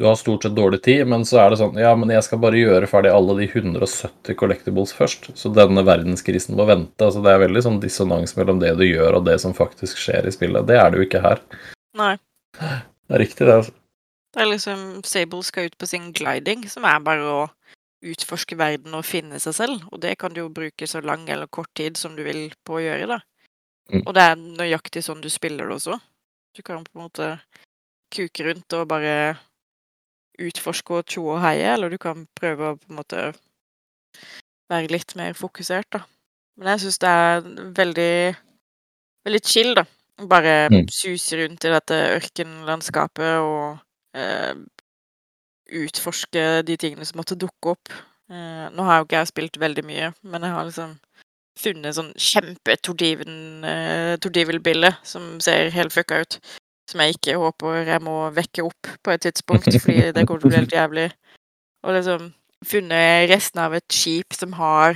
Du 0.00 0.06
har 0.08 0.16
stort 0.18 0.42
sett 0.42 0.56
dårlig 0.56 0.80
tid, 0.82 1.04
men 1.06 1.22
så 1.28 1.38
er 1.42 1.52
det 1.52 1.60
sånn 1.60 1.76
Ja, 1.78 1.92
men 1.98 2.10
jeg 2.10 2.24
skal 2.26 2.40
bare 2.42 2.58
gjøre 2.58 2.88
ferdig 2.90 3.12
alle 3.14 3.36
de 3.38 3.50
170 3.50 4.34
collectibles 4.40 4.94
først, 4.96 5.28
så 5.38 5.52
denne 5.54 5.84
verdenskrisen 5.86 6.56
må 6.58 6.66
vente. 6.70 6.98
Altså, 7.04 7.22
det 7.22 7.34
er 7.34 7.44
veldig 7.44 7.62
sånn 7.68 7.78
dissonans 7.84 8.34
mellom 8.38 8.58
det 8.64 8.72
du 8.80 8.86
gjør, 8.88 9.20
og 9.20 9.28
det 9.28 9.38
som 9.44 9.54
faktisk 9.54 10.00
skjer 10.02 10.26
i 10.26 10.34
spillet. 10.34 10.66
Det 10.66 10.80
er 10.80 10.90
det 10.90 10.98
jo 10.98 11.06
ikke 11.06 11.22
her. 11.22 11.44
Nei. 12.00 12.16
Det 12.58 13.14
er 13.14 13.22
riktig, 13.22 13.44
det. 13.46 13.60
altså. 13.60 13.76
Det 14.34 14.42
er 14.42 14.50
liksom 14.50 14.80
Sable 15.06 15.44
skal 15.46 15.68
ut 15.70 15.76
på 15.78 15.86
sin 15.86 16.10
gliding, 16.12 16.64
som 16.70 16.86
er 16.88 16.98
bare 17.04 17.28
å 17.30 17.42
utforske 18.04 18.56
verden 18.58 18.96
og 18.98 19.06
finne 19.06 19.38
seg 19.40 19.54
selv. 19.56 19.84
Og 19.92 20.00
det 20.02 20.16
kan 20.20 20.34
du 20.34 20.42
jo 20.42 20.50
bruke 20.52 20.88
så 20.90 21.00
lang 21.00 21.28
eller 21.30 21.46
kort 21.46 21.70
tid 21.78 21.96
som 21.96 22.16
du 22.16 22.24
vil 22.26 22.48
på 22.66 22.78
å 22.78 22.82
gjøre, 22.82 23.06
da. 23.14 23.20
Mm. 23.92 24.02
Og 24.02 24.14
det 24.16 24.24
er 24.24 24.40
nøyaktig 24.40 25.04
sånn 25.04 25.22
du 25.22 25.30
spiller 25.32 25.68
det 25.68 25.78
også. 25.78 25.98
Du 26.56 26.62
kan 26.62 26.84
på 26.84 26.98
en 26.98 27.04
måte 27.06 27.30
kuke 28.14 28.46
rundt 28.46 28.76
og 28.76 28.88
bare 28.90 29.36
utforske 30.40 30.98
og 30.98 31.06
tjo 31.06 31.28
og 31.36 31.42
heie, 31.44 31.74
eller 31.74 31.92
du 31.92 31.98
kan 32.02 32.26
prøve 32.34 32.72
å 32.72 32.78
på 32.78 32.90
en 32.90 32.98
måte 32.98 33.24
være 34.72 34.90
litt 34.90 35.14
mer 35.16 35.36
fokusert, 35.38 35.88
da. 35.94 36.02
Men 36.58 36.74
jeg 36.74 36.84
syns 36.84 37.00
det 37.02 37.10
er 37.10 37.46
veldig 37.76 38.14
veldig 39.24 39.42
chill, 39.46 39.74
da. 39.78 39.84
Bare 40.30 40.68
Mm. 40.70 40.86
suse 40.88 41.36
rundt 41.36 41.64
i 41.64 41.72
dette 41.72 41.94
ørkenlandskapet 42.18 43.40
og 43.42 43.80
eh, 44.14 44.54
utforske 45.74 46.62
de 46.66 46.76
tingene 46.80 47.04
som 47.06 47.16
måtte 47.20 47.40
dukke 47.40 47.66
opp. 47.74 47.86
Eh, 48.30 48.66
nå 48.74 48.82
har 48.86 48.94
jo 48.98 49.04
ikke 49.08 49.20
jeg 49.20 49.32
spilt 49.32 49.56
veldig 49.60 49.84
mye, 49.86 50.06
men 50.22 50.42
jeg 50.46 50.52
har 50.54 50.64
liksom 50.68 50.90
funnet 51.58 51.94
sånn 51.94 52.12
kjempe-tordivel-bilde 52.18 54.90
som 55.06 55.40
ser 55.44 55.74
helt 55.74 55.92
fucka 55.94 56.14
ut. 56.24 56.34
Som 56.90 56.98
jeg 57.00 57.10
ikke 57.16 57.40
håper 57.40 57.70
jeg 57.88 58.00
må 58.04 58.16
vekke 58.36 58.62
opp 58.66 58.82
på 59.02 59.08
et 59.12 59.22
tidspunkt, 59.24 59.72
fordi 59.80 60.00
det 60.12 60.26
kommer 60.26 60.40
til 60.42 60.48
å 60.48 60.50
bli 60.52 60.62
helt 60.62 60.78
jævlig. 60.78 61.08
Og 61.84 61.90
liksom 61.96 62.22
funnet 62.64 63.30
resten 63.30 63.58
av 63.62 63.70
et 63.76 63.90
skip 63.92 64.30
som 64.36 64.50
har 64.58 64.90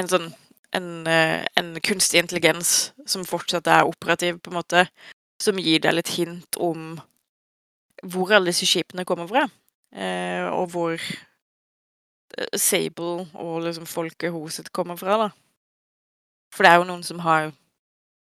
en 0.00 0.08
sånn 0.08 0.28
en, 0.72 1.06
eh, 1.06 1.46
en 1.56 1.74
kunstig 1.84 2.22
intelligens 2.22 2.92
som 3.06 3.26
fortsatt 3.28 3.68
er 3.68 3.88
operativ, 3.88 4.40
på 4.40 4.50
en 4.50 4.56
måte, 4.56 4.86
som 5.42 5.60
gir 5.60 5.82
deg 5.84 5.98
litt 5.98 6.12
hint 6.16 6.56
om 6.56 6.94
hvor 8.02 8.32
alle 8.34 8.50
disse 8.50 8.66
skipene 8.66 9.04
kommer 9.08 9.28
fra, 9.30 9.46
eh, 9.94 10.46
og 10.50 10.72
hvor 10.74 10.94
eh, 10.96 12.58
Sable 12.58 13.28
og 13.34 13.62
liksom 13.66 13.86
folket 13.86 14.34
hos 14.34 14.58
sitt 14.58 14.72
kommer 14.74 14.98
fra, 15.00 15.18
da. 15.26 15.30
For 16.52 16.64
det 16.64 16.72
er 16.72 16.80
jo 16.80 16.88
noen 16.90 17.04
som 17.06 17.22
har 17.24 17.52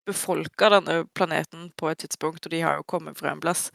befolka 0.07 0.71
denne 0.71 1.01
planeten 1.19 1.71
på 1.77 1.91
et 1.91 2.05
tidspunkt, 2.05 2.47
og 2.47 2.55
de 2.55 2.63
har 2.63 2.79
jo 2.79 2.87
kommet 2.89 3.19
fra 3.19 3.33
en 3.33 3.43
plass. 3.43 3.69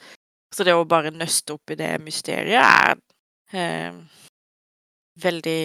Så 0.56 0.66
det 0.68 0.76
å 0.76 0.88
bare 0.88 1.14
nøste 1.14 1.56
opp 1.56 1.72
i 1.72 1.78
det 1.80 1.92
mysteriet 2.04 2.60
er 2.60 2.96
eh, 3.56 4.00
veldig 5.22 5.64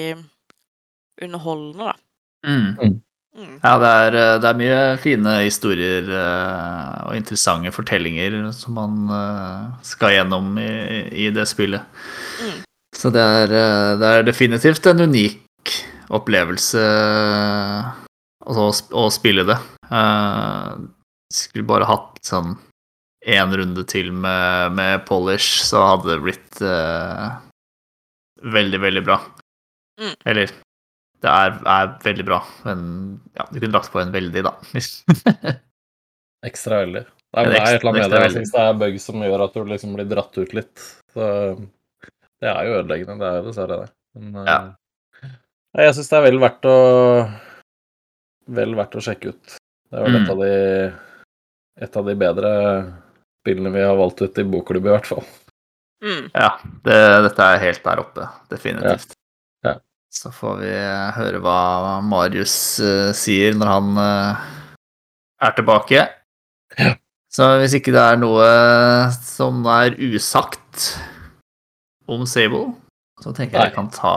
underholdende, 1.23 1.93
da. 1.93 1.97
Mm. 2.47 3.01
Mm. 3.37 3.59
Ja, 3.61 3.75
det 3.77 3.89
er, 4.01 4.15
eh, 4.17 4.35
det 4.41 4.49
er 4.49 4.57
mye 4.57 4.77
fine 5.03 5.33
historier 5.45 6.07
eh, 6.09 6.93
og 7.05 7.17
interessante 7.19 7.73
fortellinger 7.75 8.39
som 8.57 8.79
man 8.79 9.11
eh, 9.13 9.67
skal 9.85 10.15
gjennom 10.15 10.57
i, 10.63 10.71
i 11.27 11.29
det 11.35 11.45
spillet. 11.51 11.85
Mm. 12.41 12.63
Så 12.97 13.13
det 13.13 13.21
er, 13.21 13.53
det 14.01 14.09
er 14.09 14.25
definitivt 14.25 14.89
en 14.89 15.05
unik 15.05 15.75
opplevelse 16.17 16.81
å, 18.41 18.69
å 18.73 19.05
spille 19.13 19.45
det. 19.45 19.59
Skulle 21.37 21.69
bare 21.69 21.89
hatt 21.91 22.23
sånn 22.25 22.55
én 23.27 23.53
runde 23.59 23.85
til 23.91 24.15
med, 24.15 24.73
med 24.79 25.05
polish, 25.05 25.61
så 25.67 25.83
hadde 25.91 26.15
det 26.15 26.23
blitt 26.25 26.63
veldig, 28.57 28.81
veldig 28.87 29.05
bra. 29.05 29.19
Mm. 30.01 30.15
Eller 30.33 30.57
det 31.27 31.33
er, 31.35 31.57
er 31.75 31.93
veldig 32.05 32.25
bra, 32.29 32.39
men 32.69 32.81
ja, 33.37 33.47
du 33.51 33.59
kunne 33.61 33.75
lagt 33.77 33.91
på 33.93 34.01
en 34.03 34.13
veldig, 34.15 34.43
da. 34.47 34.53
Ekstra 36.47 36.83
veldig. 36.85 37.03
Nei, 37.37 37.43
En 37.43 37.49
men 37.49 37.53
det 37.53 37.61
er 37.61 37.77
et 37.77 37.83
eller 37.83 37.91
annet 37.91 38.03
med 38.03 38.13
det. 38.15 38.21
Jeg 38.23 38.35
syns 38.37 38.53
det 38.55 38.63
er 38.65 38.77
bug 38.81 38.99
som 39.03 39.25
gjør 39.27 39.43
at 39.47 39.57
du 39.57 39.65
liksom 39.73 39.95
blir 39.97 40.09
dratt 40.09 40.39
ut 40.39 40.53
litt. 40.57 40.85
Så 41.13 41.27
det 42.41 42.51
er 42.53 42.69
jo 42.69 42.77
ødeleggende. 42.81 43.17
Det 43.21 43.29
er 43.31 43.39
jo 43.41 43.47
dessverre 43.51 43.79
det. 43.83 43.89
Men 44.21 44.47
Ja. 44.47 44.59
eh, 45.27 45.83
jeg 45.89 45.97
syns 45.99 46.09
det 46.13 46.19
er 46.21 46.27
vel 46.31 46.39
verdt 46.41 46.69
å 46.71 46.77
Vel 48.57 48.77
verdt 48.79 48.95
å 48.95 49.03
sjekke 49.03 49.33
ut. 49.35 49.57
Det 49.91 49.99
er 49.99 50.05
vel 50.07 50.15
et 50.15 50.23
Mm. 50.23 50.31
av 50.31 50.39
de 50.39 50.53
et 51.83 51.97
av 51.99 52.05
de 52.07 52.15
bedre 52.15 52.51
spillene 53.43 53.73
vi 53.75 53.83
har 53.83 53.97
valgt 53.99 54.23
ut 54.23 54.39
i 54.39 54.45
bokklubb, 54.45 54.87
i 54.87 54.93
hvert 54.95 55.07
fall. 55.11 55.25
Mm. 56.05 56.31
Ja, 56.33 56.53
det, 56.87 56.97
dette 57.27 57.43
er 57.43 57.59
helt 57.59 57.83
der 57.83 57.99
oppe, 58.05 58.29
definitivt. 58.49 59.17
Ja. 59.65 59.73
Ja. 59.73 59.75
Så 60.17 60.33
får 60.33 60.61
vi 60.63 60.71
høre 61.19 61.41
hva 61.45 61.59
Marius 62.05 62.55
eh, 62.81 63.11
sier 63.17 63.57
når 63.59 63.69
han 63.69 64.01
eh, 64.01 64.47
er 65.45 65.57
tilbake. 65.59 66.07
Ja. 66.79 66.95
Så 67.37 67.51
hvis 67.61 67.77
ikke 67.77 67.93
det 67.93 68.01
er 68.01 68.17
noe 68.17 68.47
som 69.21 69.61
er 69.69 69.99
usagt 70.01 70.89
om 72.09 72.25
Sable, 72.25 72.71
så 73.21 73.35
tenker 73.37 73.61
jeg 73.61 73.75
vi 73.75 73.77
kan 73.77 73.93
ta 73.93 74.17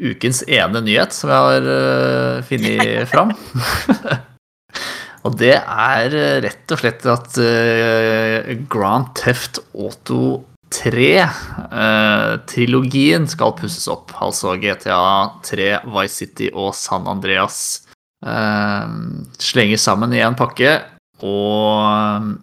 ukens 0.00 0.40
ene 0.48 0.80
nyhet 0.86 1.12
som 1.12 1.28
jeg 1.34 1.60
har 1.60 2.42
funnet 2.48 3.08
fram. 3.12 3.34
Og 5.28 5.36
det 5.40 5.56
er 5.58 6.14
eh, 6.16 6.38
rett 6.46 6.72
og 6.72 6.80
slett 6.80 7.04
at 7.10 7.36
eh, 7.44 8.54
Grand 8.72 9.10
Theft 9.18 9.60
Auto 9.74 10.46
3-trilogien 10.70 13.26
skal 13.30 13.54
pusses 13.58 13.88
opp. 13.90 14.12
Altså 14.22 14.54
GTA 14.62 15.30
3, 15.46 15.78
Vice 15.96 16.16
City 16.22 16.48
og 16.54 16.74
San 16.78 17.06
Andreas 17.10 17.58
eh, 18.26 18.86
slenger 19.42 19.80
sammen 19.82 20.12
i 20.14 20.22
en 20.24 20.38
pakke. 20.38 20.72
og 21.20 22.38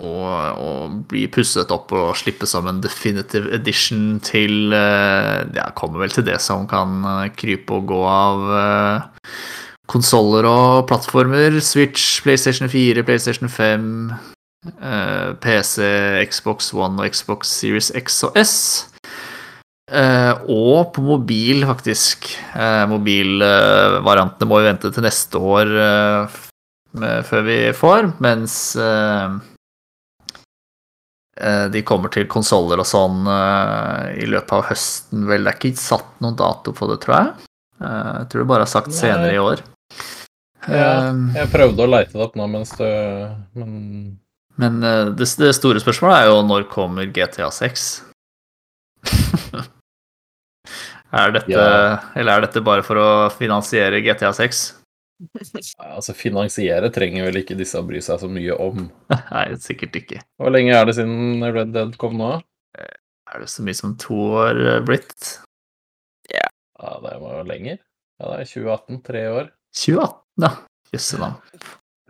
og, 0.00 0.56
og 0.56 0.94
blir 1.10 1.28
pusset 1.32 1.70
opp 1.74 1.92
og 1.92 2.14
slippes 2.16 2.54
som 2.54 2.68
en 2.70 2.80
definitive 2.80 3.50
edition 3.52 4.20
til 4.24 4.72
eh, 4.72 5.44
Ja, 5.56 5.66
kommer 5.76 6.00
vel 6.04 6.14
til 6.14 6.24
det 6.24 6.38
som 6.40 6.66
kan 6.70 7.04
eh, 7.04 7.32
krype 7.36 7.76
og 7.76 7.90
gå 7.90 8.00
av 8.08 8.46
eh, 8.56 9.00
konsoller 9.90 10.48
og 10.48 10.86
plattformer. 10.88 11.60
Switch, 11.60 12.22
PlayStation 12.24 12.70
4, 12.72 13.04
PlayStation 13.04 13.52
5, 13.52 13.90
eh, 14.14 14.29
PC, 15.40 15.80
Xbox 16.30 16.72
One 16.76 17.00
og 17.00 17.08
Xbox 17.14 17.48
Series 17.60 17.90
X 17.96 18.22
og 18.28 18.36
S. 18.40 18.54
Eh, 19.90 20.34
og 20.52 20.92
på 20.94 21.02
mobil, 21.02 21.64
faktisk. 21.66 22.28
Eh, 22.54 22.84
mobilvariantene 22.92 24.46
må 24.50 24.60
vi 24.60 24.68
vente 24.68 24.92
til 24.94 25.02
neste 25.06 25.40
år 25.42 25.72
eh, 25.86 26.36
med, 27.00 27.24
før 27.26 27.42
vi 27.48 27.56
får, 27.74 28.12
mens 28.22 28.54
eh, 28.78 29.34
eh, 31.40 31.66
de 31.74 31.82
kommer 31.88 32.12
til 32.14 32.28
konsoller 32.30 32.84
og 32.84 32.86
sånn 32.86 33.26
eh, 33.26 34.22
i 34.22 34.28
løpet 34.30 34.54
av 34.60 34.68
høsten, 34.70 35.26
vel. 35.30 35.42
Det 35.48 35.54
er 35.56 35.58
ikke 35.58 35.82
satt 35.88 36.12
noen 36.22 36.38
dato 36.38 36.76
på 36.76 36.86
det, 36.92 37.00
tror 37.02 37.16
jeg. 37.16 37.50
Eh, 37.80 38.14
Jeg 38.20 38.30
tror 38.30 38.44
det 38.44 38.50
bare 38.54 38.68
er 38.68 38.74
sagt 38.76 38.92
Nei. 38.92 38.98
senere 39.02 39.34
i 39.34 39.42
år. 39.42 39.64
Ja, 39.64 39.66
Eh, 40.60 41.14
jeg 41.40 41.48
prøvde 41.48 41.86
å 41.86 41.88
leite 41.88 42.12
det 42.12 42.20
opp 42.26 42.34
nå 42.36 42.44
mens 42.52 42.74
du 42.76 42.84
Men 43.56 43.70
Men 44.60 44.82
eh, 44.84 45.10
det, 45.16 45.28
det 45.40 45.52
store 45.56 45.82
spørsmålet 45.82 46.16
er 46.18 46.30
jo 46.30 46.40
når 46.46 46.66
kommer 46.72 47.08
GTA 47.08 47.48
6? 47.54 47.86
er 51.20 51.32
dette, 51.36 51.54
Ja. 51.54 51.96
Eller 52.18 52.36
er 52.36 52.46
dette 52.46 52.62
bare 52.64 52.84
for 52.86 53.00
å 53.00 53.08
finansiere 53.34 54.02
GTA 54.04 54.34
6? 54.36 54.66
altså, 55.76 56.14
finansiere 56.16 56.88
trenger 56.92 57.26
vel 57.28 57.42
ikke 57.42 57.56
disse 57.58 57.76
å 57.76 57.84
bry 57.84 58.00
seg 58.04 58.22
så 58.22 58.28
mye 58.32 58.56
om. 58.56 58.86
Nei, 59.34 59.46
sikkert 59.60 59.98
ikke. 60.00 60.22
Hvor 60.40 60.52
lenge 60.54 60.76
er 60.76 60.88
det 60.88 60.96
siden 60.96 61.44
Red 61.44 61.74
Dead 61.76 61.96
kom 62.00 62.16
nå? 62.20 62.38
Er 63.30 63.44
det 63.44 63.50
så 63.52 63.62
mye 63.62 63.78
som 63.78 63.94
to 64.00 64.16
år 64.40 64.58
eh, 64.58 64.80
blitt? 64.82 65.36
Ja, 66.80 66.96
det 67.04 67.18
var 67.22 67.44
lenger. 67.46 67.78
Ja, 68.18 68.32
det 68.32 68.40
er 68.40 68.48
2018. 68.50 69.02
Tre 69.06 69.22
år. 69.30 69.52
2018, 69.76 70.16
ja. 70.42 70.50
Jøsse 70.90 71.20
navn. 71.20 71.60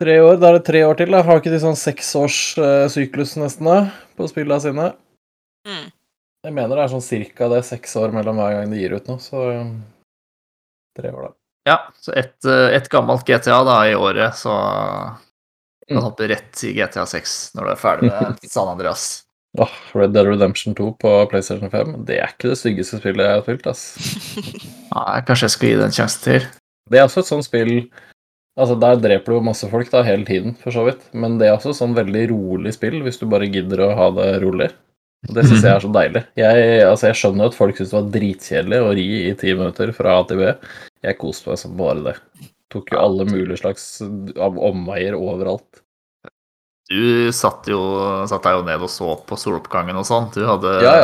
Tre 0.01 0.15
år, 0.23 0.37
Da 0.41 0.49
er 0.49 0.57
det 0.57 0.65
tre 0.65 0.81
år 0.87 0.97
til. 0.97 1.11
da. 1.13 1.21
Har 1.27 1.37
ikke 1.41 1.51
de 1.53 1.59
sånn 1.61 1.77
seksårssyklus 1.77 3.35
nesten 3.37 3.67
da, 3.69 3.77
på 4.17 4.27
spillene 4.31 4.61
sine? 4.63 4.87
Mm. 5.67 5.89
Jeg 6.41 6.53
mener 6.57 6.73
det 6.75 6.83
er 6.87 6.93
sånn 6.95 7.05
cirka 7.05 7.49
det, 7.51 7.59
seks 7.67 7.93
år 8.01 8.13
mellom 8.15 8.39
hver 8.41 8.55
gang 8.57 8.71
de 8.73 8.79
gir 8.81 8.95
ut 8.97 9.05
noe, 9.11 9.21
så 9.21 9.43
um, 9.61 9.75
tre 10.97 11.11
år, 11.13 11.27
da. 11.27 11.33
Ja, 11.69 11.75
så 12.01 12.15
ett 12.17 12.47
eh, 12.49 12.71
et 12.79 12.87
gammelt 12.89 13.27
GTA 13.27 13.59
da 13.67 13.75
i 13.85 13.93
året, 13.93 14.33
så 14.39 14.55
kan 15.85 15.97
Mm. 15.97 16.03
hoppe 16.05 16.27
rett 16.31 16.63
i 16.63 16.71
GTA 16.73 17.03
6 17.05 17.51
når 17.57 17.65
du 17.67 17.71
er 17.73 17.79
ferdig 17.81 18.07
med 18.09 18.39
San 18.49 18.69
Andreas. 18.71 19.23
Oh, 19.59 19.69
Red 19.93 20.13
Dead 20.15 20.25
Redemption 20.25 20.73
2 20.73 20.85
på 21.01 21.11
PlayStation 21.29 21.69
5, 21.69 22.05
det 22.07 22.17
er 22.23 22.31
ikke 22.31 22.53
det 22.53 22.57
styggeste 22.61 22.97
spillet 23.01 23.27
jeg 23.27 23.35
har 23.35 23.43
spilt, 23.43 23.67
ass. 23.67 23.83
Nei, 24.95 25.21
kanskje 25.27 25.45
jeg 25.49 25.53
skal 25.57 25.67
gi 25.69 25.75
det 25.81 25.85
en 25.89 25.97
sjanse 25.99 26.21
til. 26.23 26.47
Det 26.89 26.97
er 27.01 27.05
også 27.09 27.19
et 27.25 27.29
sånt 27.29 27.45
spill 27.45 27.73
Altså, 28.59 28.75
der 28.75 28.99
dreper 28.99 29.31
du 29.31 29.37
jo 29.37 29.43
masse 29.47 29.67
folk 29.71 29.89
da, 29.93 30.01
hele 30.03 30.25
tiden, 30.27 30.55
for 30.59 30.75
så 30.75 30.83
vidt, 30.89 31.05
men 31.15 31.37
det 31.39 31.47
er 31.47 31.55
også 31.55 31.71
sånn 31.75 31.95
veldig 31.95 32.25
rolig 32.33 32.73
spill, 32.75 32.97
hvis 33.05 33.21
du 33.21 33.27
bare 33.31 33.47
gidder 33.47 33.85
å 33.85 33.91
ha 33.95 34.09
det 34.17 34.31
rolig. 34.43 34.67
Og 35.29 35.35
det 35.37 35.45
syns 35.45 35.61
jeg 35.63 35.71
er 35.71 35.83
så 35.83 35.91
deilig. 35.93 36.23
Jeg, 36.39 36.65
altså, 36.87 37.07
jeg 37.11 37.19
skjønner 37.19 37.51
at 37.51 37.55
folk 37.57 37.77
syns 37.77 37.93
det 37.93 37.97
var 37.99 38.09
dritkjedelig 38.15 38.79
å 38.81 38.89
ri 38.97 39.05
i 39.29 39.35
ti 39.37 39.53
minutter 39.53 39.93
fra 39.95 40.17
A 40.17 40.25
til 40.27 40.41
B. 40.41 40.49
Jeg 41.05 41.19
koste 41.21 41.51
meg 41.51 41.61
som 41.61 41.77
bare 41.79 42.03
det. 42.09 42.15
Tok 42.73 42.91
jo 42.93 42.99
alle 42.99 43.27
mulige 43.29 43.59
slags 43.61 43.85
omveier 44.01 45.17
overalt. 45.19 45.83
Du 46.91 47.31
satt, 47.35 47.69
jo, 47.71 47.79
satt 48.27 48.43
deg 48.43 48.57
jo 48.57 48.63
ned 48.67 48.83
og 48.83 48.91
så 48.91 49.13
på 49.27 49.37
soloppgangen 49.39 49.99
og 49.99 50.07
sånn. 50.07 50.27
Du 50.35 50.41
hadde 50.47 50.73
Ja, 50.83 50.95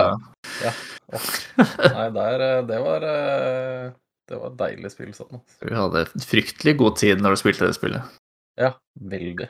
ja. 0.66 0.74
Nei, 1.14 2.08
der 2.12 2.42
eh, 2.44 2.58
Det 2.68 2.80
var 2.84 3.06
eh, 3.08 3.86
Det 4.28 4.38
var 4.42 4.50
et 4.52 4.58
deilig 4.60 4.90
spill 4.92 5.14
sånn. 5.16 5.38
altså. 5.40 5.68
Du 5.70 5.76
hadde 5.78 6.02
fryktelig 6.28 6.74
god 6.82 6.98
tid 7.00 7.22
når 7.24 7.36
du 7.38 7.40
spilte 7.40 7.68
det 7.70 7.76
spillet. 7.78 8.18
Ja, 8.60 8.74
veldig. 9.00 9.48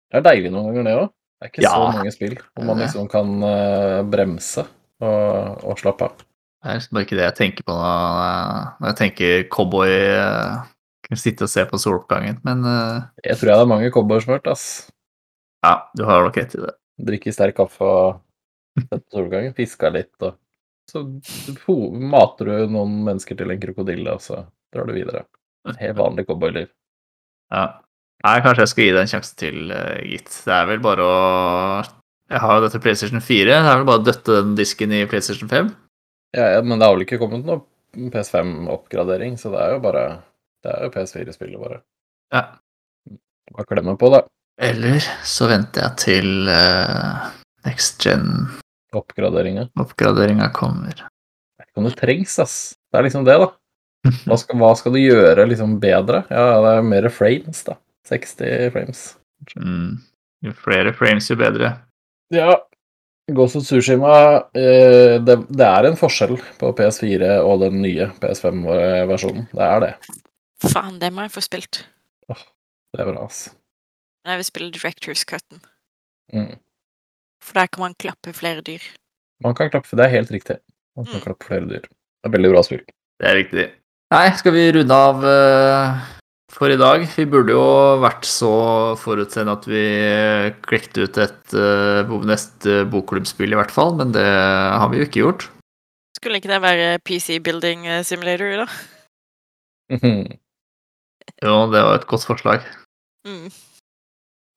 Det 0.07 0.21
er 0.21 0.23
deilig 0.23 0.53
noen 0.55 0.69
ganger, 0.71 0.85
det 0.87 0.95
òg. 1.01 1.09
Det 1.37 1.45
er 1.45 1.51
ikke 1.51 1.67
så 1.69 1.81
mange 1.93 2.13
spill 2.15 2.35
hvor 2.39 2.65
man 2.65 2.79
liksom 2.81 3.09
kan 3.13 3.33
eh, 3.45 3.99
bremse 4.09 4.63
og, 5.03 5.65
og 5.67 5.81
slappe 5.81 6.07
av. 6.07 6.23
Det 6.65 6.73
er 6.77 6.87
bare 6.95 7.05
ikke 7.05 7.19
det 7.19 7.27
jeg 7.27 7.37
tenker 7.41 7.67
på 7.67 7.75
når 7.75 7.91
jeg- 7.91 8.71
når 8.81 8.89
jeg 8.93 8.97
tenker 9.01 9.43
cowboy. 9.53 9.91
kan 9.91 11.11
Kunne 11.11 11.21
sitte 11.21 11.45
og 11.47 11.51
se 11.53 11.65
på 11.69 11.79
soloppgangen. 11.79 12.39
Men 12.47 12.65
uh, 12.65 13.03
Jeg 13.23 13.37
tror 13.37 13.51
jeg 13.51 13.59
det 13.59 13.65
er 13.67 13.73
mange 13.75 13.91
cowboysmurt, 13.95 14.47
ass. 14.51 14.89
ja, 15.63 15.75
du 15.95 16.05
har 16.09 16.25
nok 16.25 16.37
rett 16.41 16.55
i 16.57 16.63
det. 16.65 16.73
Drikke 17.11 17.33
sterk 17.35 17.55
kaffe 17.61 17.83
og 17.85 18.23
sette 18.81 19.03
på 19.05 19.19
solgangen, 19.19 19.55
Fiska 19.55 19.91
litt, 19.93 20.15
og 20.23 20.39
så 20.91 21.03
mater 22.15 22.51
du 22.51 22.73
noen 22.73 23.01
mennesker 23.07 23.39
til 23.39 23.53
en 23.53 23.63
krokodille, 23.63 24.15
og 24.15 24.23
så 24.23 24.45
drar 24.75 24.89
du 24.89 24.95
videre. 24.97 25.25
Helt 25.81 25.99
vanlig 25.99 26.27
cowboyliv. 26.29 26.71
Ja. 27.53 27.67
Nei, 28.27 28.41
kanskje 28.43 28.65
jeg 28.65 28.73
skal 28.73 28.87
gi 28.87 28.93
det 28.95 29.03
en 29.03 29.11
sjanse 29.11 29.37
til, 29.39 29.71
eh, 29.71 30.03
gitt. 30.13 30.31
Det 30.47 30.55
er 30.55 30.67
vel 30.71 30.83
bare 30.83 31.05
å 31.05 31.17
Jeg 32.27 32.41
har 32.43 32.57
jo 32.57 32.63
dette 32.65 32.83
PlayStation 32.83 33.21
4. 33.21 33.45
Det 33.63 33.71
er 33.71 33.77
vel 33.79 33.87
bare 33.87 34.01
å 34.01 34.05
døtte 34.05 34.43
den 34.43 34.57
disken 34.59 34.91
i 34.91 35.07
PlayStation 35.07 35.49
5. 35.49 35.69
Ja, 36.35 36.49
ja, 36.57 36.63
men 36.63 36.81
det 36.81 36.87
har 36.89 36.97
vel 36.97 37.05
ikke 37.05 37.21
kommet 37.21 37.47
noe 37.47 37.63
PS5-oppgradering, 37.95 39.39
så 39.39 39.53
det 39.53 39.61
er 39.63 39.77
jo 39.77 39.83
bare 39.85 40.23
Det 40.65 40.73
er 40.73 40.83
jo 40.83 40.91
PS4-spillet, 40.91 41.61
bare. 41.61 41.83
Ja. 42.35 42.59
Bare 43.55 43.67
klemme 43.71 43.95
på, 43.97 44.11
da. 44.11 44.25
Eller 44.59 44.99
så 45.23 45.47
venter 45.47 45.85
jeg 45.85 45.97
til 46.03 46.49
uh, 46.49 47.31
next 47.69 48.03
gen-oppgraderinga 48.03 48.66
Oppgraderinga. 48.95 49.69
kommer. 50.55 50.95
Jeg 50.95 51.65
vet 51.65 51.71
ikke 51.71 51.83
om 51.83 51.89
det 51.89 51.97
trengs, 51.99 52.39
ass. 52.43 52.57
Det 52.93 53.01
er 53.01 53.07
liksom 53.09 53.25
det, 53.27 53.39
da. 53.43 53.49
Hva 54.29 54.37
skal, 54.43 54.61
hva 54.61 54.71
skal 54.79 54.95
du 54.95 55.01
gjøre 55.03 55.49
liksom 55.51 55.79
bedre? 55.83 56.23
Ja, 56.31 56.47
det 56.63 56.75
er 56.79 56.87
mer 56.87 57.09
frames, 57.11 57.65
da. 57.67 57.79
60 58.07 58.71
frames. 58.75 59.03
Mm. 59.59 59.97
Jo 60.47 60.53
flere 60.63 60.93
frames, 60.95 61.27
jo 61.31 61.37
bedre. 61.41 61.73
Ja. 62.35 62.55
Ghost 63.35 63.57
of 63.59 63.65
Tsushima 63.67 64.13
eh, 64.55 65.17
det, 65.19 65.35
det 65.51 65.67
er 65.67 65.89
en 65.89 65.97
forskjell 65.99 66.37
på 66.61 66.69
PS4 66.79 67.41
og 67.43 67.65
den 67.65 67.81
nye 67.83 68.07
PS5-versjonen. 68.23 69.49
Det 69.51 69.65
er 69.67 69.83
det. 69.83 69.93
Faen, 70.63 71.01
det 71.03 71.11
må 71.13 71.25
jeg 71.27 71.33
få 71.35 71.43
spilt. 71.43 71.81
Åh, 72.31 72.45
Det 72.95 73.03
er 73.03 73.11
bra, 73.11 73.25
ass. 73.27 73.49
Jeg 74.27 74.39
vil 74.41 74.47
spille 74.47 74.71
Directors 74.75 75.25
Cutten. 75.27 75.59
Mm. 76.35 76.55
For 77.47 77.55
der 77.61 77.71
kan 77.71 77.85
man 77.87 77.95
klappe 78.03 78.33
flere 78.35 78.65
dyr. 78.67 78.83
Man 79.45 79.55
kan 79.55 79.71
klappe, 79.71 79.95
det 79.95 80.07
er 80.07 80.15
helt 80.17 80.33
riktig. 80.35 80.59
Man 80.97 81.07
kan 81.07 81.21
Mm. 81.21 81.25
klappe 81.27 81.47
flere 81.47 81.69
dyr. 81.71 81.85
Det 81.87 82.27
er 82.27 82.35
veldig 82.35 82.51
bra 82.53 82.63
spill. 82.67 82.83
Det 83.21 83.29
er 83.31 83.37
riktig. 83.39 83.67
Nei, 84.11 84.27
skal 84.39 84.53
vi 84.55 84.65
runde 84.75 84.95
av 84.95 85.25
eh, 85.25 86.01
for 86.53 86.71
i 86.73 86.77
dag? 86.81 87.05
Vi 87.17 87.25
burde 87.27 87.53
jo 87.55 87.67
vært 88.03 88.25
så 88.27 88.51
forutseende 88.99 89.53
at 89.59 89.67
vi 89.69 89.83
klekte 90.67 91.05
ut 91.07 91.19
et 91.19 91.55
uh, 91.55 92.17
neste 92.27 92.85
bokklubbspill, 92.91 93.53
i 93.53 93.59
hvert 93.59 93.71
fall, 93.75 93.95
men 93.99 94.13
det 94.15 94.25
har 94.25 94.89
vi 94.91 94.99
jo 95.03 95.07
ikke 95.09 95.23
gjort. 95.25 95.49
Skulle 96.17 96.41
ikke 96.41 96.49
det 96.51 96.63
være 96.65 96.99
PC 97.05 97.39
Building 97.45 97.87
eh, 97.87 98.03
Simulator, 98.03 98.65
da? 98.65 98.69
Jo, 101.43 101.67
det 101.69 101.83
var 101.83 101.99
et 101.99 102.07
godt 102.09 102.25
forslag. 102.25 102.63
Mm. 103.27 103.51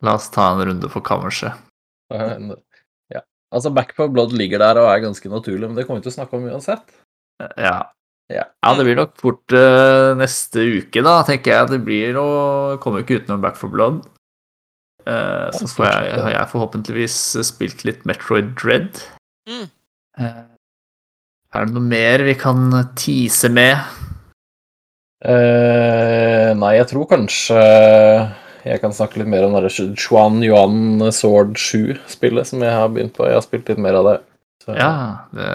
La 0.05 0.13
oss 0.15 0.29
ta 0.31 0.51
en 0.53 0.61
runde 0.69 0.89
for 0.93 1.03
kammerset. 1.03 1.57
Altså, 3.49 3.71
Back 3.73 3.95
for 3.97 4.11
Blood 4.13 4.35
ligger 4.37 4.61
der 4.61 4.81
og 4.81 4.89
er 4.91 5.05
ganske 5.07 5.31
naturlig, 5.31 5.65
men 5.67 5.77
det 5.77 5.87
kommer 5.87 6.01
vi 6.01 6.07
til 6.07 6.13
å 6.13 6.17
snakke 6.19 6.37
om 6.37 6.45
uansett. 6.49 6.85
Ja. 7.57 7.79
Ja. 8.29 8.45
Ja, 8.61 8.75
det 8.77 8.85
blir 8.85 8.99
nok 8.99 9.15
fort 9.17 9.55
uh, 9.57 10.13
neste 10.19 10.61
uke, 10.61 11.01
da, 11.01 11.15
tenker 11.25 11.55
jeg. 11.55 11.69
Det 11.71 11.79
blir 11.81 12.19
å 12.21 12.29
Kommer 12.83 13.01
ikke 13.01 13.23
utenom 13.23 13.41
Back 13.41 13.57
for 13.57 13.73
Blood. 13.73 14.03
Uh, 15.07 15.49
så 15.55 15.65
får 15.71 15.87
jeg, 15.87 16.19
har 16.21 16.35
jeg 16.35 16.51
forhåpentligvis 16.51 17.17
spilt 17.47 17.81
litt 17.87 18.05
Metroid 18.05 18.53
Dread. 18.59 19.01
Mm. 19.49 19.65
Uh, 20.19 20.45
er 21.57 21.65
det 21.65 21.73
noe 21.73 21.89
mer 21.89 22.21
vi 22.27 22.37
kan 22.37 22.69
tease 22.93 23.49
med? 23.49 23.81
Eh, 25.19 26.49
nei, 26.55 26.75
jeg 26.77 26.87
tror 26.93 27.07
kanskje 27.09 27.55
jeg 28.65 28.81
kan 28.81 28.95
snakke 28.95 29.21
litt 29.21 29.29
mer 29.31 29.45
om 29.47 29.55
det 29.55 29.71
Chuan 29.99 30.41
Yuan 30.43 31.03
Sword 31.15 31.55
7-spillet 31.59 32.49
som 32.49 32.63
jeg 32.65 32.75
har 32.75 32.89
begynt 32.91 33.15
på. 33.15 33.27
Jeg 33.27 33.39
har 33.39 33.45
spilt 33.45 33.69
litt 33.71 33.81
mer 33.81 33.99
av 33.99 34.09
det. 34.09 34.17
Så, 34.65 34.75
Ja, 34.75 34.91
det 35.35 35.51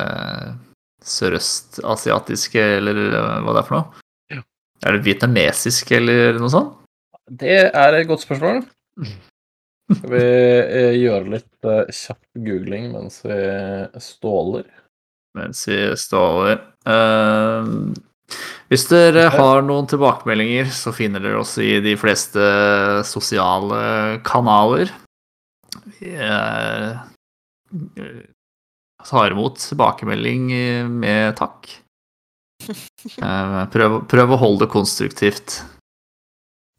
sørøstasiatiske, 1.05 2.63
eller 2.79 3.01
eh, 3.11 3.37
hva 3.45 3.53
det 3.55 3.61
er 3.61 3.69
for 3.69 3.77
noe? 3.77 4.03
Ja. 4.33 4.41
Er 4.87 4.97
det 4.97 5.05
vietnamesisk, 5.05 5.93
eller 5.97 6.41
noe 6.41 6.53
sånt? 6.53 6.81
Det 7.29 7.59
er 7.71 7.99
et 7.99 8.09
godt 8.09 8.25
spørsmål. 8.25 8.63
Skal 9.93 10.13
vi 10.15 10.25
eh, 10.25 10.97
gjøre 10.97 11.35
litt 11.37 11.69
eh, 11.69 11.93
kjapp 11.93 12.23
googling 12.47 12.91
mens 12.95 13.21
vi 13.25 13.39
ståler? 14.01 14.67
Mens 15.37 15.65
vi 15.69 15.79
ståler 16.01 16.33
over. 16.41 16.61
Hvis 18.73 18.87
dere 18.89 19.29
har 19.35 19.63
noen 19.67 19.87
tilbakemeldinger, 19.91 20.71
så 20.73 20.93
finner 20.97 21.23
dere 21.23 21.43
oss 21.43 21.57
i 21.61 21.77
de 21.85 21.93
fleste 22.01 22.41
sosiale 23.07 24.21
kanaler. 24.27 24.91
Vi 25.99 26.15
eh, 26.17 26.97
tar 29.05 29.35
imot 29.35 29.61
tilbakemelding 29.61 30.53
eh, 30.57 30.89
med 30.89 31.37
takk. 31.41 31.71
Eh, 33.05 33.57
Prøv, 33.69 33.99
prøv 34.09 34.31
å 34.33 34.37
holde 34.41 34.65
det 34.65 34.71
konstruktivt. 34.73 35.59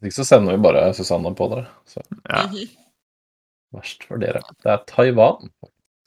Hvis 0.02 0.10
ikke 0.10 0.16
så 0.16 0.24
sender 0.26 0.56
vi 0.56 0.64
bare 0.64 0.88
Susanne 0.96 1.30
på 1.38 1.46
dere. 1.52 1.68
Så 1.86 2.02
Ja. 2.26 2.42
Verst 3.76 4.02
for 4.08 4.18
dere. 4.18 4.40
Det 4.64 4.72
er 4.72 4.82
Taiwan. 4.90 5.50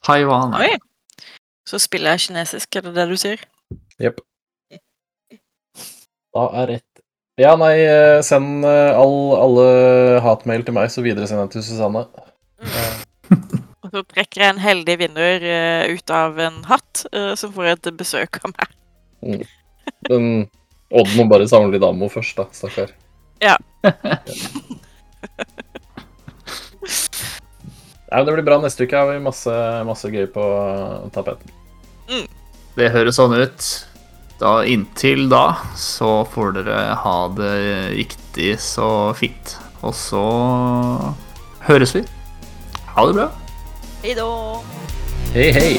Taiwan 0.04 0.56
ja. 0.58 0.74
Oi. 0.74 1.30
Så 1.70 1.80
spiller 1.80 2.18
jeg 2.18 2.26
kinesisk, 2.28 2.76
er 2.76 2.88
det 2.88 2.94
det 2.98 3.08
du 3.12 3.16
sier? 3.20 3.42
Jepp. 4.02 4.20
Da 6.36 6.46
er 6.62 6.68
rett 6.76 7.04
Ja, 7.40 7.54
nei, 7.56 7.80
eh, 7.82 8.20
send 8.26 8.66
eh, 8.68 8.92
all, 9.00 9.16
alle 9.40 9.68
hatmail 10.26 10.66
til 10.68 10.76
meg, 10.76 10.90
så 10.92 11.04
videresend 11.06 11.40
jeg 11.46 11.54
til 11.54 11.64
Susanne. 11.70 12.04
Og 13.80 13.94
så 13.94 14.04
trekker 14.04 14.44
jeg 14.44 14.54
en 14.54 14.60
heldig 14.62 14.98
vinner 15.00 15.46
eh, 15.48 15.96
ut 15.96 16.12
av 16.12 16.36
en 16.44 16.58
hatt, 16.68 17.06
som 17.40 17.54
får 17.56 17.72
et 17.72 17.92
besøk 17.96 18.42
av 18.44 18.52
meg. 18.52 19.48
Den 20.10 20.50
Odd 20.90 21.14
må 21.16 21.24
bare 21.30 21.48
samle 21.48 21.72
litt 21.76 21.86
ammo 21.86 22.10
først, 22.12 22.36
da, 22.36 22.48
stakkar. 22.52 22.92
Ja. 23.40 23.56
Nei, 28.10 28.18
men 28.18 28.26
Det 28.26 28.34
blir 28.34 28.48
bra. 28.48 28.58
Neste 28.60 28.88
uke 28.90 28.98
har 28.98 29.14
vi 29.14 29.20
masse, 29.22 29.54
masse 29.86 30.10
gøy 30.10 30.26
på 30.34 30.44
tapeten. 31.14 31.54
Det 32.76 32.90
høres 32.90 33.20
sånn 33.22 33.38
ut. 33.38 33.70
Da 34.40 34.62
Inntil 34.64 35.26
da 35.28 35.58
så 35.76 36.24
får 36.32 36.54
dere 36.62 36.78
ha 37.04 37.18
det 37.36 37.56
riktig 37.98 38.54
så 38.64 39.12
fint. 39.18 39.58
Og 39.84 39.92
så 39.96 40.24
høres 41.68 41.92
vi. 41.96 42.06
Ha 42.96 43.08
det 43.10 43.18
bra. 43.20 43.28
Hei 44.00 44.16
da! 44.16 44.30
Hei, 45.36 45.50
hei! 45.52 45.74